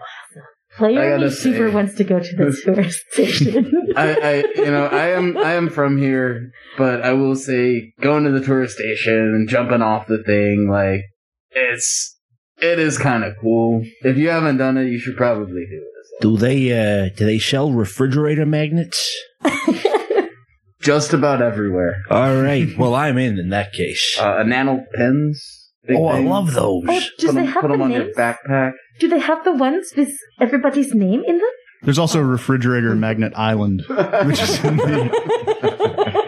Awesome. 0.00 0.42
Player 0.76 1.00
I 1.00 1.08
gotta 1.16 1.26
Me 1.26 1.30
super 1.30 1.68
say- 1.68 1.74
wants 1.74 1.94
to 1.96 2.04
go 2.04 2.20
to 2.20 2.36
the 2.36 2.48
uh, 2.48 2.52
tourist 2.64 3.00
station. 3.12 3.72
I, 3.96 4.14
I, 4.14 4.34
you 4.56 4.70
know, 4.70 4.86
I 4.86 5.08
am, 5.08 5.36
I 5.38 5.52
am 5.54 5.70
from 5.70 5.96
here, 5.98 6.50
but 6.76 7.02
I 7.02 7.12
will 7.14 7.36
say, 7.36 7.92
going 8.00 8.24
to 8.24 8.30
the 8.30 8.44
tourist 8.44 8.76
station 8.76 9.14
and 9.16 9.48
jumping 9.48 9.82
off 9.82 10.06
the 10.06 10.22
thing, 10.22 10.68
like, 10.70 11.02
it's, 11.50 12.16
it 12.60 12.78
is 12.78 12.98
kind 12.98 13.24
of 13.24 13.34
cool. 13.40 13.84
If 14.02 14.16
you 14.18 14.28
haven't 14.28 14.58
done 14.58 14.76
it, 14.76 14.88
you 14.88 14.98
should 14.98 15.16
probably 15.16 15.64
do 15.70 15.82
it. 15.82 15.97
Do 16.20 16.36
they 16.36 16.72
uh 16.72 17.10
do 17.16 17.24
they 17.26 17.38
sell 17.38 17.70
refrigerator 17.72 18.46
magnets? 18.46 19.16
Just 20.80 21.12
about 21.12 21.42
everywhere. 21.42 21.96
All 22.10 22.36
right. 22.40 22.68
Well, 22.78 22.94
I'm 22.94 23.18
in 23.18 23.38
in 23.38 23.50
that 23.50 23.72
case. 23.72 24.16
Uh, 24.18 24.40
enamel 24.40 24.84
pens. 24.94 25.70
big 25.86 25.96
oh, 25.98 26.06
I 26.08 26.16
thing. 26.16 26.28
love 26.28 26.52
those. 26.54 26.84
oh, 26.88 27.00
do 27.18 27.26
Put 27.26 27.34
they 27.34 27.42
them, 27.42 27.46
have 27.46 27.60
put 27.62 27.68
the 27.68 27.74
'em 27.74 27.82
on 27.82 27.90
your 27.90 28.04
names? 28.04 28.16
backpack. 28.16 28.72
Do 29.00 29.08
they 29.08 29.18
have 29.18 29.44
the 29.44 29.52
ones 29.52 29.92
with 29.96 30.10
everybody's 30.40 30.94
name 30.94 31.22
in 31.26 31.38
them? 31.38 31.48
There's 31.82 31.98
also 31.98 32.20
a 32.20 32.24
refrigerator 32.24 32.94
magnet 32.94 33.32
island, 33.36 33.84
which 33.88 34.40
is 34.42 34.64
in 34.64 34.76
the, 34.78 36.24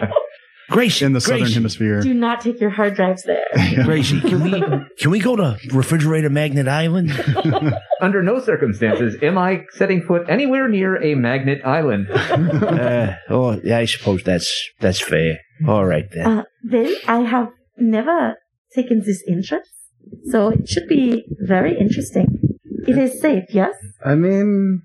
Gracie, 0.71 1.05
in 1.05 1.13
the 1.13 1.21
southern 1.21 1.51
hemisphere. 1.51 2.01
Do 2.01 2.13
not 2.13 2.41
take 2.41 2.59
your 2.61 2.69
hard 2.69 2.95
drives 2.95 3.23
there. 3.23 3.45
Gracie, 3.83 4.21
can 4.21 4.41
we 4.41 4.51
can 4.97 5.11
we 5.11 5.19
go 5.19 5.35
to 5.35 5.57
Refrigerator 5.71 6.29
Magnet 6.29 6.67
Island? 6.67 7.11
Under 8.01 8.23
no 8.23 8.39
circumstances 8.39 9.17
am 9.21 9.37
I 9.37 9.65
setting 9.71 10.01
foot 10.01 10.27
anywhere 10.29 10.67
near 10.69 11.01
a 11.01 11.15
magnet 11.15 11.61
island. 11.65 12.09
uh, 12.11 13.15
oh, 13.29 13.59
yeah, 13.63 13.77
I 13.79 13.85
suppose 13.85 14.23
that's 14.23 14.69
that's 14.79 15.01
fair. 15.01 15.39
All 15.67 15.85
right 15.85 16.09
then. 16.11 16.25
Uh, 16.25 16.43
well, 16.71 16.95
I 17.07 17.19
have 17.19 17.49
never 17.77 18.35
taken 18.73 19.01
this 19.05 19.23
interest, 19.27 19.69
so 20.31 20.49
it 20.49 20.69
should 20.69 20.87
be 20.87 21.25
very 21.41 21.77
interesting. 21.77 22.57
It 22.87 22.97
is 22.97 23.21
safe, 23.21 23.43
yes? 23.49 23.75
I 24.03 24.15
mean, 24.15 24.81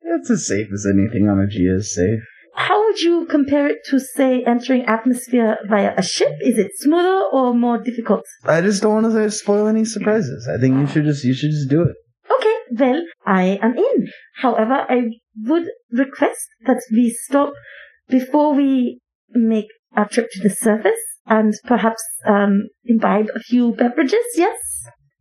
it's 0.00 0.30
as 0.30 0.46
safe 0.46 0.68
as 0.72 0.86
anything 0.92 1.28
on 1.28 1.36
Aegea 1.36 1.76
is 1.76 1.94
safe. 1.94 2.24
How 2.58 2.84
would 2.84 3.00
you 3.00 3.24
compare 3.26 3.68
it 3.68 3.78
to, 3.86 4.00
say, 4.00 4.42
entering 4.42 4.84
atmosphere 4.86 5.58
via 5.68 5.94
a 5.96 6.02
ship? 6.02 6.32
Is 6.40 6.58
it 6.58 6.72
smoother 6.74 7.22
or 7.32 7.54
more 7.54 7.78
difficult? 7.78 8.24
I 8.44 8.60
just 8.60 8.82
don't 8.82 9.04
want 9.04 9.14
to 9.14 9.30
spoil 9.30 9.68
any 9.68 9.84
surprises. 9.84 10.48
I 10.52 10.58
think 10.60 10.76
you 10.76 10.86
should 10.88 11.04
just 11.04 11.24
you 11.24 11.34
should 11.34 11.52
just 11.52 11.70
do 11.70 11.82
it. 11.82 11.94
Okay, 12.36 12.56
well, 12.72 13.02
I 13.24 13.60
am 13.62 13.76
in. 13.78 14.08
However, 14.34 14.84
I 14.88 15.02
would 15.44 15.66
request 15.92 16.48
that 16.66 16.82
we 16.90 17.16
stop 17.26 17.52
before 18.08 18.54
we 18.54 18.98
make 19.30 19.68
our 19.96 20.08
trip 20.08 20.28
to 20.32 20.40
the 20.42 20.50
surface 20.50 21.04
and 21.26 21.54
perhaps 21.64 22.02
um, 22.26 22.64
imbibe 22.84 23.28
a 23.36 23.40
few 23.40 23.72
beverages, 23.72 24.26
yes? 24.34 24.58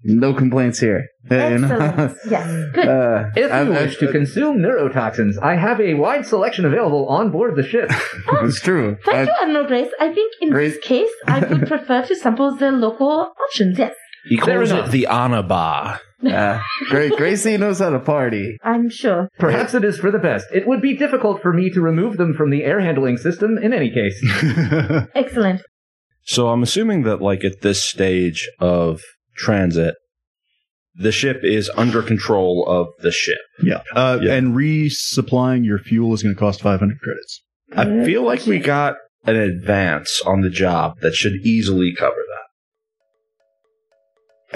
No 0.04 0.34
complaints 0.34 0.80
here. 0.80 1.08
Excellent. 1.30 2.16
yes, 2.30 2.70
good. 2.74 2.88
Uh, 2.88 3.26
If 3.36 3.68
you 3.68 3.74
wish 3.74 3.98
to 3.98 4.12
consume 4.12 4.58
neurotoxins, 4.60 5.42
I 5.42 5.56
have 5.56 5.82
a 5.82 5.96
wide 5.96 6.26
selection 6.26 6.66
available 6.66 7.08
on 7.08 7.32
board 7.32 7.56
the 7.56 7.64
ship. 7.64 7.90
it's 8.44 8.62
true. 8.62 8.98
Thank 9.06 9.18
I- 9.18 9.24
you, 9.24 9.38
Admiral 9.42 9.68
Grace. 9.68 9.92
I 10.00 10.14
think 10.14 10.34
in 10.42 10.50
Grace- 10.52 10.76
this 10.76 10.84
case, 10.86 11.10
I 11.28 11.40
would 11.40 11.68
prefer 11.74 12.06
to 12.06 12.16
sample 12.16 12.56
the 12.56 12.72
local 12.72 13.32
options, 13.48 13.78
yes. 13.80 13.96
He 14.30 14.38
calls 14.38 14.72
it 14.72 14.92
the 14.92 15.08
honor 15.08 15.42
bar. 15.44 16.02
uh, 16.26 16.60
Gra- 16.90 17.10
Gracie 17.10 17.56
knows 17.58 17.80
how 17.80 17.90
to 17.90 18.00
party. 18.00 18.58
I'm 18.64 18.90
sure. 18.90 19.30
Perhaps 19.40 19.74
it 19.74 19.84
is 19.86 19.98
for 19.98 20.12
the 20.12 20.20
best. 20.20 20.46
It 20.54 20.68
would 20.68 20.82
be 20.82 20.96
difficult 20.98 21.42
for 21.42 21.54
me 21.54 21.70
to 21.72 21.80
remove 21.82 22.18
them 22.18 22.34
from 22.34 22.50
the 22.50 22.64
air 22.64 22.80
handling 22.82 23.18
system 23.18 23.58
in 23.58 23.72
any 23.74 23.90
case. 23.90 24.22
Excellent. 25.16 25.62
So 26.24 26.50
I'm 26.50 26.62
assuming 26.64 27.04
that 27.04 27.22
like 27.22 27.46
at 27.46 27.62
this 27.62 27.82
stage 27.82 28.50
of 28.60 29.02
transit, 29.38 29.96
the 30.96 31.12
ship 31.12 31.42
is 31.44 31.70
under 31.76 32.02
control 32.02 32.66
of 32.68 32.88
the 33.02 33.12
ship. 33.12 33.38
Yeah. 33.62 33.82
Uh, 33.96 34.20
Yeah. 34.22 34.34
And 34.34 34.56
resupplying 34.56 35.66
your 35.66 35.80
fuel 35.80 36.14
is 36.14 36.24
going 36.24 36.36
to 36.36 36.40
cost 36.40 36.62
500 36.62 37.00
credits. 37.00 37.42
I 37.76 38.06
feel 38.06 38.24
like 38.24 38.46
we 38.46 38.60
got 38.60 38.96
an 39.26 39.36
advance 39.36 40.22
on 40.26 40.42
the 40.42 40.50
job 40.50 41.00
that 41.02 41.14
should 41.14 41.34
easily 41.44 41.94
cover 41.94 42.16
that. 42.16 42.38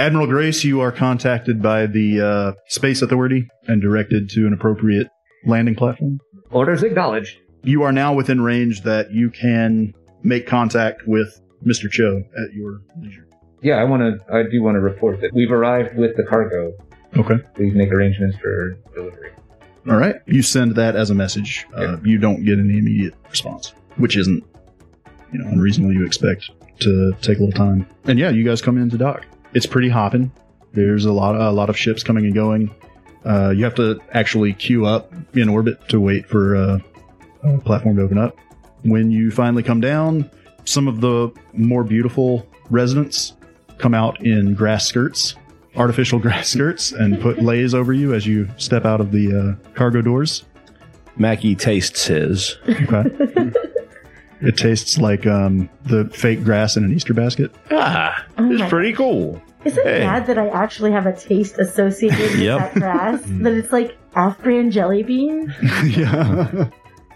Admiral 0.02 0.28
Grace, 0.28 0.64
you 0.64 0.80
are 0.80 0.92
contacted 0.92 1.62
by 1.62 1.86
the 1.86 2.22
uh, 2.22 2.54
Space 2.70 3.02
Authority 3.02 3.48
and 3.68 3.82
directed 3.82 4.30
to 4.30 4.48
an 4.48 4.54
appropriate 4.54 5.08
landing 5.46 5.76
platform. 5.76 6.20
Orders 6.50 6.84
acknowledged. 6.84 7.38
You 7.64 7.84
are 7.84 7.92
now 7.92 8.14
within 8.14 8.40
range 8.42 8.84
that 8.84 9.12
you 9.12 9.30
can 9.30 9.94
make 10.24 10.48
contact 10.48 11.02
with 11.06 11.40
Mr. 11.66 11.92
Cho 11.92 12.24
at 12.42 12.54
your 12.54 12.80
leisure. 13.02 13.28
Yeah, 13.62 13.76
I 13.76 13.84
want 13.84 14.01
to. 14.01 14.34
I 14.34 14.43
do 14.43 14.62
want 14.62 14.76
to 14.76 14.80
report 14.80 15.22
that 15.22 15.34
we've 15.34 15.51
arrived 15.51 15.95
with 15.95 16.16
the 16.18 16.24
cargo. 16.24 16.74
Okay. 17.16 17.36
Please 17.55 17.74
make 17.76 17.91
arrangements 17.91 18.38
for 18.38 18.78
delivery. 18.95 19.32
All 19.89 19.97
right. 19.97 20.16
You 20.26 20.41
send 20.41 20.76
that 20.76 20.95
as 20.95 21.09
a 21.09 21.16
message. 21.16 21.66
Uh, 21.76 21.97
you 22.03 22.18
don't 22.18 22.43
get 22.43 22.59
any 22.59 22.78
immediate 22.78 23.14
response, 23.30 23.74
which 23.97 24.16
isn't, 24.16 24.43
you 25.32 25.39
know, 25.39 25.47
unreasonable. 25.49 25.93
You 25.93 26.05
expect 26.05 26.51
to 26.82 27.14
take 27.22 27.39
a 27.39 27.43
little 27.43 27.51
time. 27.51 27.88
And 28.05 28.18
yeah, 28.18 28.30
you 28.30 28.43
guys 28.43 28.62
come 28.62 28.78
into 28.78 28.97
dock. 28.97 29.26
It's 29.53 29.66
pretty 29.66 29.89
hopping. 29.89 30.32
There's 30.74 31.05
a 31.05 31.12
lot, 31.12 31.36
a 31.36 31.51
lot 31.51 31.70
of 31.70 31.78
ships 31.78 32.03
coming 32.03 32.26
and 32.26 32.34
going. 32.34 32.74
Uh, 33.26 33.49
you 33.49 33.64
have 33.64 33.76
to 33.76 33.99
actually 34.14 34.53
queue 34.53 34.86
up 34.86 35.14
in 35.36 35.49
orbit 35.49 35.89
to 35.89 35.99
wait 35.99 36.26
for 36.28 36.55
uh, 36.55 36.80
a 37.43 37.57
platform 37.59 37.97
to 37.97 38.03
open 38.03 38.18
up. 38.18 38.38
When 38.84 39.12
you 39.12 39.30
finally 39.32 39.64
come 39.64 39.82
down, 39.82 40.30
some 40.66 40.88
of 40.88 41.01
the 41.01 41.32
more 41.53 41.84
beautiful 41.84 42.47
residents 42.70 43.34
come 43.82 43.94
out 43.94 44.24
in 44.26 44.54
grass 44.54 44.86
skirts, 44.86 45.36
artificial 45.76 46.20
grass 46.26 46.50
skirts, 46.50 46.92
and 46.92 47.20
put 47.20 47.42
leis 47.42 47.74
over 47.74 47.92
you 47.94 48.14
as 48.14 48.26
you 48.28 48.48
step 48.58 48.86
out 48.86 49.02
of 49.02 49.12
the 49.12 49.58
uh, 49.60 49.70
cargo 49.74 50.02
doors. 50.02 50.44
Mackie 51.18 51.56
tastes 51.56 52.06
his. 52.06 52.58
Okay. 52.68 53.04
it 54.42 54.58
tastes 54.58 54.98
like 54.98 55.28
um, 55.28 55.70
the 55.86 56.06
fake 56.14 56.44
grass 56.44 56.78
in 56.78 56.84
an 56.84 56.94
Easter 56.94 57.14
basket. 57.14 57.52
Ah, 57.70 58.26
Oh 58.38 58.52
it's 58.52 58.70
pretty 58.70 58.94
cool. 58.94 59.42
Is 59.66 59.78
it 59.78 59.84
Hey. 59.86 60.00
bad 60.00 60.26
that 60.28 60.38
I 60.40 60.48
actually 60.50 60.92
have 60.92 61.06
a 61.06 61.14
taste 61.16 61.60
associated 61.60 62.18
with 62.20 62.40
Yep. 62.40 62.60
that 62.60 62.74
grass? 62.74 63.22
that 63.26 63.54
it's 63.54 63.72
like 63.72 63.96
off-brand 64.16 64.72
jelly 64.72 65.04
bean? 65.04 65.54
yeah. 65.86 66.70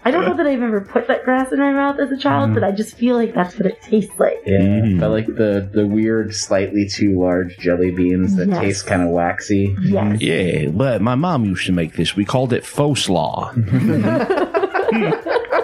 I 0.06 0.10
don't 0.12 0.24
know 0.24 0.36
that 0.36 0.46
I've 0.46 0.62
ever 0.62 0.80
put 0.82 1.08
that 1.08 1.24
grass 1.24 1.50
in 1.50 1.58
my 1.58 1.72
mouth 1.72 1.98
as 1.98 2.12
a 2.12 2.16
child, 2.16 2.54
but 2.54 2.62
I 2.62 2.70
just 2.70 2.96
feel 2.96 3.16
like 3.16 3.34
that's 3.34 3.56
what 3.58 3.66
it 3.66 3.82
tastes 3.82 4.18
like. 4.20 4.40
Yeah, 4.46 4.60
Mm. 4.60 5.02
I 5.02 5.06
like 5.06 5.26
the 5.26 5.68
the 5.72 5.84
weird, 5.86 6.32
slightly 6.34 6.86
too 6.88 7.18
large 7.18 7.58
jelly 7.58 7.90
beans 7.90 8.36
that 8.36 8.48
Yes. 8.48 8.60
taste 8.60 8.86
kind 8.86 9.02
of 9.02 9.08
waxy. 9.08 9.74
Yes. 9.82 10.20
Yeah, 10.20 10.68
but 10.68 11.02
my 11.02 11.16
mom 11.16 11.44
used 11.44 11.66
to 11.66 11.72
make 11.72 11.94
this. 11.96 12.14
We 12.14 12.24
called 12.24 12.52
it 12.52 12.64
faux 12.64 13.02
slaw. 13.02 13.52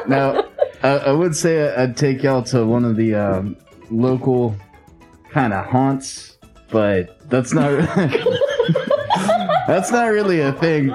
Now, 0.09 0.43
I, 0.83 0.89
I 0.89 1.13
would 1.13 1.37
say 1.37 1.73
I'd 1.75 1.97
take 1.97 2.23
y'all 2.25 2.43
to 2.45 2.67
one 2.67 2.85
of 2.85 2.97
the 2.97 3.15
um, 3.15 3.57
local 3.91 4.57
kind 5.31 5.53
of 5.53 5.65
haunts, 5.67 6.37
but 6.71 7.17
that's 7.31 7.53
not 7.55 7.71
that's 9.69 9.93
not 9.93 10.07
really 10.07 10.41
a 10.41 10.53
thing. 10.55 10.93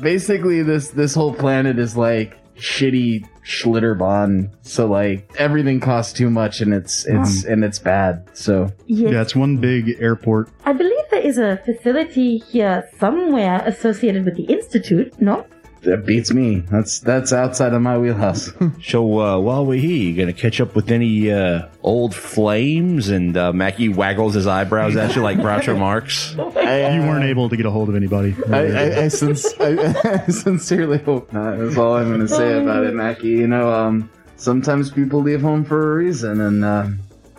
Basically, 0.00 0.62
this 0.62 0.88
this 0.90 1.14
whole 1.14 1.34
planet 1.34 1.78
is 1.80 1.96
like 1.96 2.36
shitty 2.64 3.28
Schlitterbahn, 3.44 4.50
so 4.62 4.86
like 4.86 5.30
everything 5.36 5.78
costs 5.78 6.14
too 6.14 6.30
much 6.30 6.62
and 6.62 6.72
it's 6.72 7.04
it's 7.04 7.44
um, 7.44 7.52
and 7.52 7.64
it's 7.64 7.78
bad. 7.78 8.26
So 8.32 8.72
Yes. 8.86 9.12
Yeah, 9.12 9.22
it's 9.22 9.36
one 9.36 9.58
big 9.58 9.96
airport. 10.00 10.48
I 10.64 10.72
believe 10.72 11.04
there 11.10 11.20
is 11.20 11.36
a 11.36 11.60
facility 11.64 12.38
here 12.38 12.88
somewhere 12.98 13.62
associated 13.66 14.24
with 14.24 14.36
the 14.36 14.44
Institute, 14.44 15.20
no? 15.20 15.46
That 15.84 16.04
beats 16.06 16.32
me. 16.32 16.60
That's 16.70 16.98
that's 17.00 17.32
outside 17.32 17.72
of 17.72 17.82
my 17.82 17.98
wheelhouse. 17.98 18.50
So 18.82 19.20
uh, 19.20 19.38
while 19.38 19.64
we're 19.64 19.80
here, 19.80 19.96
you 19.96 20.16
gonna 20.16 20.32
catch 20.32 20.60
up 20.60 20.74
with 20.74 20.90
any 20.90 21.30
uh, 21.32 21.68
old 21.82 22.14
flames? 22.14 23.08
And 23.08 23.36
uh, 23.36 23.52
Mackie 23.52 23.88
waggles 23.88 24.34
his 24.34 24.46
eyebrows 24.46 24.96
at 24.96 25.14
you 25.16 25.22
like 25.22 25.38
Groucho 25.38 25.78
Marx. 25.86 26.36
I, 26.38 26.94
You 26.94 27.00
weren't 27.02 27.24
able 27.24 27.48
to 27.48 27.56
get 27.56 27.66
a 27.66 27.70
hold 27.70 27.88
of 27.88 27.94
anybody. 27.94 28.34
I, 28.50 28.58
I, 28.58 29.02
I, 29.04 29.08
since, 29.08 29.46
I, 29.60 29.94
I 30.26 30.30
sincerely 30.30 30.98
hope 30.98 31.32
not. 31.32 31.58
That's 31.58 31.76
all 31.76 31.94
I'm 31.94 32.08
going 32.08 32.20
to 32.20 32.28
say 32.28 32.60
about 32.60 32.84
it, 32.84 32.94
Mackie. 32.94 33.28
You 33.28 33.46
know, 33.46 33.72
um, 33.72 34.10
sometimes 34.36 34.90
people 34.90 35.20
leave 35.20 35.40
home 35.40 35.64
for 35.64 35.92
a 35.92 35.96
reason, 35.96 36.40
and 36.40 36.64
uh, 36.64 36.86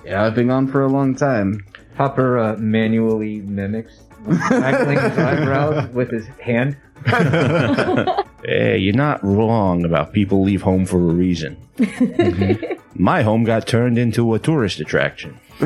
yeah, 0.03 0.23
I've 0.23 0.35
been 0.35 0.47
gone 0.47 0.67
for 0.67 0.83
a 0.83 0.87
long 0.89 1.15
time. 1.15 1.65
Hopper 1.97 2.37
uh, 2.39 2.55
manually 2.57 3.41
mimics 3.41 4.01
waggling 4.27 4.99
his 4.99 5.17
eyebrows 5.17 5.89
with 5.93 6.11
his 6.11 6.25
hand. 6.41 6.77
Hey, 8.47 8.77
you're 8.77 8.93
not 8.93 9.23
wrong 9.23 9.83
about 9.85 10.13
people 10.13 10.43
leave 10.43 10.61
home 10.61 10.85
for 10.85 10.97
a 10.97 11.13
reason. 11.13 11.57
My 12.93 13.23
home 13.23 13.43
got 13.43 13.65
turned 13.65 13.97
into 13.97 14.35
a 14.35 14.39
tourist 14.39 14.79
attraction. 14.79 15.39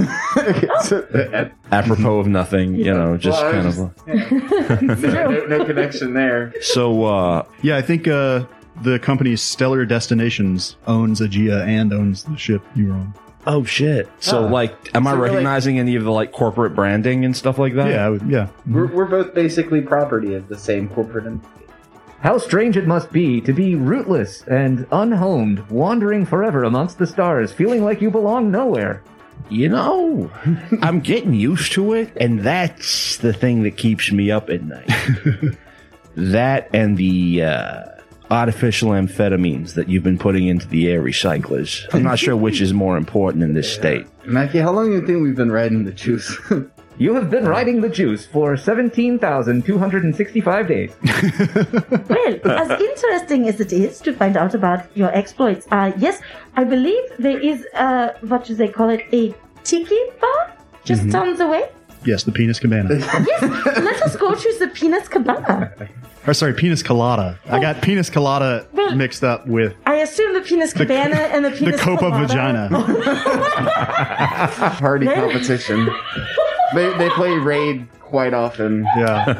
Apropos 1.73 2.19
of 2.19 2.27
nothing, 2.27 2.75
you 2.75 2.93
know, 2.93 3.17
just 3.17 3.41
Well, 3.41 3.49
I 3.49 3.51
kind 3.51 3.65
was 3.65 3.79
of. 3.79 5.01
no, 5.01 5.29
no, 5.29 5.45
no 5.45 5.65
connection 5.65 6.13
there. 6.13 6.53
So, 6.61 7.03
uh, 7.03 7.43
Yeah, 7.61 7.75
I 7.77 7.81
think 7.81 8.07
uh, 8.07 8.45
the 8.81 8.97
company 8.99 9.35
Stellar 9.35 9.85
Destinations 9.85 10.77
owns 10.87 11.19
Aegea 11.19 11.65
and 11.67 11.91
owns 11.93 12.23
the 12.23 12.37
ship 12.37 12.61
you 12.75 12.87
were 12.87 12.93
on. 12.93 13.13
Oh 13.49 13.63
shit. 13.65 14.07
So, 14.19 14.45
Ah. 14.45 14.49
like, 14.49 14.73
am 14.95 15.05
I 15.07 15.11
So 15.11 15.17
we're 15.17 15.23
like- 15.23 15.31
recognizing 15.31 15.79
any 15.79 15.95
of 15.95 16.03
the 16.05 16.11
like 16.11 16.31
corporate 16.31 16.73
branding 16.75 17.25
and 17.25 17.35
stuff 17.35 17.57
like 17.57 17.73
that? 17.75 17.89
Yeah, 17.89 18.05
I 18.05 18.09
would, 18.09 18.21
yeah. 18.29 18.47
We're, 18.67 18.87
we're 18.87 19.05
both 19.05 19.33
basically 19.33 19.81
property 19.81 20.33
of 20.35 20.47
the 20.47 20.57
same 20.57 20.87
corporate 20.89 21.25
entity. 21.25 21.47
How 22.21 22.37
strange 22.37 22.75
it 22.77 22.85
must 22.85 23.11
be 23.13 23.39
to 23.41 23.53
be 23.53 23.75
rootless 23.75 24.43
and 24.43 24.85
unhomed, 24.91 25.69
wandering 25.69 26.25
forever 26.25 26.63
amongst 26.63 26.97
the 26.99 27.07
stars, 27.07 27.51
feeling 27.53 27.83
like 27.83 28.01
you 28.01 28.11
belong 28.11 28.51
nowhere. 28.51 29.01
You 29.49 29.69
know, 29.69 30.29
I'm 30.81 30.99
getting 30.99 31.33
used 31.33 31.71
to 31.73 31.93
it, 31.93 32.11
and 32.17 32.41
that's 32.41 33.17
the 33.17 33.31
thing 33.33 33.63
that 33.63 33.77
keeps 33.77 34.11
me 34.11 34.31
up 34.31 34.49
at 34.49 34.61
night. 34.63 34.91
that 36.15 36.69
and 36.73 36.97
the 36.97 37.43
uh, 37.43 37.85
artificial 38.31 38.89
amphetamines 38.91 39.73
that 39.73 39.89
you've 39.89 40.03
been 40.03 40.17
putting 40.19 40.47
into 40.47 40.67
the 40.67 40.87
air 40.89 41.01
recyclers. 41.01 41.85
I'm 41.93 42.03
not 42.03 42.19
sure 42.19 42.35
which 42.35 42.61
is 42.61 42.73
more 42.73 42.97
important 42.97 43.43
in 43.43 43.53
this 43.53 43.71
state. 43.73 44.05
Mackie, 44.25 44.59
how 44.59 44.71
long 44.71 44.87
do 44.89 44.93
you 44.95 45.05
think 45.05 45.21
we've 45.23 45.35
been 45.35 45.51
riding 45.51 45.85
the 45.85 45.93
juice? 45.93 46.35
You 47.01 47.13
have 47.15 47.29
been 47.29 47.45
riding 47.47 47.79
the 47.79 47.87
juice 47.87 48.25
for 48.25 48.57
17,265 48.57 50.67
days. 50.67 50.91
Well, 52.09 52.35
as 52.43 52.81
interesting 52.81 53.47
as 53.47 53.61
it 53.61 53.71
is 53.71 54.01
to 54.01 54.11
find 54.13 54.35
out 54.35 54.53
about 54.53 54.83
your 54.97 55.07
exploits, 55.15 55.65
uh, 55.71 55.93
yes, 55.97 56.19
I 56.57 56.65
believe 56.65 57.01
there 57.17 57.39
is, 57.39 57.65
uh, 57.73 58.09
what 58.27 58.43
do 58.43 58.53
they 58.53 58.67
call 58.67 58.89
it, 58.89 59.05
a 59.13 59.33
tiki 59.63 59.97
bar 60.19 60.51
just 60.83 61.03
Mhm. 61.03 61.11
down 61.13 61.35
the 61.37 61.47
way. 61.47 61.69
Yes, 62.05 62.23
the 62.23 62.31
penis 62.31 62.59
cabana. 62.59 62.89
Yes, 62.97 63.41
let 63.77 64.01
us 64.01 64.15
go 64.15 64.33
to 64.33 64.55
the 64.59 64.67
Penis 64.73 65.07
Cabana. 65.09 65.71
or 66.25 66.33
sorry, 66.33 66.53
penis 66.53 66.81
colada. 66.81 67.37
I 67.47 67.59
got 67.59 67.81
penis 67.81 68.09
colada 68.09 68.65
Well- 68.73 68.95
mixed 68.95 69.23
up 69.23 69.45
with 69.47 69.75
I 69.85 69.95
assume 69.95 70.33
the 70.33 70.41
Penis 70.41 70.71
Cabana 70.73 71.15
and 71.15 71.43
the 71.43 71.49
the 71.49 71.57
Penis 71.57 71.81
copa 71.81 72.09
Colada- 72.09 72.27
vagina. 72.27 72.69
Party 74.79 75.07
competition. 75.07 75.89
they, 76.73 76.97
they 76.97 77.09
play 77.09 77.37
Raid 77.37 77.87
quite 78.01 78.33
often. 78.33 78.83
Yeah. 78.97 79.33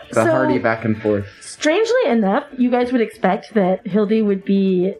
The 0.10 0.24
So- 0.24 0.30
hardy 0.30 0.58
back 0.58 0.84
and 0.84 1.00
forth. 1.00 1.26
Strangely 1.40 2.06
enough, 2.06 2.44
you 2.58 2.70
guys 2.70 2.90
would 2.92 3.00
expect 3.00 3.54
that 3.54 3.86
Hildy 3.86 4.22
would 4.22 4.44
be 4.44 4.94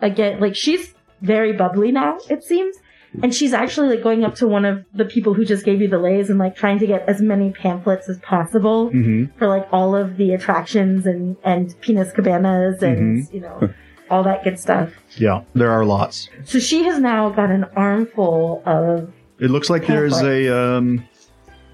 again 0.00 0.40
like 0.40 0.54
she's 0.56 0.94
very 1.22 1.52
bubbly 1.52 1.92
now, 1.92 2.18
it 2.30 2.42
seems. 2.44 2.76
And 3.22 3.34
she's 3.34 3.52
actually 3.52 3.88
like 3.88 4.02
going 4.02 4.24
up 4.24 4.34
to 4.36 4.46
one 4.46 4.64
of 4.64 4.84
the 4.94 5.04
people 5.04 5.34
who 5.34 5.44
just 5.44 5.64
gave 5.64 5.80
you 5.80 5.88
the 5.88 5.98
leis 5.98 6.28
and 6.30 6.38
like 6.38 6.56
trying 6.56 6.78
to 6.80 6.86
get 6.86 7.08
as 7.08 7.20
many 7.20 7.50
pamphlets 7.52 8.08
as 8.08 8.18
possible 8.20 8.88
hmm 8.90 9.26
for 9.38 9.46
like 9.48 9.66
all 9.72 9.94
of 9.96 10.16
the 10.16 10.32
attractions 10.32 11.06
and 11.06 11.36
and 11.44 11.74
penis 11.80 12.12
cabanas 12.12 12.82
and 12.82 12.96
Mm-hmm. 13.24 13.34
you 13.34 13.40
know 13.42 13.70
all 14.08 14.22
that 14.22 14.44
good 14.44 14.58
stuff. 14.58 14.92
Yeah, 15.16 15.42
there 15.54 15.70
are 15.72 15.84
lots. 15.84 16.28
So 16.44 16.60
she 16.60 16.84
has 16.84 17.00
now 17.00 17.28
got 17.30 17.50
an 17.50 17.64
armful 17.74 18.62
of 18.64 19.12
It 19.40 19.50
looks 19.50 19.68
like 19.68 19.86
there's 19.86 20.20
a 20.22 20.56
um, 20.56 21.04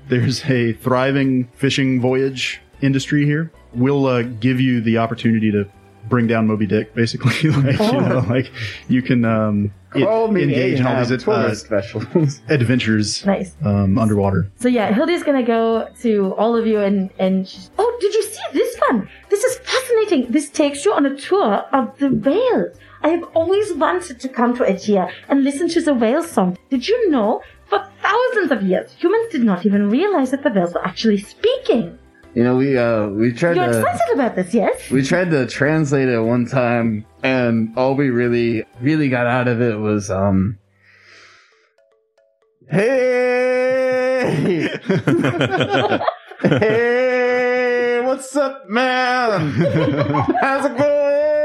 there's 0.08 0.42
a 0.46 0.72
thriving 0.74 1.48
fishing 1.54 2.00
voyage 2.00 2.60
industry 2.80 3.24
here. 3.26 3.52
We'll 3.74 4.06
uh, 4.06 4.22
give 4.22 4.60
you 4.60 4.80
the 4.80 4.98
opportunity 4.98 5.50
to 5.52 5.68
bring 6.08 6.26
down 6.26 6.46
Moby 6.46 6.66
Dick, 6.66 6.94
basically. 6.94 7.50
like 7.50 7.78
you 7.78 8.00
know, 8.00 8.24
like 8.28 8.50
you 8.88 9.02
can 9.02 9.24
um, 9.24 9.72
it- 9.94 10.30
me 10.32 10.42
engage 10.42 10.80
in 10.80 10.86
all 10.86 11.04
these 11.04 11.28
uh, 11.28 11.54
specials. 11.54 12.40
adventures 12.48 13.24
nice. 13.26 13.54
um, 13.64 13.98
underwater. 13.98 14.50
So 14.56 14.68
yeah, 14.68 14.92
Hildy's 14.92 15.22
gonna 15.22 15.42
go 15.42 15.88
to 16.00 16.34
all 16.34 16.56
of 16.56 16.66
you 16.66 16.80
and 16.80 17.10
and 17.18 17.48
she's, 17.48 17.70
oh, 17.78 17.98
did 18.00 18.14
you 18.14 18.22
see 18.22 18.42
this 18.52 18.76
one? 18.88 19.08
This 19.30 19.44
is 19.44 19.58
fascinating. 19.58 20.32
This 20.32 20.50
takes 20.50 20.84
you 20.84 20.92
on 20.92 21.06
a 21.06 21.16
tour 21.16 21.64
of 21.72 21.98
the 21.98 22.08
whales. 22.08 22.76
I 23.02 23.08
have 23.08 23.24
always 23.34 23.72
wanted 23.74 24.20
to 24.20 24.28
come 24.28 24.56
to 24.56 24.62
Aegea 24.62 25.10
and 25.28 25.42
listen 25.42 25.68
to 25.70 25.80
the 25.80 25.92
whale 25.94 26.22
song. 26.22 26.56
Did 26.70 26.86
you 26.86 27.10
know 27.10 27.42
For 27.72 27.82
thousands 28.02 28.52
of 28.52 28.62
years, 28.62 28.92
humans 28.92 29.32
did 29.32 29.42
not 29.44 29.64
even 29.64 29.88
realize 29.88 30.30
that 30.32 30.42
the 30.42 30.50
whales 30.50 30.74
were 30.74 30.86
actually 30.86 31.16
speaking. 31.16 31.98
You 32.34 32.44
know, 32.44 32.56
we 32.56 32.78
uh 32.78 33.08
we 33.08 33.30
tried 33.32 33.56
You're 33.56 33.70
to 33.70 33.78
excited 33.78 34.14
about 34.14 34.36
this, 34.36 34.54
yes? 34.54 34.90
we 34.90 35.02
tried 35.02 35.30
to 35.32 35.46
translate 35.46 36.08
it 36.08 36.18
one 36.20 36.46
time, 36.46 37.04
and 37.22 37.76
all 37.76 37.94
we 37.94 38.08
really 38.08 38.64
really 38.80 39.10
got 39.10 39.26
out 39.26 39.48
of 39.48 39.60
it 39.60 39.78
was 39.78 40.10
um. 40.10 40.58
Hey, 42.70 44.70
hey, 46.40 48.00
what's 48.02 48.34
up, 48.34 48.66
man? 48.66 49.50
How's 50.40 50.64
it 50.64 50.78
going? 50.78 51.41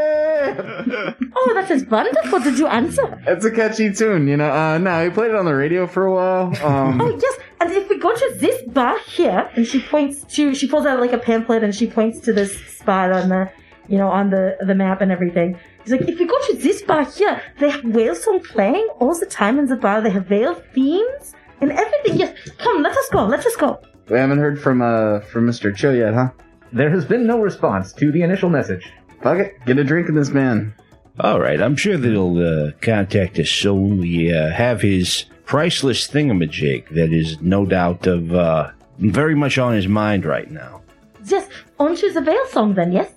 Oh, 1.36 1.52
that 1.54 1.70
is 1.72 1.86
wonderful. 1.86 2.40
Did 2.40 2.58
you 2.60 2.68
answer? 2.68 3.22
It's 3.28 3.46
a 3.46 3.52
catchy 3.52 3.92
tune, 3.94 4.28
you 4.28 4.38
know. 4.38 4.52
Uh, 4.52 4.78
no, 4.78 5.04
we 5.04 5.10
played 5.10 5.30
it 5.32 5.36
on 5.36 5.46
the 5.46 5.54
radio 5.56 5.88
for 5.88 6.06
a 6.06 6.14
while. 6.14 6.48
Um, 6.66 7.02
Oh, 7.02 7.10
yes. 7.22 7.36
And 7.62 7.72
if 7.72 7.90
we 7.90 7.98
go 8.00 8.14
to 8.14 8.36
this 8.40 8.62
bar 8.70 8.98
here, 9.00 9.50
and 9.56 9.66
she 9.66 9.82
points 9.82 10.24
to, 10.36 10.54
she 10.54 10.68
pulls 10.68 10.86
out 10.86 11.00
like 11.00 11.14
a 11.14 11.18
pamphlet 11.18 11.64
and 11.64 11.74
she 11.74 11.88
points 11.88 12.20
to 12.22 12.34
this 12.34 12.56
spot 12.78 13.12
on 13.12 13.30
the, 13.30 13.50
you 13.88 13.98
know, 13.98 14.10
on 14.10 14.30
the, 14.30 14.56
the 14.66 14.76
map 14.76 15.02
and 15.02 15.12
everything. 15.12 15.58
She's 15.84 15.92
like, 15.94 16.02
if 16.02 16.20
we 16.20 16.26
go 16.26 16.38
to 16.48 16.54
this 16.58 16.82
bar 16.84 17.06
here, 17.06 17.42
they 17.60 17.70
have 17.72 17.84
whale 17.84 18.16
song 18.16 18.42
playing 18.44 18.88
all 19.00 19.18
the 19.18 19.26
time 19.26 19.58
in 19.60 19.66
the 19.66 19.76
bar. 19.76 20.02
They 20.02 20.12
have 20.12 20.30
whale 20.30 20.56
themes 20.74 21.34
and 21.62 21.72
everything. 21.72 22.20
Yes. 22.20 22.38
Come, 22.60 22.84
let 22.84 22.96
us 22.96 23.10
go. 23.12 23.26
Let 23.26 23.46
us 23.46 23.56
go. 23.56 23.80
we 24.10 24.18
haven't 24.18 24.40
heard 24.40 24.62
from 24.62 24.82
uh 24.82 25.20
from 25.22 25.48
Mr. 25.48 25.76
Cho 25.76 25.92
yet, 25.92 26.14
huh? 26.14 26.30
There 26.74 26.90
has 26.90 27.06
been 27.06 27.26
no 27.26 27.40
response 27.40 27.92
to 27.94 28.12
the 28.12 28.22
initial 28.22 28.50
message. 28.50 28.92
Fuck 29.22 29.40
it, 29.40 29.58
get 29.66 29.78
a 29.78 29.84
drink 29.84 30.10
in 30.10 30.16
this 30.16 30.30
man. 30.30 30.74
All 31.20 31.40
right, 31.40 31.60
I'm 31.60 31.76
sure 31.76 31.98
that 31.98 32.08
he'll 32.08 32.38
uh, 32.38 32.72
contact 32.82 33.40
us 33.40 33.50
soon. 33.50 33.98
We 33.98 34.32
uh, 34.32 34.52
have 34.52 34.82
his 34.82 35.26
priceless 35.46 36.08
thingamajig 36.08 36.90
that 36.90 37.12
is 37.12 37.42
no 37.42 37.66
doubt 37.66 38.06
of 38.06 38.32
uh, 38.34 38.72
very 39.00 39.34
much 39.34 39.58
on 39.58 39.74
his 39.74 39.88
mind 39.88 40.26
right 40.26 40.50
now. 40.52 40.82
Yes. 41.26 41.50
On 41.80 41.96
to 41.96 42.14
the 42.14 42.22
whale 42.22 42.46
song 42.48 42.76
then, 42.76 42.92
yes? 42.92 43.12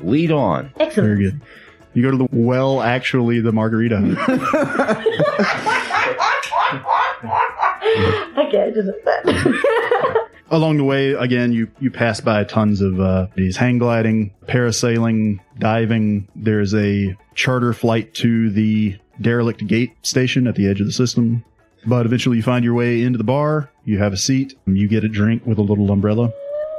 Lead 0.00 0.30
on. 0.30 0.72
Excellent. 0.78 1.18
Very 1.18 1.30
good. 1.30 1.40
You 1.94 2.02
go 2.02 2.10
to 2.10 2.18
the 2.18 2.28
well, 2.30 2.82
actually, 2.82 3.40
the 3.40 3.52
margarita. 3.52 3.96
okay, 8.38 8.62
I 8.62 8.70
did 8.70 8.86
that. 8.86 10.22
Along 10.50 10.76
the 10.76 10.84
way, 10.84 11.12
again, 11.12 11.52
you, 11.52 11.68
you 11.80 11.90
pass 11.90 12.20
by 12.20 12.44
tons 12.44 12.80
of 12.80 13.00
uh, 13.00 13.26
these 13.34 13.56
hang 13.56 13.78
gliding, 13.78 14.32
parasailing, 14.46 15.40
diving. 15.58 16.28
There's 16.36 16.72
a 16.74 17.16
charter 17.34 17.72
flight 17.72 18.14
to 18.14 18.50
the 18.50 18.96
derelict 19.20 19.66
gate 19.66 19.92
station 20.02 20.46
at 20.46 20.54
the 20.54 20.68
edge 20.68 20.80
of 20.80 20.86
the 20.86 20.92
system. 20.92 21.44
But 21.84 22.06
eventually, 22.06 22.36
you 22.36 22.42
find 22.42 22.64
your 22.64 22.74
way 22.74 23.02
into 23.02 23.18
the 23.18 23.24
bar. 23.24 23.70
You 23.84 23.98
have 23.98 24.12
a 24.12 24.16
seat. 24.16 24.54
You 24.66 24.88
get 24.88 25.04
a 25.04 25.08
drink 25.08 25.44
with 25.46 25.58
a 25.58 25.62
little 25.62 25.90
umbrella. 25.90 26.32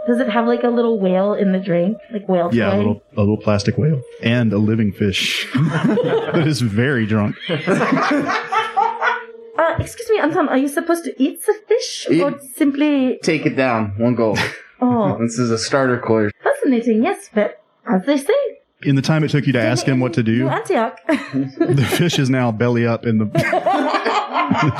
Does 0.08 0.22
it 0.22 0.30
have 0.30 0.48
like 0.48 0.64
a 0.64 0.70
little 0.70 1.00
whale 1.00 1.34
in 1.34 1.52
the 1.52 1.60
drink? 1.60 1.98
Like 2.12 2.30
whale 2.30 2.50
Yeah, 2.54 2.74
a 2.74 2.78
little, 2.78 3.04
a 3.18 3.20
little 3.20 3.38
plastic 3.38 3.78
whale 3.78 4.02
and 4.24 4.54
a 4.54 4.58
living 4.58 4.94
fish 4.94 5.46
that 5.54 6.44
is 6.48 6.62
very 6.62 7.06
drunk. 7.06 7.36
Excuse 9.80 10.10
me, 10.10 10.20
Anton, 10.20 10.50
are 10.50 10.58
you 10.58 10.68
supposed 10.68 11.04
to 11.06 11.14
eat 11.22 11.46
the 11.46 11.54
fish 11.68 12.08
or 12.22 12.40
simply. 12.56 13.20
Take 13.24 13.46
it 13.46 13.56
down, 13.56 13.94
one 13.98 14.16
goal. 14.16 14.38
Oh, 14.80 15.18
this 15.22 15.40
is 15.40 15.50
a 15.50 15.58
starter 15.58 16.00
course. 16.00 16.32
fascinating, 16.44 17.02
yes, 17.04 17.32
but 17.34 17.64
as 17.92 18.06
they 18.06 18.16
say, 18.16 18.34
In 18.84 18.96
the 18.96 19.02
time 19.02 19.24
it 19.24 19.32
took 19.32 19.48
you 19.48 19.54
to 19.54 19.60
ask 19.60 19.88
him 19.88 20.00
what 20.00 20.14
to 20.14 20.22
do, 20.22 20.48
Antioch. 20.48 21.00
the 21.08 21.88
fish 21.98 22.20
is 22.20 22.30
now 22.30 22.52
belly 22.52 22.86
up 22.86 23.04
in 23.04 23.18
the. 23.18 23.26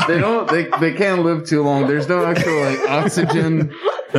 They 0.08 0.20
don't. 0.20 0.48
They 0.52 0.70
they 0.80 0.94
can't 0.96 1.24
live 1.24 1.48
too 1.48 1.64
long. 1.64 1.88
There's 1.88 2.08
no 2.08 2.24
actual 2.28 2.62
like 2.62 2.80
oxygen 2.88 3.74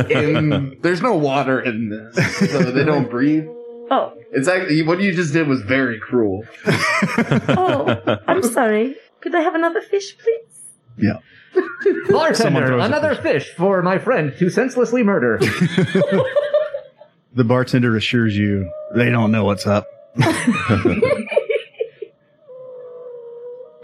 in. 0.09 0.77
There's 0.81 1.01
no 1.01 1.15
water 1.15 1.61
in 1.61 1.87
this, 1.87 2.37
so 2.51 2.59
they 2.71 2.83
don't 2.83 3.09
breathe. 3.09 3.45
oh, 3.89 4.13
It's 4.33 4.49
actually 4.49 4.83
what 4.83 4.99
you 4.99 5.13
just 5.15 5.31
did 5.31 5.47
was 5.47 5.61
very 5.61 5.97
cruel. 5.97 6.43
oh, 7.47 8.17
I'm 8.27 8.43
sorry. 8.43 8.97
Could 9.21 9.33
I 9.33 9.39
have 9.41 9.55
another 9.55 9.79
fish, 9.81 10.17
please? 10.17 10.58
Yeah. 11.01 11.19
Someone 11.83 12.11
Bartender, 12.11 12.67
throws 12.67 12.81
a 12.81 12.85
another 12.85 13.15
fish 13.15 13.53
for 13.55 13.81
my 13.81 13.97
friend 13.97 14.33
to 14.39 14.49
senselessly 14.49 15.03
murder. 15.03 15.39
The 17.33 17.43
bartender 17.43 17.95
assures 17.95 18.35
you 18.35 18.71
they 18.95 19.09
don't 19.09 19.31
know 19.31 19.43
what's 19.45 19.67
up. 19.67 19.85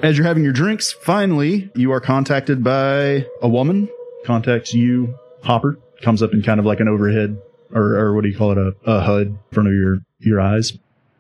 As 0.02 0.18
you're 0.18 0.26
having 0.26 0.44
your 0.44 0.52
drinks, 0.52 0.92
finally, 0.92 1.70
you 1.76 1.92
are 1.92 2.02
contacted 2.02 2.64
by 2.64 3.26
a 3.42 3.48
woman. 3.48 3.88
Contacts 4.26 4.74
you, 4.74 5.18
Hopper. 5.44 5.78
Comes 6.02 6.22
up 6.22 6.34
in 6.34 6.42
kind 6.42 6.60
of 6.60 6.66
like 6.66 6.80
an 6.80 6.88
overhead, 6.88 7.40
or, 7.72 7.96
or 7.96 8.14
what 8.14 8.24
do 8.24 8.30
you 8.30 8.38
call 8.38 8.52
it, 8.52 8.58
a, 8.58 8.74
a 8.86 9.00
HUD 9.02 9.28
in 9.28 9.40
front 9.52 9.70
of 9.70 9.74
your, 9.74 10.00
your 10.20 10.42
eyes. 10.42 10.74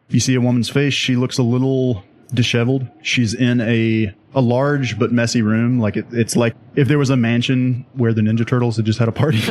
You 0.09 0.19
see 0.19 0.35
a 0.35 0.41
woman's 0.41 0.69
face. 0.69 0.93
She 0.93 1.15
looks 1.15 1.37
a 1.37 1.43
little 1.43 2.03
disheveled. 2.35 2.87
She's 3.01 3.33
in 3.33 3.61
a 3.61 4.13
a 4.33 4.41
large 4.41 4.99
but 4.99 5.11
messy 5.13 5.41
room. 5.41 5.79
Like 5.79 5.95
it, 5.97 6.05
it's 6.11 6.35
like 6.35 6.55
if 6.75 6.87
there 6.87 6.97
was 6.99 7.09
a 7.09 7.17
mansion 7.17 7.85
where 7.93 8.13
the 8.13 8.21
Ninja 8.21 8.45
Turtles 8.47 8.75
had 8.75 8.85
just 8.85 8.99
had 8.99 9.07
a 9.07 9.11
party. 9.13 9.39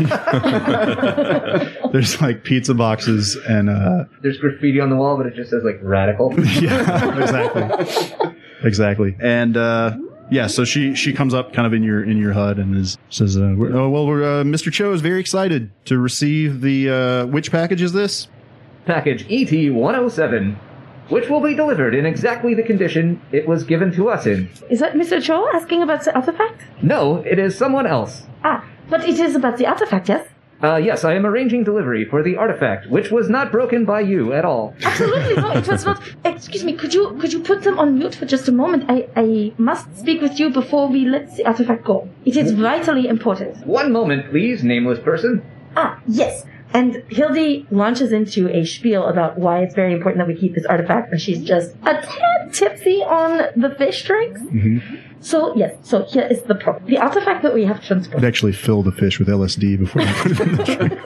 There's 1.93 2.21
like 2.21 2.45
pizza 2.45 2.75
boxes 2.75 3.37
and 3.49 3.71
uh 3.71 4.05
There's 4.23 4.39
graffiti 4.39 4.81
on 4.81 4.91
the 4.91 4.97
wall, 4.97 5.17
but 5.17 5.27
it 5.27 5.35
just 5.35 5.51
says 5.51 5.63
like 5.65 5.79
radical. 5.83 6.35
yeah, 6.61 7.21
exactly. 7.21 8.35
exactly. 8.63 9.17
And 9.21 9.57
uh 9.57 9.97
yeah, 10.31 10.47
so 10.47 10.65
she 10.65 10.95
she 10.95 11.13
comes 11.13 11.35
up 11.35 11.53
kind 11.53 11.67
of 11.67 11.75
in 11.75 11.83
your 11.83 12.03
in 12.03 12.17
your 12.17 12.33
HUD 12.33 12.59
and 12.59 12.75
is 12.77 12.97
says, 13.11 13.37
uh, 13.37 13.55
we're- 13.57 13.73
"Oh 13.75 13.91
well, 13.91 14.07
we're, 14.07 14.41
uh, 14.41 14.43
Mr. 14.43 14.73
Cho 14.73 14.93
is 14.93 15.03
very 15.03 15.21
excited 15.21 15.71
to 15.85 15.99
receive 15.99 16.63
the 16.63 16.91
uh, 16.91 17.27
which 17.27 17.53
package 17.53 17.83
is 17.83 17.93
this? 17.93 18.27
Package 18.87 19.27
ET 19.31 19.71
107, 19.73 20.59
which 21.09 21.29
will 21.29 21.41
be 21.41 21.55
delivered 21.55 21.95
in 21.95 22.07
exactly 22.07 22.55
the 22.55 22.63
condition 22.63 23.21
it 23.33 23.47
was 23.47 23.65
given 23.65 23.93
to 23.93 24.09
us 24.09 24.27
in. 24.27 24.49
Is 24.71 24.81
that 24.81 24.95
Mr. 24.95 25.23
Cho 25.23 25.49
asking 25.55 25.83
about 25.83 26.05
the 26.05 26.15
artifact? 26.15 26.63
No, 26.83 27.17
it 27.27 27.39
is 27.39 27.57
someone 27.57 27.87
else. 27.87 28.23
Ah, 28.43 28.65
but 28.89 29.07
it 29.09 29.19
is 29.19 29.35
about 29.35 29.59
the 29.59 29.67
artifact, 29.67 30.09
yes? 30.09 30.29
Uh, 30.63 30.77
yes, 30.77 31.05
I 31.05 31.15
am 31.15 31.27
arranging 31.27 31.63
delivery 31.65 32.07
for 32.07 32.23
the 32.23 32.37
artifact, 32.37 32.89
which 32.89 33.11
was 33.11 33.29
not 33.29 33.53
broken 33.53 33.85
by 33.85 34.01
you 34.01 34.33
at 34.33 34.47
all. 34.47 34.75
Absolutely 34.83 35.35
no, 35.35 35.51
it 35.51 35.69
was 35.69 35.85
not. 35.85 36.01
Excuse 36.25 36.65
me, 36.65 36.73
could 36.75 36.95
you 36.95 37.17
could 37.21 37.33
you 37.35 37.41
put 37.41 37.63
them 37.65 37.79
on 37.79 37.99
mute 37.99 38.15
for 38.15 38.25
just 38.25 38.49
a 38.49 38.53
moment? 38.53 38.85
I 38.89 39.07
I 39.15 39.53
must 39.59 39.95
speak 39.99 40.23
with 40.23 40.41
you 40.41 40.49
before 40.49 40.89
we 40.89 41.05
let 41.05 41.37
the 41.37 41.45
artifact 41.45 41.85
go. 41.85 42.09
It 42.25 42.37
is 42.39 42.53
vitally 42.53 43.09
important. 43.09 43.67
One 43.67 43.93
moment, 43.93 44.31
please, 44.31 44.65
nameless 44.65 45.01
person. 45.01 45.43
Ah, 45.77 46.01
yes. 46.07 46.47
And 46.75 47.05
Hildy 47.09 47.67
launches 47.71 48.11
into 48.13 48.49
a 48.49 48.65
spiel 48.65 49.07
about 49.07 49.39
why 49.39 49.63
it's 49.63 49.75
very 49.75 49.93
important 49.93 50.19
that 50.19 50.27
we 50.27 50.35
keep 50.39 50.55
this 50.57 50.67
artifact, 50.67 51.13
and 51.13 51.21
she's 51.21 51.41
just 51.43 51.75
a 51.83 51.95
tad 51.95 52.53
tipsy 52.53 53.01
on 53.03 53.49
the 53.55 53.75
fish 53.79 54.03
drinks. 54.05 54.41
So 55.21 55.55
yes, 55.57 55.77
so 55.83 56.05
here 56.05 56.27
is 56.29 56.43
the 56.43 56.57
problem: 56.57 56.85
the 56.87 56.99
artifact 56.99 57.43
that 57.45 57.55
we 57.55 57.65
have 57.65 57.81
I'd 57.91 58.25
actually 58.25 58.53
fill 58.53 58.83
the 58.83 58.93
fish 58.93 59.21
with 59.21 59.29
LSD 59.29 59.79
before 59.79 60.03
you 60.03 60.13
put 60.15 60.33
it 60.33 60.41
in 60.41 60.57
the 60.57 60.65
drink. 60.65 61.01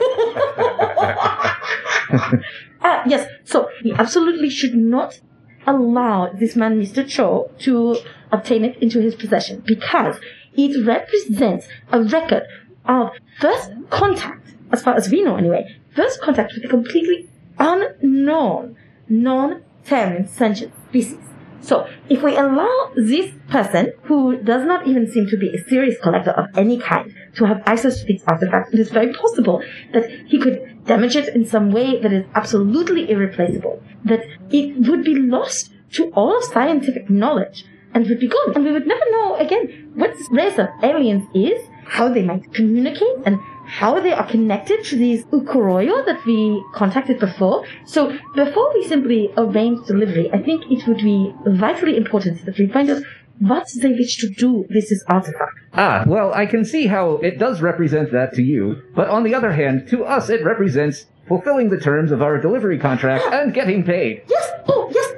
Ah, 2.81 3.03
yes. 3.07 3.27
So 3.43 3.69
we 3.83 3.93
absolutely 3.93 4.49
should 4.49 4.75
not 4.75 5.19
allow 5.67 6.31
this 6.33 6.55
man, 6.55 6.81
Mr. 6.81 7.07
Cho, 7.07 7.51
to 7.59 7.97
obtain 8.31 8.65
it 8.65 8.77
into 8.81 8.99
his 9.01 9.15
possession 9.15 9.61
because 9.65 10.15
it 10.55 10.85
represents 10.85 11.67
a 11.91 12.01
record 12.03 12.43
of 12.85 13.11
first 13.39 13.71
contact, 13.89 14.55
as 14.71 14.83
far 14.83 14.95
as 14.95 15.09
we 15.09 15.21
know 15.21 15.35
anyway, 15.35 15.75
first 15.95 16.21
contact 16.21 16.53
with 16.53 16.65
a 16.65 16.67
completely 16.67 17.29
unknown, 17.57 18.75
non-Terran 19.07 20.27
sentient 20.27 20.73
species. 20.87 21.17
So, 21.61 21.87
if 22.07 22.23
we 22.23 22.37
allow 22.37 22.91
this 22.95 23.31
person, 23.49 23.91
who 24.03 24.37
does 24.37 24.65
not 24.65 24.87
even 24.87 25.11
seem 25.11 25.27
to 25.27 25.37
be 25.37 25.49
a 25.49 25.63
serious 25.69 25.99
collector 26.01 26.31
of 26.31 26.45
any 26.57 26.79
kind, 26.79 27.13
to 27.35 27.45
have 27.45 27.61
access 27.65 27.99
to 27.99 28.05
these 28.05 28.23
artifacts, 28.25 28.73
it 28.73 28.79
is 28.79 28.89
very 28.91 29.13
possible 29.13 29.61
that 29.93 30.09
he 30.27 30.39
could 30.39 30.85
damage 30.85 31.17
it 31.17 31.35
in 31.35 31.45
some 31.45 31.71
way 31.71 31.99
that 32.01 32.13
is 32.13 32.25
absolutely 32.33 33.09
irreplaceable, 33.11 33.83
that 34.05 34.25
it 34.49 34.87
would 34.87 35.03
be 35.03 35.15
lost 35.15 35.71
to 35.91 36.09
all 36.13 36.41
scientific 36.41 37.09
knowledge 37.09 37.65
and 37.93 38.07
would 38.07 38.19
be 38.19 38.27
gone. 38.27 38.55
And 38.55 38.63
we 38.63 38.71
would 38.71 38.87
never 38.87 39.11
know, 39.11 39.35
again, 39.35 39.91
what 39.95 40.13
this 40.13 40.29
race 40.31 40.57
of 40.57 40.67
aliens 40.81 41.25
is, 41.33 41.61
how 41.85 42.07
they 42.07 42.23
might 42.23 42.53
communicate, 42.53 43.17
and 43.25 43.39
how 43.69 43.99
they 43.99 44.11
are 44.11 44.27
connected 44.27 44.83
to 44.83 44.95
these 44.97 45.23
Ukoroyo 45.25 46.05
that 46.05 46.25
we 46.25 46.63
contacted 46.73 47.19
before. 47.19 47.65
So 47.85 48.17
before 48.35 48.73
we 48.73 48.87
simply 48.87 49.31
arrange 49.37 49.85
delivery, 49.85 50.29
I 50.33 50.41
think 50.41 50.63
it 50.71 50.87
would 50.87 50.97
be 50.97 51.33
vitally 51.45 51.95
important 51.95 52.45
that 52.45 52.57
we 52.57 52.67
find 52.67 52.89
out 52.89 53.03
what 53.39 53.67
they 53.81 53.89
wish 53.89 54.17
to 54.17 54.29
do 54.29 54.65
with 54.69 54.89
this 54.89 55.03
artifact. 55.07 55.53
Ah, 55.73 56.03
well, 56.07 56.33
I 56.33 56.45
can 56.45 56.65
see 56.65 56.87
how 56.87 57.17
it 57.17 57.39
does 57.39 57.61
represent 57.61 58.11
that 58.11 58.33
to 58.33 58.41
you, 58.41 58.81
but 58.95 59.07
on 59.07 59.23
the 59.23 59.33
other 59.33 59.53
hand, 59.53 59.87
to 59.89 60.03
us 60.03 60.29
it 60.29 60.43
represents 60.43 61.05
fulfilling 61.27 61.69
the 61.69 61.79
terms 61.79 62.11
of 62.11 62.21
our 62.21 62.37
delivery 62.39 62.79
contract 62.79 63.23
and 63.31 63.53
getting 63.53 63.83
paid. 63.83 64.23
Yes, 64.27 64.51
oh 64.67 64.89
yes, 64.93 65.08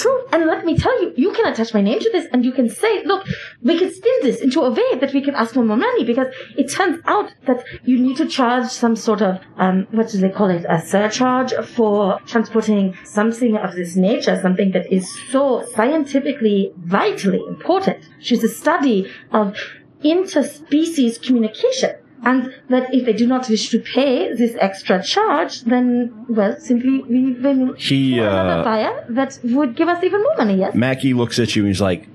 true. 0.00 0.26
And 0.32 0.46
let 0.46 0.64
me 0.64 0.76
tell 0.76 1.02
you, 1.02 1.12
you 1.16 1.32
can 1.32 1.46
attach 1.46 1.74
my 1.74 1.80
name 1.80 2.00
to 2.00 2.10
this 2.10 2.26
and 2.32 2.44
you 2.44 2.52
can 2.52 2.68
say, 2.68 3.04
look, 3.04 3.26
we 3.62 3.78
can 3.78 3.92
spin 3.92 4.12
this 4.22 4.40
into 4.40 4.60
a 4.62 4.70
way 4.70 4.98
that 5.00 5.12
we 5.12 5.20
can 5.20 5.34
ask 5.34 5.54
for 5.54 5.64
more 5.64 5.76
money 5.76 6.04
because 6.04 6.28
it 6.56 6.70
turns 6.70 7.00
out 7.06 7.32
that 7.46 7.64
you 7.84 7.98
need 7.98 8.16
to 8.16 8.26
charge 8.26 8.66
some 8.66 8.96
sort 8.96 9.22
of, 9.22 9.40
um, 9.56 9.86
what 9.90 10.08
do 10.08 10.18
they 10.18 10.30
call 10.30 10.50
it, 10.50 10.64
a 10.68 10.80
surcharge 10.80 11.52
for 11.64 12.18
transporting 12.26 12.96
something 13.04 13.56
of 13.56 13.74
this 13.74 13.96
nature, 13.96 14.38
something 14.40 14.72
that 14.72 14.90
is 14.92 15.06
so 15.30 15.66
scientifically 15.74 16.72
vitally 16.78 17.42
important 17.48 18.04
to 18.24 18.34
a 18.36 18.48
study 18.48 19.10
of 19.32 19.56
interspecies 20.02 21.20
communication. 21.22 21.94
And 22.22 22.54
that 22.68 22.92
if 22.94 23.06
they 23.06 23.14
do 23.14 23.26
not 23.26 23.48
wish 23.48 23.70
to 23.70 23.78
pay 23.78 24.34
this 24.34 24.54
extra 24.60 25.02
charge, 25.02 25.62
then, 25.62 26.26
well, 26.28 26.54
simply 26.60 27.02
we 27.02 27.32
will 27.32 27.72
He, 27.74 28.18
another 28.18 28.60
uh, 28.60 28.64
buyer 28.64 29.04
that 29.08 29.38
would 29.42 29.74
give 29.74 29.88
us 29.88 30.04
even 30.04 30.22
more 30.22 30.36
money, 30.36 30.56
yes? 30.58 30.74
Mackie 30.74 31.14
looks 31.14 31.38
at 31.38 31.56
you 31.56 31.62
and 31.62 31.68
he's 31.68 31.80
like, 31.80 32.08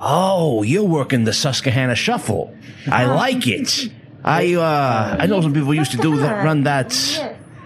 "Oh, 0.00 0.62
you're 0.62 0.84
working 0.84 1.24
the 1.24 1.32
Susquehanna 1.32 1.96
Shuffle. 1.96 2.54
I 2.86 3.06
like 3.06 3.46
it. 3.48 3.90
I 4.24 4.54
uh, 4.54 5.16
I 5.18 5.26
know 5.26 5.40
some 5.40 5.54
people 5.54 5.74
used 5.74 5.92
to 5.92 5.96
do 5.96 6.16
that, 6.18 6.44
run 6.44 6.64
that. 6.64 6.90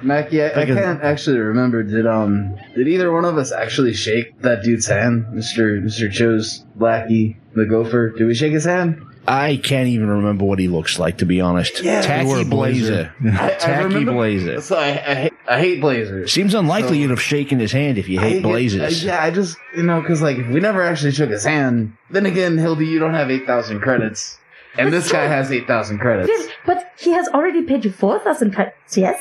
Mackie, 0.02 0.42
I, 0.42 0.62
I 0.62 0.66
can't 0.66 1.02
actually 1.02 1.38
remember. 1.38 1.82
Did 1.82 2.06
um 2.06 2.56
did 2.74 2.88
either 2.88 3.12
one 3.12 3.24
of 3.24 3.38
us 3.38 3.52
actually 3.52 3.94
shake 3.94 4.40
that 4.40 4.62
dude's 4.62 4.86
hand, 4.86 5.32
Mister 5.32 5.80
Mister 5.80 6.08
Cho's 6.10 6.64
lackey, 6.76 7.36
the 7.54 7.66
gopher? 7.66 8.10
Did 8.10 8.26
we 8.26 8.34
shake 8.34 8.52
his 8.52 8.64
hand? 8.64 9.02
I 9.26 9.56
can't 9.56 9.88
even 9.88 10.08
remember 10.08 10.44
what 10.44 10.58
he 10.58 10.66
looks 10.68 10.98
like, 10.98 11.18
to 11.18 11.26
be 11.26 11.40
honest. 11.40 11.82
Yeah. 11.82 12.02
Tacky 12.02 12.20
He 12.22 12.26
wore 12.26 12.40
a 12.40 12.44
blazer. 12.44 13.14
blazer. 13.20 13.38
I- 13.42 13.46
I 13.46 13.54
Tacky 13.54 13.84
remember- 13.84 14.12
blazer. 14.12 14.60
So 14.60 14.76
I, 14.76 14.88
I, 14.88 15.14
hate, 15.14 15.32
I 15.48 15.58
hate 15.60 15.80
blazers. 15.80 16.32
Seems 16.32 16.54
unlikely 16.54 16.88
So- 16.88 16.94
you'd 16.94 17.10
have 17.10 17.22
shaken 17.22 17.58
his 17.60 17.72
hand 17.72 17.98
if 17.98 18.08
you 18.08 18.18
hate 18.18 18.38
I 18.38 18.42
blazers. 18.42 19.04
yeah, 19.04 19.22
I 19.22 19.30
just 19.30 19.56
you 19.76 19.82
know 19.84 20.00
because 20.00 20.22
like 20.22 20.38
if 20.38 20.48
we 20.48 20.60
never 20.60 20.82
actually 20.82 21.12
shook 21.12 21.30
his 21.30 21.44
hand, 21.44 21.96
then 22.10 22.26
again, 22.26 22.58
Hildy, 22.58 22.86
you 22.86 22.98
don't 22.98 23.14
have 23.14 23.30
eight 23.30 23.46
thousand 23.46 23.80
credits, 23.80 24.38
and 24.76 24.92
this 24.92 25.10
guy 25.12 25.26
has 25.26 25.52
eight 25.52 25.66
thousand 25.66 25.98
credits. 26.00 26.28
Yes, 26.28 26.48
but 26.66 26.92
he 26.98 27.12
has 27.12 27.28
already 27.28 27.62
paid 27.62 27.84
you 27.84 27.90
4,000 27.92 28.52
credits, 28.54 28.96
yes? 28.96 29.20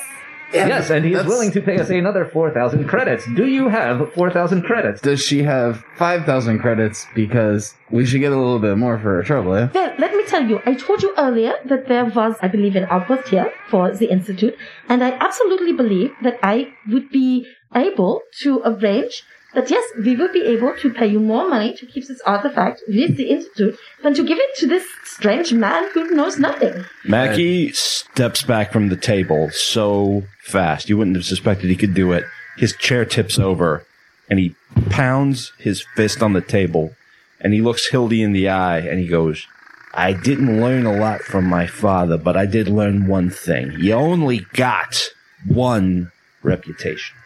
Yes, 0.52 0.90
and 0.90 1.04
he 1.04 1.12
is 1.14 1.26
willing 1.26 1.50
to 1.52 1.60
pay 1.60 1.78
us 1.78 1.90
another 1.90 2.24
4,000 2.24 2.86
credits. 2.86 3.26
Do 3.34 3.46
you 3.46 3.68
have 3.68 4.12
4,000 4.12 4.62
credits? 4.62 5.00
Does 5.00 5.24
she 5.24 5.42
have 5.42 5.84
five 5.96 6.24
thousand 6.24 6.58
credits? 6.60 7.06
Because 7.14 7.74
we 7.90 8.06
should 8.06 8.20
get 8.20 8.32
a 8.32 8.36
little 8.36 8.58
bit 8.58 8.76
more 8.78 8.98
for 8.98 9.16
her 9.16 9.22
trouble, 9.22 9.54
eh? 9.54 9.68
Well, 9.74 9.94
let 9.98 10.14
me 10.14 10.24
tell 10.24 10.44
you, 10.46 10.60
I 10.66 10.74
told 10.74 11.02
you 11.02 11.14
earlier 11.18 11.54
that 11.66 11.88
there 11.88 12.04
was, 12.04 12.36
I 12.40 12.48
believe, 12.48 12.76
an 12.76 12.86
outpost 12.90 13.28
here 13.28 13.52
for 13.70 13.90
the 13.94 14.10
Institute, 14.10 14.56
and 14.88 15.02
I 15.04 15.10
absolutely 15.12 15.72
believe 15.72 16.12
that 16.22 16.38
I 16.42 16.72
would 16.88 17.10
be 17.10 17.46
able 17.74 18.22
to 18.42 18.60
arrange 18.64 19.24
that, 19.54 19.70
yes, 19.70 19.84
we 20.02 20.16
will 20.16 20.32
be 20.32 20.42
able 20.42 20.74
to 20.80 20.92
pay 20.92 21.06
you 21.06 21.20
more 21.20 21.48
money 21.48 21.74
to 21.76 21.86
keep 21.86 22.06
this 22.06 22.20
artifact 22.22 22.82
with 22.88 23.16
the 23.16 23.30
Institute 23.30 23.78
than 24.02 24.14
to 24.14 24.24
give 24.24 24.38
it 24.38 24.56
to 24.56 24.66
this 24.66 24.86
strange 25.04 25.52
man 25.52 25.88
who 25.92 26.10
knows 26.10 26.38
nothing. 26.38 26.84
Mackie 27.04 27.72
steps 27.72 28.42
back 28.42 28.72
from 28.72 28.88
the 28.88 28.96
table 28.96 29.50
so 29.50 30.24
fast 30.42 30.88
you 30.88 30.96
wouldn't 30.96 31.16
have 31.16 31.24
suspected 31.24 31.68
he 31.68 31.76
could 31.76 31.94
do 31.94 32.12
it. 32.12 32.24
His 32.56 32.74
chair 32.76 33.04
tips 33.04 33.38
over 33.38 33.86
and 34.28 34.38
he 34.38 34.54
pounds 34.90 35.52
his 35.58 35.84
fist 35.96 36.22
on 36.22 36.32
the 36.32 36.40
table 36.40 36.94
and 37.40 37.52
he 37.52 37.60
looks 37.60 37.88
Hildy 37.88 38.22
in 38.22 38.32
the 38.32 38.48
eye 38.48 38.78
and 38.78 38.98
he 38.98 39.08
goes, 39.08 39.46
I 39.94 40.14
didn't 40.14 40.60
learn 40.60 40.86
a 40.86 40.96
lot 40.96 41.20
from 41.20 41.44
my 41.44 41.66
father, 41.66 42.16
but 42.16 42.36
I 42.36 42.46
did 42.46 42.68
learn 42.68 43.06
one 43.06 43.28
thing. 43.28 43.72
You 43.78 43.92
only 43.92 44.46
got 44.54 45.02
one 45.46 46.12
reputation. 46.42 47.16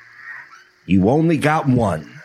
You 0.86 1.08
only 1.08 1.36
got 1.36 1.68
one. 1.68 2.20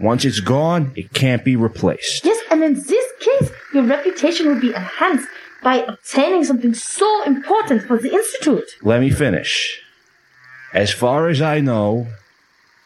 Once 0.00 0.24
it's 0.24 0.40
gone, 0.40 0.92
it 0.94 1.12
can't 1.12 1.44
be 1.44 1.56
replaced. 1.56 2.24
Yes, 2.24 2.40
and 2.50 2.62
in 2.62 2.74
this 2.74 3.12
case, 3.20 3.50
your 3.74 3.82
reputation 3.82 4.46
will 4.46 4.60
be 4.60 4.72
enhanced 4.72 5.28
by 5.62 5.78
obtaining 5.78 6.44
something 6.44 6.72
so 6.72 7.24
important 7.24 7.82
for 7.82 7.98
the 7.98 8.12
Institute. 8.12 8.64
Let 8.82 9.00
me 9.00 9.10
finish. 9.10 9.82
As 10.72 10.92
far 10.92 11.28
as 11.28 11.42
I 11.42 11.60
know, 11.60 12.06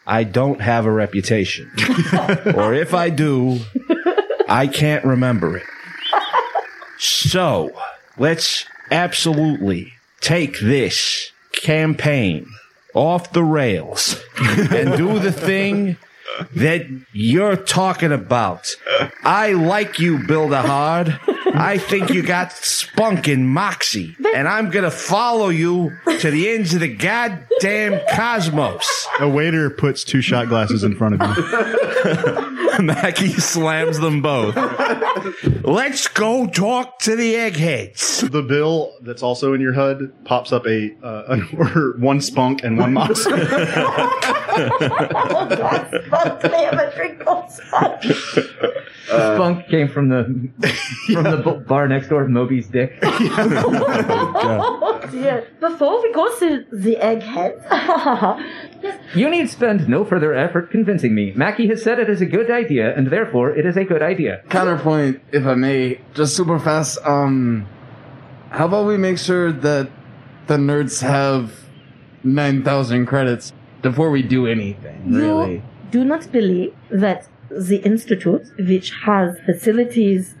I 0.07 0.23
don't 0.23 0.59
have 0.61 0.87
a 0.87 0.91
reputation. 0.91 1.71
or 2.55 2.73
if 2.73 2.95
I 2.95 3.11
do, 3.11 3.59
I 4.49 4.67
can't 4.67 5.05
remember 5.05 5.57
it. 5.57 5.63
So, 6.97 7.71
let's 8.17 8.65
absolutely 8.89 9.93
take 10.19 10.59
this 10.59 11.31
campaign 11.61 12.47
off 12.93 13.31
the 13.31 13.43
rails 13.43 14.21
and 14.71 14.97
do 14.97 15.19
the 15.19 15.31
thing 15.31 15.97
that 16.55 16.85
you're 17.11 17.55
talking 17.55 18.11
about. 18.11 18.67
I 19.23 19.53
like 19.53 19.99
you, 19.99 20.25
Builder 20.25 20.61
Hard. 20.61 21.19
I 21.45 21.77
think 21.77 22.09
you 22.09 22.23
got 22.23 22.51
spunk 22.53 23.27
and 23.27 23.47
moxie, 23.49 24.15
and 24.33 24.47
I'm 24.47 24.69
gonna 24.69 24.91
follow 24.91 25.49
you 25.49 25.95
to 26.19 26.31
the 26.31 26.49
ends 26.49 26.73
of 26.73 26.79
the 26.79 26.93
goddamn 26.93 27.99
cosmos. 28.11 29.07
A 29.19 29.27
waiter 29.29 29.69
puts 29.69 30.03
two 30.03 30.21
shot 30.21 30.47
glasses 30.47 30.83
in 30.83 30.95
front 30.95 31.21
of 31.21 31.37
you. 31.37 32.49
Mackie 32.79 33.33
slams 33.33 33.99
them 33.99 34.21
both. 34.21 34.55
Let's 35.63 36.07
go 36.07 36.47
talk 36.47 36.99
to 36.99 37.15
the 37.15 37.35
eggheads. 37.35 38.21
The 38.21 38.41
bill 38.41 38.93
that's 39.01 39.21
also 39.21 39.53
in 39.53 39.61
your 39.61 39.73
HUD 39.73 40.25
pops 40.25 40.51
up 40.51 40.65
a 40.65 40.91
uh, 41.03 41.23
an 41.29 41.47
order 41.57 41.95
one 41.99 42.19
spunk 42.21 42.63
and 42.63 42.77
one 42.77 42.93
moxie. 42.93 43.29
oh, 43.31 44.19
God, 45.49 45.87
Spunk, 46.05 46.41
can 46.41 46.53
I 46.53 46.61
have 46.61 46.79
a 46.79 46.91
Spunk? 47.49 48.03
Spunk 49.05 49.67
came 49.67 49.87
from 49.87 50.09
the 50.09 50.23
from 51.11 51.23
the 51.35 51.41
b- 51.43 51.59
bar 51.67 51.87
next 51.87 52.09
door, 52.09 52.27
Moby's 52.27 52.67
dick. 52.67 52.97
oh 53.03 54.99
dear. 55.11 55.47
Before 55.59 56.01
we 56.01 56.13
go 56.13 56.27
to 56.39 56.65
the 56.71 56.95
egghead, 56.97 57.59
You 59.15 59.29
need 59.29 59.49
spend 59.49 59.87
no 59.87 60.03
further 60.03 60.33
effort 60.33 60.71
convincing 60.71 61.15
me. 61.15 61.31
Mackie 61.35 61.67
has 61.67 61.81
said 61.81 61.99
it 61.99 62.09
is 62.09 62.21
a 62.21 62.25
good 62.25 62.51
idea, 62.51 62.95
and 62.95 63.07
therefore 63.07 63.51
it 63.51 63.65
is 63.65 63.77
a 63.77 63.85
good 63.85 64.01
idea. 64.01 64.41
Counterpoint, 64.49 65.21
if 65.31 65.45
I 65.45 65.55
may, 65.55 66.01
just 66.13 66.35
super 66.35 66.59
fast. 66.59 66.97
Um, 67.05 67.67
how 68.49 68.65
about 68.65 68.87
we 68.87 68.97
make 68.97 69.17
sure 69.17 69.51
that 69.51 69.89
the 70.47 70.57
nerds 70.57 71.01
have 71.01 71.53
nine 72.23 72.63
thousand 72.63 73.05
credits 73.05 73.53
before 73.81 74.09
we 74.11 74.21
do 74.21 74.47
anything? 74.47 75.13
Really? 75.13 75.53
you 75.55 75.63
do 75.91 76.03
not 76.03 76.31
believe 76.31 76.73
that 76.89 77.27
the 77.49 77.77
Institute, 77.85 78.45
which 78.57 78.91
has 79.05 79.39
facilities 79.45 80.35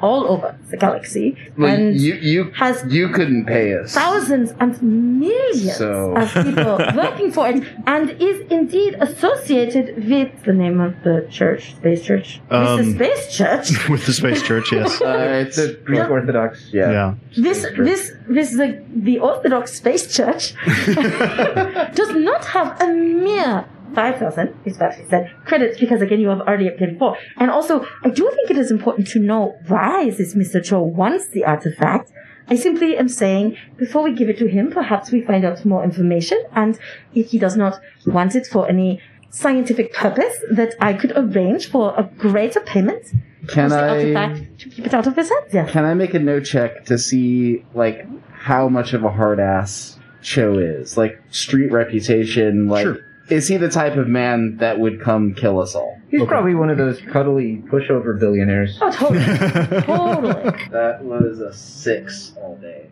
all 0.00 0.26
over 0.26 0.54
the 0.70 0.76
galaxy, 0.76 1.36
Well, 1.56 1.70
and 1.72 2.00
you 2.00 2.14
you 2.14 2.50
has 2.56 2.84
you 2.88 3.08
couldn't 3.08 3.44
pay 3.46 3.74
us. 3.74 3.94
thousands 3.94 4.52
and 4.60 4.72
millions 5.20 5.76
So- 5.76 6.14
of 6.16 6.32
people 6.32 6.76
working 7.02 7.30
for 7.32 7.48
it, 7.48 7.62
and 7.86 8.10
is 8.20 8.40
indeed 8.50 8.96
associated 9.00 9.86
with 10.08 10.30
the 10.44 10.52
name 10.52 10.80
of 10.80 10.92
the 11.04 11.26
church, 11.30 11.74
Space 11.76 12.02
Church, 12.04 12.40
with 12.50 12.50
the 12.50 12.84
Um, 12.84 12.94
Space 12.94 13.36
Church. 13.36 13.88
with 13.92 14.04
the 14.06 14.12
space 14.12 14.42
church, 14.42 14.72
yes. 14.72 15.00
Uh, 15.00 15.44
it's 15.46 15.58
a 15.58 15.74
Greek 15.88 16.08
Orthodox. 16.10 16.70
yeah. 16.72 16.90
Yeah. 16.90 17.14
This, 17.36 17.66
this, 17.78 18.12
this, 18.28 18.50
the, 18.56 18.82
the 19.08 19.18
Orthodox 19.18 19.74
Space 19.74 20.04
Church 20.16 20.54
does 21.94 22.12
not 22.14 22.44
have 22.46 22.80
a 22.80 22.88
mere 22.92 23.64
5,000, 23.94 24.54
is 24.64 24.78
what 24.78 24.94
he 24.94 25.04
said, 25.08 25.30
credits 25.44 25.78
because 25.78 26.02
again 26.02 26.20
you 26.20 26.28
have 26.28 26.40
already 26.40 26.70
paid 26.70 26.98
for. 26.98 27.16
And 27.36 27.50
also, 27.50 27.86
I 28.02 28.10
do 28.10 28.30
think 28.34 28.50
it 28.50 28.58
is 28.58 28.70
important 28.70 29.08
to 29.08 29.18
know 29.18 29.56
why 29.68 30.10
this 30.10 30.34
Mr. 30.34 30.62
Cho 30.62 30.82
wants 30.82 31.28
the 31.28 31.44
artifact. 31.44 32.12
I 32.48 32.56
simply 32.56 32.96
am 32.98 33.08
saying, 33.08 33.56
before 33.78 34.02
we 34.02 34.12
give 34.12 34.28
it 34.28 34.38
to 34.38 34.46
him, 34.46 34.70
perhaps 34.70 35.10
we 35.10 35.22
find 35.22 35.44
out 35.44 35.64
more 35.64 35.82
information, 35.82 36.42
and 36.54 36.78
if 37.14 37.30
he 37.30 37.38
does 37.38 37.56
not 37.56 37.80
want 38.06 38.34
it 38.34 38.46
for 38.46 38.68
any 38.68 39.00
scientific 39.30 39.92
purpose, 39.94 40.36
that 40.50 40.74
I 40.80 40.92
could 40.92 41.12
arrange 41.16 41.70
for 41.70 41.94
a 41.98 42.04
greater 42.04 42.60
payment 42.60 43.06
Can 43.48 43.72
I 43.72 44.46
to 44.58 44.68
keep 44.68 44.86
it 44.86 44.94
out 44.94 45.06
of 45.06 45.16
his 45.16 45.28
hands. 45.28 45.52
Yes. 45.52 45.70
can 45.70 45.84
I 45.84 45.94
make 45.94 46.14
a 46.14 46.18
no 46.18 46.40
check 46.40 46.84
to 46.86 46.98
see 46.98 47.64
like 47.74 48.06
how 48.32 48.68
much 48.68 48.92
of 48.92 49.04
a 49.04 49.10
hard 49.10 49.40
ass 49.40 49.98
Cho 50.22 50.58
is? 50.58 50.96
Like 50.96 51.20
street 51.30 51.72
reputation, 51.72 52.68
like 52.68 52.84
Sure. 52.84 52.98
Is 53.34 53.48
he 53.48 53.56
the 53.56 53.68
type 53.68 53.96
of 53.96 54.06
man 54.06 54.58
that 54.58 54.78
would 54.78 55.00
come 55.00 55.34
kill 55.34 55.60
us 55.60 55.74
all? 55.74 55.98
He's 56.08 56.24
probably 56.26 56.54
one 56.54 56.70
of 56.70 56.78
those 56.78 57.00
cuddly 57.00 57.56
pushover 57.66 58.18
billionaires. 58.18 58.78
Oh, 58.80 58.90
totally. 58.92 59.24
totally. 59.82 60.68
That 60.70 61.00
was 61.02 61.40
a 61.40 61.52
six 61.52 62.32
all 62.36 62.56
day. 62.56 62.86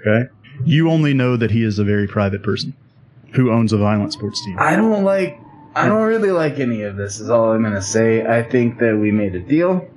Okay. 0.00 0.30
You 0.64 0.88
only 0.88 1.12
know 1.12 1.36
that 1.36 1.50
he 1.50 1.64
is 1.64 1.80
a 1.80 1.84
very 1.84 2.06
private 2.06 2.44
person 2.44 2.74
who 3.32 3.50
owns 3.50 3.72
a 3.72 3.78
violent 3.78 4.12
sports 4.12 4.44
team. 4.44 4.56
I 4.58 4.76
don't 4.76 5.02
like. 5.02 5.40
I 5.74 5.88
don't 5.88 6.02
really 6.02 6.30
like 6.30 6.58
any 6.60 6.82
of 6.82 6.96
this. 6.96 7.18
Is 7.18 7.28
all 7.28 7.52
I'm 7.52 7.62
gonna 7.62 7.82
say. 7.82 8.24
I 8.24 8.42
think 8.42 8.78
that 8.78 8.96
we 8.96 9.10
made 9.10 9.34
a 9.34 9.40
deal, 9.40 9.88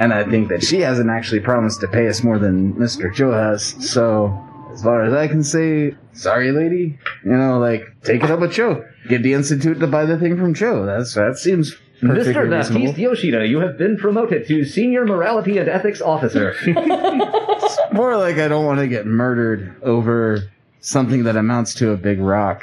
and 0.00 0.12
I 0.12 0.24
think 0.24 0.48
that 0.48 0.62
she 0.62 0.80
hasn't 0.80 1.10
actually 1.10 1.40
promised 1.40 1.80
to 1.80 1.88
pay 1.88 2.08
us 2.08 2.22
more 2.22 2.38
than 2.38 2.78
Mister 2.78 3.10
Joe 3.10 3.32
has. 3.32 3.74
So, 3.80 4.38
as 4.72 4.82
far 4.82 5.02
as 5.02 5.12
I 5.12 5.28
can 5.28 5.42
say, 5.42 5.94
sorry, 6.18 6.52
lady. 6.52 6.98
You 7.24 7.32
know, 7.32 7.58
like 7.58 8.02
take 8.02 8.22
it 8.22 8.30
up 8.30 8.40
with 8.40 8.52
Joe. 8.52 8.84
Get 9.08 9.22
the 9.22 9.34
institute 9.34 9.80
to 9.80 9.86
buy 9.86 10.04
the 10.04 10.18
thing 10.18 10.36
from 10.36 10.54
Joe. 10.54 10.84
That's 10.84 11.14
that 11.14 11.38
seems 11.38 11.76
Mr. 12.02 12.34
Perfectly 12.34 12.48
Baptiste. 12.48 12.98
Yoshida, 12.98 13.46
you 13.46 13.58
have 13.60 13.76
been 13.78 13.96
promoted 13.96 14.46
to 14.48 14.64
Senior 14.64 15.04
Morality 15.04 15.58
and 15.58 15.68
Ethics 15.68 16.00
Officer. 16.00 16.54
More 17.92 18.16
like 18.16 18.38
I 18.38 18.48
don't 18.48 18.64
want 18.64 18.80
to 18.80 18.88
get 18.88 19.06
murdered 19.06 19.74
over 19.82 20.50
something 20.80 21.24
that 21.24 21.36
amounts 21.36 21.74
to 21.74 21.90
a 21.90 21.96
big 21.96 22.20
rock. 22.20 22.62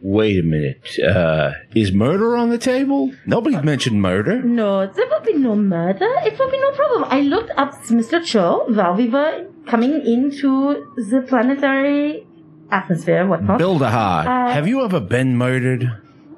Wait 0.00 0.38
a 0.38 0.42
minute. 0.42 0.98
Uh, 1.00 1.52
is 1.74 1.90
murder 1.92 2.36
on 2.36 2.50
the 2.50 2.58
table? 2.58 3.10
Nobody 3.24 3.56
mentioned 3.62 4.02
murder. 4.02 4.42
No, 4.42 4.86
there 4.86 5.06
will 5.08 5.20
be 5.22 5.32
no 5.32 5.56
murder. 5.56 6.08
It 6.24 6.38
will 6.38 6.50
be 6.50 6.60
no 6.60 6.72
problem. 6.72 7.04
I 7.04 7.20
looked 7.20 7.50
up 7.56 7.72
Mr. 7.84 8.22
Cho 8.22 8.64
while 8.68 8.94
we 8.94 9.08
were 9.08 9.46
coming 9.66 10.06
into 10.06 10.92
the 10.96 11.24
planetary 11.26 12.26
atmosphere, 12.70 13.26
whatnot. 13.26 13.58
Bildahard. 13.60 14.26
Uh, 14.26 14.52
Have 14.52 14.66
you 14.68 14.84
ever 14.84 15.00
been 15.00 15.36
murdered? 15.36 15.90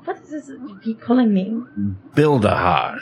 What 0.04 0.18
is 0.18 0.30
this 0.30 0.48
you 0.48 0.78
keep 0.82 1.00
calling 1.00 1.32
me? 1.34 1.62
Bildahard. 2.14 3.00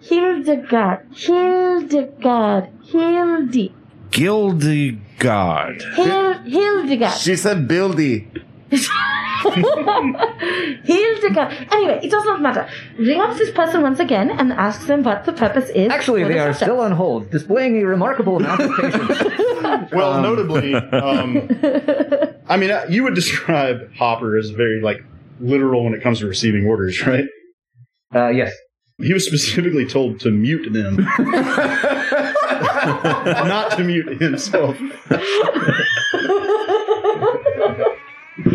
Hildegard. 0.00 1.06
Hildegard. 1.14 2.68
Hildi. 2.90 3.72
Gildegard. 4.10 5.82
Hil- 5.94 6.38
Hildegard. 6.42 7.12
She 7.18 7.36
said 7.36 7.68
buildy. 7.68 8.26
Hildegard. 10.84 11.68
Anyway, 11.72 12.00
it 12.02 12.10
does 12.10 12.24
not 12.24 12.40
matter. 12.40 12.68
Ring 12.98 13.20
up 13.20 13.36
this 13.36 13.50
person 13.50 13.82
once 13.82 13.98
again 14.00 14.30
and 14.30 14.52
ask 14.52 14.86
them 14.86 15.02
what 15.02 15.24
the 15.24 15.32
purpose 15.32 15.68
is. 15.70 15.90
Actually, 15.90 16.24
they 16.24 16.34
the 16.34 16.38
are 16.40 16.54
still 16.54 16.80
on 16.80 16.92
hold, 16.92 17.30
displaying 17.30 17.76
a 17.82 17.86
remarkable 17.86 18.36
amount 18.36 18.60
of 18.60 18.70
patience. 18.76 19.18
Well, 19.92 20.22
notably, 20.22 20.74
um, 20.74 21.48
I 22.48 22.56
mean, 22.56 22.70
uh, 22.70 22.86
you 22.88 23.02
would 23.04 23.14
describe 23.14 23.92
Hopper 23.94 24.36
as 24.38 24.50
very 24.50 24.80
like 24.80 25.04
literal 25.40 25.84
when 25.84 25.94
it 25.94 26.02
comes 26.02 26.20
to 26.20 26.26
receiving 26.26 26.66
orders, 26.66 27.04
right? 27.06 27.24
Uh, 28.14 28.28
yes. 28.28 28.52
He 28.98 29.12
was 29.12 29.26
specifically 29.26 29.86
told 29.86 30.20
to 30.20 30.30
mute 30.30 30.72
them, 30.72 30.96
not 32.86 33.72
to 33.76 33.84
mute 33.84 34.20
himself. 34.20 34.78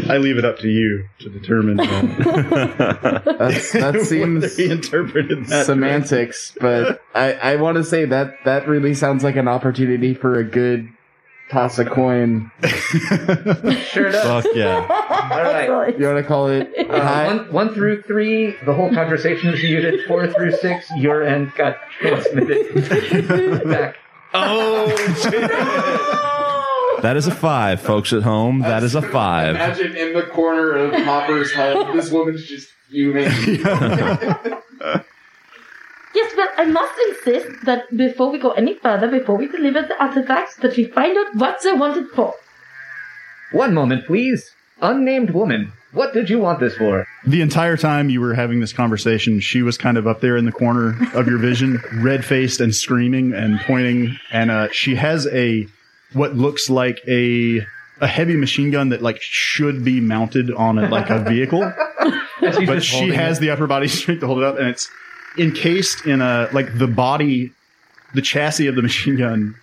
I 0.10 0.18
leave 0.18 0.38
it 0.38 0.46
up 0.46 0.60
to 0.60 0.70
you 0.70 1.08
to 1.20 1.30
determine. 1.30 1.80
Uh, 1.80 1.86
that 3.28 3.70
whether 3.74 4.04
seems 4.04 4.56
he 4.56 4.70
interpreted 4.70 5.48
that 5.48 5.66
semantics, 5.66 6.54
but 6.60 7.02
I, 7.16 7.34
I 7.34 7.56
want 7.58 7.78
to 7.78 7.84
say 7.84 8.06
that 8.06 8.36
that 8.46 8.68
really 8.68 8.94
sounds 8.94 9.24
like 9.24 9.36
an 9.36 9.48
opportunity 9.48 10.14
for 10.14 10.40
a 10.40 10.44
good 10.44 10.90
toss 11.50 11.80
a 11.80 11.86
coin. 11.86 12.52
Sure 12.64 14.12
does. 14.12 14.44
Fuck 14.44 14.54
yeah. 14.54 14.86
All 15.32 15.44
right. 15.44 15.98
You 15.98 16.06
want 16.06 16.18
to 16.18 16.24
call 16.24 16.48
it? 16.48 16.72
Uh, 16.78 17.02
hi? 17.02 17.28
one, 17.28 17.54
one 17.54 17.74
through 17.74 18.04
three, 18.04 18.56
the 18.66 18.74
whole 18.74 18.94
conversation 18.94 19.52
was 19.52 19.62
muted. 19.62 20.06
Four 20.08 20.28
through 20.28 20.52
six, 20.58 20.90
your 20.98 21.24
end 21.24 21.54
got 21.56 21.78
transmitted 22.00 23.70
back. 23.70 23.96
Oh, 24.34 24.88
That 27.02 27.16
is 27.16 27.28
a 27.28 27.36
five, 27.36 27.82
folks 27.82 28.12
at 28.14 28.24
home. 28.24 28.60
That 28.60 28.84
is 28.84 28.96
a 28.96 29.02
five. 29.02 29.56
Imagine 29.56 29.96
in 29.96 30.14
the 30.14 30.24
corner 30.24 30.72
of 30.72 30.94
Hopper's 31.04 31.52
head, 31.52 31.94
this 31.94 32.12
woman's 32.12 32.46
just 32.46 32.70
fuming. 32.90 33.30
Yes, 36.16 36.34
well, 36.36 36.48
I 36.58 36.66
must 36.66 36.94
insist 37.10 37.66
that 37.66 37.96
before 37.96 38.32
we 38.32 38.40
go 38.40 38.50
any 38.52 38.74
further, 38.74 39.08
before 39.08 39.36
we 39.38 39.48
deliver 39.48 39.84
the 39.84 40.02
artifacts, 40.02 40.56
that 40.58 40.76
we 40.76 40.86
find 40.86 41.16
out 41.16 41.36
what 41.36 41.62
they 41.62 41.74
wanted 41.74 42.08
for. 42.10 42.34
One 43.52 43.76
moment, 43.76 44.08
please. 44.08 44.50
Unnamed 44.82 45.30
woman, 45.32 45.74
what 45.92 46.14
did 46.14 46.28
you 46.30 46.40
want 46.40 46.60
this 46.60 46.76
for? 46.76 47.06
The 47.26 47.42
entire 47.42 47.78
time 47.78 48.10
you 48.10 48.20
were 48.20 48.34
having 48.34 48.62
this 48.62 48.74
conversation, 48.74 49.40
she 49.40 49.62
was 49.62 49.78
kind 49.78 49.96
of 49.96 50.08
up 50.08 50.22
there 50.22 50.38
in 50.38 50.46
the 50.46 50.52
corner 50.52 50.98
of 51.14 51.28
your 51.28 51.38
vision, 51.38 51.80
red 52.02 52.26
faced 52.26 52.62
and 52.62 52.74
screaming 52.74 53.34
and 53.34 53.60
pointing. 53.60 54.18
And 54.32 54.50
uh, 54.50 54.70
she 54.72 54.96
has 54.96 55.28
a 55.28 55.68
what 56.14 56.36
looks 56.36 56.70
like 56.70 57.00
a 57.08 57.62
a 58.00 58.08
heavy 58.08 58.36
machine 58.36 58.70
gun 58.72 58.90
that 58.90 59.02
like 59.02 59.20
should 59.22 59.84
be 59.84 60.00
mounted 60.00 60.52
on 60.52 60.78
a, 60.78 60.88
like 60.88 61.10
a 61.10 61.20
vehicle, 61.20 61.62
but 62.42 62.84
she 62.84 63.10
has 63.10 63.38
it. 63.38 63.42
the 63.42 63.50
upper 63.50 63.68
body 63.68 63.88
strength 64.00 64.20
to 64.22 64.28
hold 64.28 64.40
it 64.40 64.44
up, 64.44 64.58
and 64.58 64.68
it's 64.68 64.90
encased 65.38 66.06
in 66.06 66.22
a 66.22 66.48
like 66.54 66.78
the 66.78 66.88
body, 66.88 67.52
the 68.14 68.22
chassis 68.22 68.68
of 68.68 68.76
the 68.76 68.82
machine 68.82 69.18
gun 69.18 69.56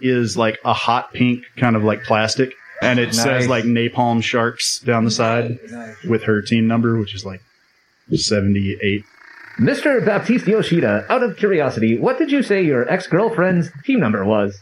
is 0.00 0.36
like 0.36 0.58
a 0.64 0.72
hot 0.72 1.12
pink 1.12 1.44
kind 1.56 1.76
of 1.76 1.84
like 1.84 2.02
plastic. 2.04 2.52
And 2.82 2.98
it 2.98 3.06
Nice. 3.08 3.22
says 3.22 3.46
like 3.46 3.62
napalm 3.64 4.24
sharks 4.24 4.80
down 4.80 5.04
the 5.04 5.10
side 5.12 5.60
with 6.08 6.24
her 6.24 6.42
team 6.42 6.66
number, 6.66 6.98
which 6.98 7.14
is 7.14 7.24
like 7.24 7.40
78. 8.12 9.04
Mr. 9.58 10.04
Baptiste 10.04 10.46
Yoshida, 10.48 11.06
out 11.08 11.22
of 11.22 11.36
curiosity, 11.36 11.96
what 11.98 12.18
did 12.18 12.32
you 12.32 12.42
say 12.42 12.62
your 12.64 12.90
ex 12.90 13.06
girlfriend's 13.06 13.70
team 13.84 14.00
number 14.00 14.24
was? 14.24 14.58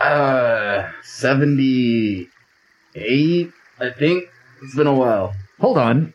Uh, 0.00 0.90
78, 1.02 3.50
I 3.80 3.90
think. 3.90 4.24
It's 4.62 4.74
been 4.74 4.86
a 4.86 4.94
while. 4.94 5.34
Hold 5.60 5.78
on. 5.78 6.14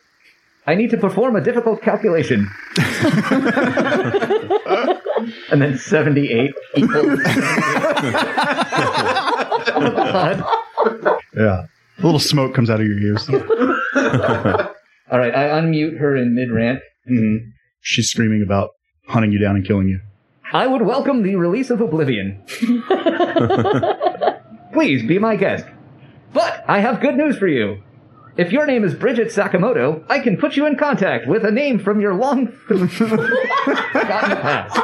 I 0.66 0.74
need 0.74 0.90
to 0.90 0.96
perform 0.96 1.36
a 1.36 1.40
difficult 1.40 1.82
calculation. 1.82 2.48
and 5.50 5.60
then 5.60 5.76
78 5.78 6.52
equals. 6.76 7.20
Yeah. 11.36 11.66
A 11.98 12.02
little 12.02 12.18
smoke 12.18 12.54
comes 12.54 12.70
out 12.70 12.80
of 12.80 12.86
your 12.86 12.98
ears. 12.98 13.28
All 13.30 13.38
right, 15.18 15.34
I 15.34 15.48
unmute 15.60 15.98
her 15.98 16.16
in 16.16 16.34
mid 16.34 16.50
rant. 16.50 16.80
hmm 17.06 17.36
She's 17.82 18.08
screaming 18.10 18.42
about 18.42 18.70
hunting 19.06 19.32
you 19.32 19.38
down 19.38 19.56
and 19.56 19.66
killing 19.66 19.88
you. 19.88 20.00
I 20.52 20.66
would 20.66 20.82
welcome 20.82 21.22
the 21.22 21.36
release 21.36 21.70
of 21.70 21.80
Oblivion. 21.80 22.42
Please 24.72 25.06
be 25.06 25.18
my 25.18 25.36
guest. 25.36 25.64
But 26.32 26.64
I 26.66 26.80
have 26.80 27.00
good 27.00 27.16
news 27.16 27.38
for 27.38 27.46
you. 27.46 27.82
If 28.36 28.52
your 28.52 28.66
name 28.66 28.84
is 28.84 28.94
Bridget 28.94 29.28
Sakamoto, 29.28 30.04
I 30.08 30.20
can 30.20 30.36
put 30.36 30.56
you 30.56 30.66
in 30.66 30.76
contact 30.76 31.28
with 31.28 31.44
a 31.44 31.50
name 31.50 31.78
from 31.78 32.00
your 32.00 32.14
long 32.14 32.48
forgotten 32.48 32.88
past. 33.92 34.80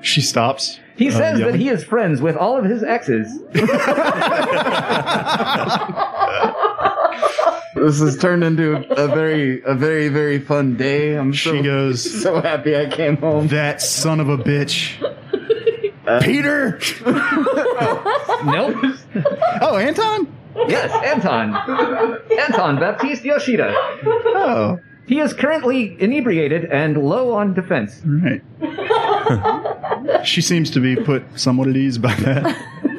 She 0.00 0.20
stops. 0.20 0.80
He 0.96 1.08
uh, 1.08 1.12
says 1.12 1.38
that 1.40 1.54
he 1.54 1.68
is 1.68 1.84
friends 1.84 2.20
with 2.20 2.36
all 2.36 2.58
of 2.58 2.64
his 2.64 2.82
exes. 2.82 3.28
This 7.74 8.00
has 8.00 8.16
turned 8.18 8.44
into 8.44 8.76
a 8.94 9.08
very, 9.08 9.62
a 9.64 9.74
very, 9.74 10.08
very 10.08 10.38
fun 10.38 10.76
day. 10.76 11.14
I'm 11.16 11.34
so, 11.34 11.52
She 11.56 11.62
goes, 11.62 12.22
so 12.22 12.40
happy 12.40 12.76
I 12.76 12.86
came 12.88 13.16
home. 13.16 13.48
That 13.48 13.82
son 13.82 14.20
of 14.20 14.28
a 14.28 14.38
bitch. 14.38 15.02
Uh, 16.06 16.20
Peter! 16.22 16.78
Nope. 18.44 18.76
Oh, 19.62 19.76
Anton? 19.78 20.32
Yes, 20.68 20.92
Anton. 21.04 21.54
Anton 22.38 22.76
Baptiste 22.78 23.24
Yoshida. 23.24 23.72
Oh, 23.74 24.78
He 25.06 25.18
is 25.20 25.32
currently 25.32 25.96
inebriated 26.00 26.66
and 26.66 27.02
low 27.02 27.32
on 27.32 27.54
defense. 27.54 28.02
right. 28.04 28.42
she 30.26 30.40
seems 30.42 30.70
to 30.70 30.80
be 30.80 30.94
put 30.96 31.22
somewhat 31.40 31.68
at 31.68 31.76
ease 31.76 31.96
by 31.98 32.14
that. 32.16 32.54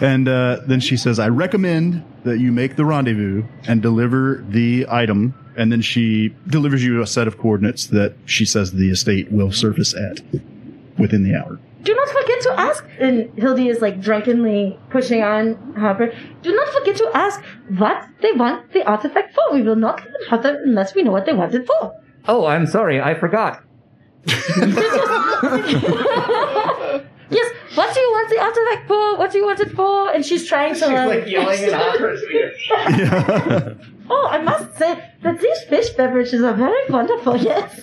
and 0.00 0.28
uh, 0.28 0.60
then 0.66 0.80
she 0.80 0.96
says, 0.96 1.18
I 1.18 1.28
recommend 1.28 2.04
that 2.24 2.38
you 2.38 2.52
make 2.52 2.76
the 2.76 2.84
rendezvous 2.84 3.44
and 3.66 3.82
deliver 3.82 4.44
the 4.48 4.86
item. 4.88 5.34
And 5.56 5.70
then 5.70 5.82
she 5.82 6.34
delivers 6.46 6.82
you 6.82 7.02
a 7.02 7.06
set 7.06 7.28
of 7.28 7.36
coordinates 7.36 7.86
that 7.88 8.14
she 8.24 8.46
says 8.46 8.72
the 8.72 8.90
estate 8.90 9.30
will 9.30 9.52
surface 9.52 9.94
at 9.94 10.20
within 10.98 11.22
the 11.22 11.34
hour. 11.34 11.60
Do 11.82 11.94
not 11.94 12.08
forget 12.08 12.40
to 12.42 12.52
ask. 12.58 12.84
And 12.98 13.30
Hildy 13.38 13.68
is 13.68 13.80
like 13.80 14.00
drunkenly 14.00 14.78
pushing 14.90 15.22
on 15.22 15.74
Hopper. 15.78 16.14
Do 16.42 16.54
not 16.54 16.68
forget 16.68 16.96
to 16.96 17.10
ask 17.14 17.42
what 17.76 18.06
they 18.22 18.32
want 18.32 18.72
the 18.72 18.84
artifact 18.84 19.34
for. 19.34 19.52
We 19.52 19.62
will 19.62 19.76
not 19.76 19.98
let 19.98 20.12
them 20.12 20.28
have 20.30 20.42
them 20.42 20.56
unless 20.64 20.94
we 20.94 21.02
know 21.02 21.12
what 21.12 21.26
they 21.26 21.34
want 21.34 21.54
it 21.54 21.66
for. 21.66 21.94
Oh, 22.26 22.46
I'm 22.46 22.66
sorry, 22.66 23.00
I 23.00 23.14
forgot. 23.14 23.62
Yes, 27.30 27.52
what 27.74 27.94
do 27.94 28.00
you 28.00 28.10
want 28.10 28.28
the 28.30 28.40
artifact 28.40 28.88
for? 28.88 29.16
What 29.18 29.30
do 29.32 29.38
you 29.38 29.46
want 29.46 29.60
it 29.60 29.72
for? 29.72 30.10
And 30.12 30.24
she's 30.24 30.46
trying 30.48 30.74
to 30.74 30.80
she's 30.80 30.88
like, 30.88 31.26
yelling 31.26 31.64
at 31.64 31.72
operas 31.94 32.22
here. 32.30 32.52
Oh, 34.08 34.28
I 34.30 34.42
must 34.42 34.76
say 34.76 35.10
that 35.22 35.40
these 35.40 35.62
fish 35.68 35.90
beverages 35.90 36.42
are 36.42 36.54
very 36.54 36.88
wonderful. 36.88 37.36
Yes, 37.36 37.80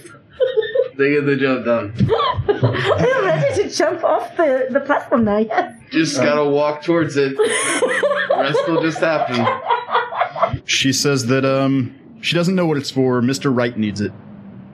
They 0.98 1.12
get 1.12 1.26
the 1.26 1.38
job 1.38 1.64
done. 1.66 1.94
I 2.50 3.14
am 3.18 3.26
ready 3.26 3.64
to 3.64 3.70
jump 3.70 4.04
off 4.04 4.36
the, 4.36 4.68
the 4.70 4.82
platform 4.82 5.24
now. 5.26 5.38
Yes. 5.38 5.80
Just 5.92 6.18
gotta 6.18 6.44
walk 6.44 6.84
towards 6.84 7.16
it. 7.18 7.38
Rest 8.38 8.68
will 8.68 8.82
just 8.82 9.00
happen. 9.00 10.60
She 10.66 10.92
says 10.92 11.28
that 11.28 11.46
um 11.46 11.96
she 12.22 12.36
doesn't 12.36 12.56
know 12.56 12.66
what 12.66 12.78
it's 12.78 12.92
for. 12.92 13.22
Mr. 13.22 13.56
Wright 13.56 13.78
needs 13.78 14.02
it. 14.02 14.12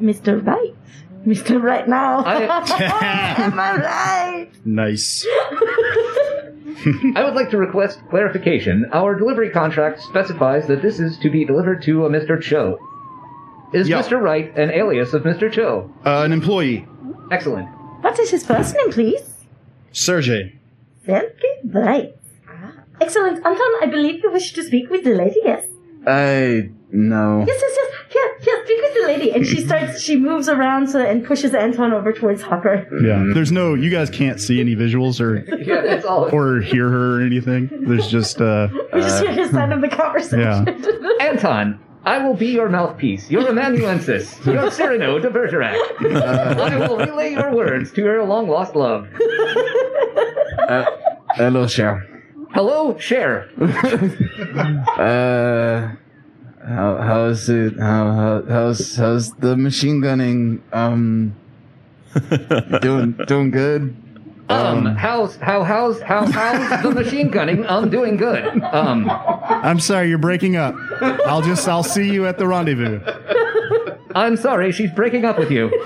Mr. 0.01 0.43
Right. 0.45 0.74
Mr. 1.26 1.61
Right 1.61 1.88
now. 1.88 2.19
I- 2.19 2.43
Am 3.43 3.59
I 3.59 3.76
right? 3.78 4.49
Nice. 4.65 5.26
I 7.15 7.24
would 7.24 7.34
like 7.36 7.49
to 7.51 7.57
request 7.57 7.99
clarification. 8.09 8.86
Our 8.91 9.15
delivery 9.15 9.49
contract 9.49 10.01
specifies 10.01 10.67
that 10.67 10.82
this 10.82 10.99
is 10.99 11.17
to 11.19 11.30
be 11.30 11.45
delivered 11.45 11.82
to 11.84 12.05
a 12.05 12.09
Mr. 12.09 12.41
Cho. 12.41 12.78
Is 13.74 13.88
Yeah. 13.89 14.01
Mr. 14.01 14.21
Wright 14.21 14.55
an 14.57 14.69
alias 14.71 15.13
of 15.13 15.24
Mr. 15.24 15.51
Cho? 15.51 15.89
Uh, 16.05 16.21
an 16.26 16.32
employee, 16.32 16.86
Excellent. 17.32 17.67
What 18.01 18.19
is 18.19 18.30
his 18.30 18.45
first 18.45 18.76
name, 18.76 18.91
please? 18.91 19.24
Sergey. 19.91 20.59
Sergey 21.05 21.55
Bright. 21.63 22.15
Excellent. 23.01 23.38
Anton, 23.38 23.71
I 23.82 23.88
believe 23.89 24.21
you 24.24 24.32
wish 24.32 24.53
to 24.53 24.63
speak 24.63 24.89
with 24.89 25.03
the 25.03 25.15
lady, 25.15 25.39
yes? 25.43 25.65
I 26.05 26.69
no. 26.93 27.43
Yes, 27.47 27.59
yes, 27.61 27.77
yes. 27.77 27.89
Here, 28.09 28.37
here, 28.41 28.63
speak 28.65 28.81
with 28.81 28.93
the 28.93 29.01
lady. 29.07 29.31
And 29.33 29.45
she 29.45 29.65
starts, 29.65 29.99
she 30.01 30.15
moves 30.15 30.47
around 30.47 30.87
so, 30.87 30.99
and 31.03 31.25
pushes 31.25 31.53
Anton 31.53 31.91
over 31.93 32.13
towards 32.13 32.41
Hopper. 32.43 32.87
Yeah. 33.03 33.25
There's 33.33 33.51
no, 33.51 33.73
you 33.73 33.89
guys 33.89 34.09
can't 34.11 34.39
see 34.39 34.59
any 34.61 34.75
visuals 34.75 35.19
or 35.19 35.37
Yeah, 35.63 35.81
it's 35.83 36.05
all. 36.05 36.29
or 36.33 36.61
hear 36.61 36.87
her 36.89 37.17
or 37.19 37.25
anything. 37.25 37.69
There's 37.87 38.07
just, 38.07 38.39
uh, 38.39 38.67
We 38.93 39.01
just 39.01 39.23
hear 39.23 39.33
his 39.33 39.49
side 39.49 39.71
of 39.71 39.81
the 39.81 39.87
conversation. 39.89 40.39
yeah. 40.39 40.65
Anton, 41.27 41.79
I 42.05 42.19
will 42.23 42.35
be 42.35 42.47
your 42.47 42.69
mouthpiece, 42.69 43.31
your 43.31 43.47
amanuensis, 43.49 44.37
your 44.45 44.69
Cyrano 44.69 45.17
de 45.19 45.29
Bergerac. 45.31 45.75
I 46.15 46.75
will 46.87 46.97
relay 46.97 47.31
your 47.31 47.55
words 47.55 47.91
to 47.93 48.01
your 48.03 48.23
long 48.25 48.47
lost 48.47 48.75
love. 48.75 49.07
Uh, 50.69 50.85
hello, 51.31 51.65
Cher. 51.65 52.07
Hello, 52.51 52.95
Cher. 52.99 53.49
Uh, 54.99 55.95
how 56.68 56.97
how's 56.97 57.49
it? 57.49 57.78
How, 57.80 58.11
how 58.14 58.43
how's 58.47 58.95
how's 58.95 59.32
the 59.34 59.55
machine 59.55 60.01
gunning? 60.01 60.64
Um, 60.72 61.36
doing 62.82 63.14
doing 63.28 63.51
good. 63.51 63.95
Um, 64.49 64.86
how's 64.86 65.36
how 65.38 65.64
how's 65.64 66.01
how 66.01 66.26
how's 66.30 66.84
the 66.84 66.91
machine 66.91 67.30
gunning? 67.30 67.66
I'm 67.66 67.89
doing 67.89 68.18
good. 68.18 68.61
Um, 68.61 69.09
I'm 69.09 69.80
sorry, 69.80 70.09
you're 70.09 70.18
breaking 70.18 70.57
up. 70.57 70.76
I'll 71.01 71.41
just, 71.41 71.68
I'll 71.68 71.84
see 71.84 72.11
you 72.11 72.28
at 72.28 72.38
the 72.38 72.45
rendezvous. 72.47 72.99
I'm 74.16 74.36
sorry, 74.38 74.72
she's 74.72 74.91
breaking 74.91 75.26
up 75.26 75.39
with 75.39 75.49
you. 75.51 75.72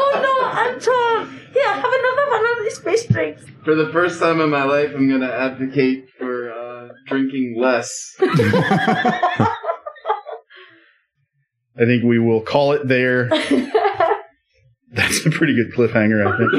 Oh 0.00 0.12
no, 0.22 0.48
Anton! 0.72 1.40
Here, 1.52 1.64
have 1.72 1.84
another 1.84 2.30
one 2.30 2.58
of 2.58 2.64
these 2.64 2.78
fish 2.78 3.06
drinks. 3.06 3.42
For 3.64 3.74
the 3.74 3.90
first 3.92 4.18
time 4.20 4.40
in 4.40 4.50
my 4.50 4.64
life, 4.64 4.90
I'm 4.94 5.08
gonna 5.08 5.30
advocate 5.30 6.08
for 6.17 6.17
drinking 7.08 7.56
less. 7.58 8.14
I 8.20 9.46
think 11.84 12.02
we 12.04 12.18
will 12.18 12.40
call 12.42 12.72
it 12.72 12.86
there. 12.88 13.28
That's 14.90 15.24
a 15.26 15.30
pretty 15.30 15.54
good 15.54 15.72
cliffhanger, 15.76 16.26
I 16.26 16.30
think. 16.38 16.50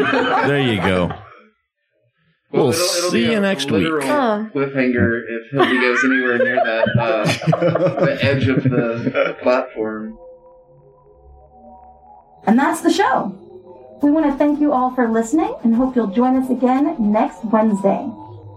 There 0.48 0.62
you 0.62 0.78
go. 0.82 1.12
We'll 2.52 2.70
it'll- 2.70 2.82
it'll 2.82 3.12
see 3.12 3.26
be 3.26 3.32
you 3.32 3.38
a 3.38 3.42
next 3.42 3.66
week. 3.70 3.84
literal 3.84 4.08
Oh. 4.10 4.50
Cliffhanger 4.54 5.22
if 5.28 5.52
Hildy 5.52 5.80
goes 5.82 6.04
anywhere 6.04 6.38
near 6.40 6.56
that 6.56 6.88
uh, 6.98 7.26
the 8.06 8.18
edge 8.24 8.48
of 8.48 8.64
the 8.64 9.36
platform. 9.44 10.18
And 12.48 12.58
that's 12.58 12.82
the 12.82 12.92
show. 12.92 13.36
We 14.02 14.10
want 14.12 14.26
to 14.32 14.38
thank 14.38 14.60
you 14.62 14.72
all 14.72 14.96
for 14.96 15.08
listening 15.10 15.54
and 15.64 15.76
hope 15.76 15.94
you'll 15.96 16.08
join 16.08 16.36
us 16.42 16.50
again 16.50 16.96
next 17.12 17.44
Wednesday. 17.46 18.10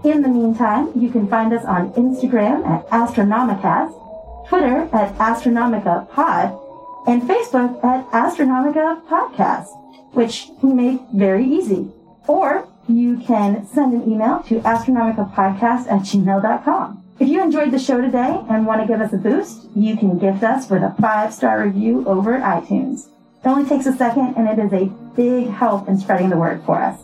In 0.04 0.22
the 0.22 0.28
meantime, 0.28 0.90
you 0.96 1.10
can 1.10 1.28
find 1.28 1.52
us 1.52 1.64
on 1.64 1.92
Instagram 1.92 2.66
at 2.66 2.88
Astronomicast, 2.88 4.48
Twitter 4.48 4.88
at 4.92 5.14
Astronomica 5.18 6.10
Pod, 6.10 6.58
and 7.06 7.22
Facebook 7.22 7.82
at 7.84 8.10
Astronomica 8.10 9.00
Podcast, 9.06 9.68
which 10.12 10.48
we 10.60 10.72
make 10.72 11.00
very 11.14 11.44
easy. 11.44 11.92
Or 12.26 12.66
you 12.88 13.18
can 13.18 13.64
send 13.68 13.92
an 13.94 14.10
email 14.10 14.42
to 14.48 14.58
astronomicapodcast 14.60 15.86
at 15.86 16.02
gmail.com. 16.02 17.04
If 17.20 17.28
you 17.28 17.40
enjoyed 17.40 17.70
the 17.70 17.78
show 17.78 18.00
today 18.00 18.40
and 18.50 18.66
want 18.66 18.80
to 18.80 18.88
give 18.88 19.00
us 19.00 19.12
a 19.12 19.18
boost, 19.18 19.68
you 19.76 19.96
can 19.96 20.18
gift 20.18 20.42
us 20.42 20.68
with 20.68 20.82
a 20.82 20.96
five-star 21.00 21.62
review 21.62 22.04
over 22.08 22.34
at 22.34 22.64
iTunes. 22.64 23.06
It 23.44 23.46
only 23.48 23.68
takes 23.68 23.86
a 23.86 23.92
second 23.92 24.34
and 24.36 24.48
it 24.48 24.58
is 24.58 24.72
a 24.72 24.86
big 25.14 25.48
help 25.48 25.88
in 25.88 25.96
spreading 25.98 26.30
the 26.30 26.36
word 26.36 26.64
for 26.64 26.82
us. 26.82 26.98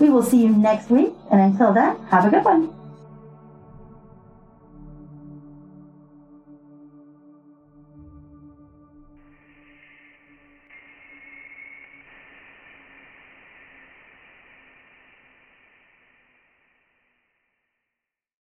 We 0.00 0.10
will 0.10 0.22
see 0.22 0.42
you 0.42 0.50
next 0.50 0.90
week, 0.90 1.12
and 1.30 1.40
until 1.40 1.72
then, 1.72 1.96
have 2.10 2.24
a 2.24 2.30
good 2.30 2.44
one. 2.44 2.77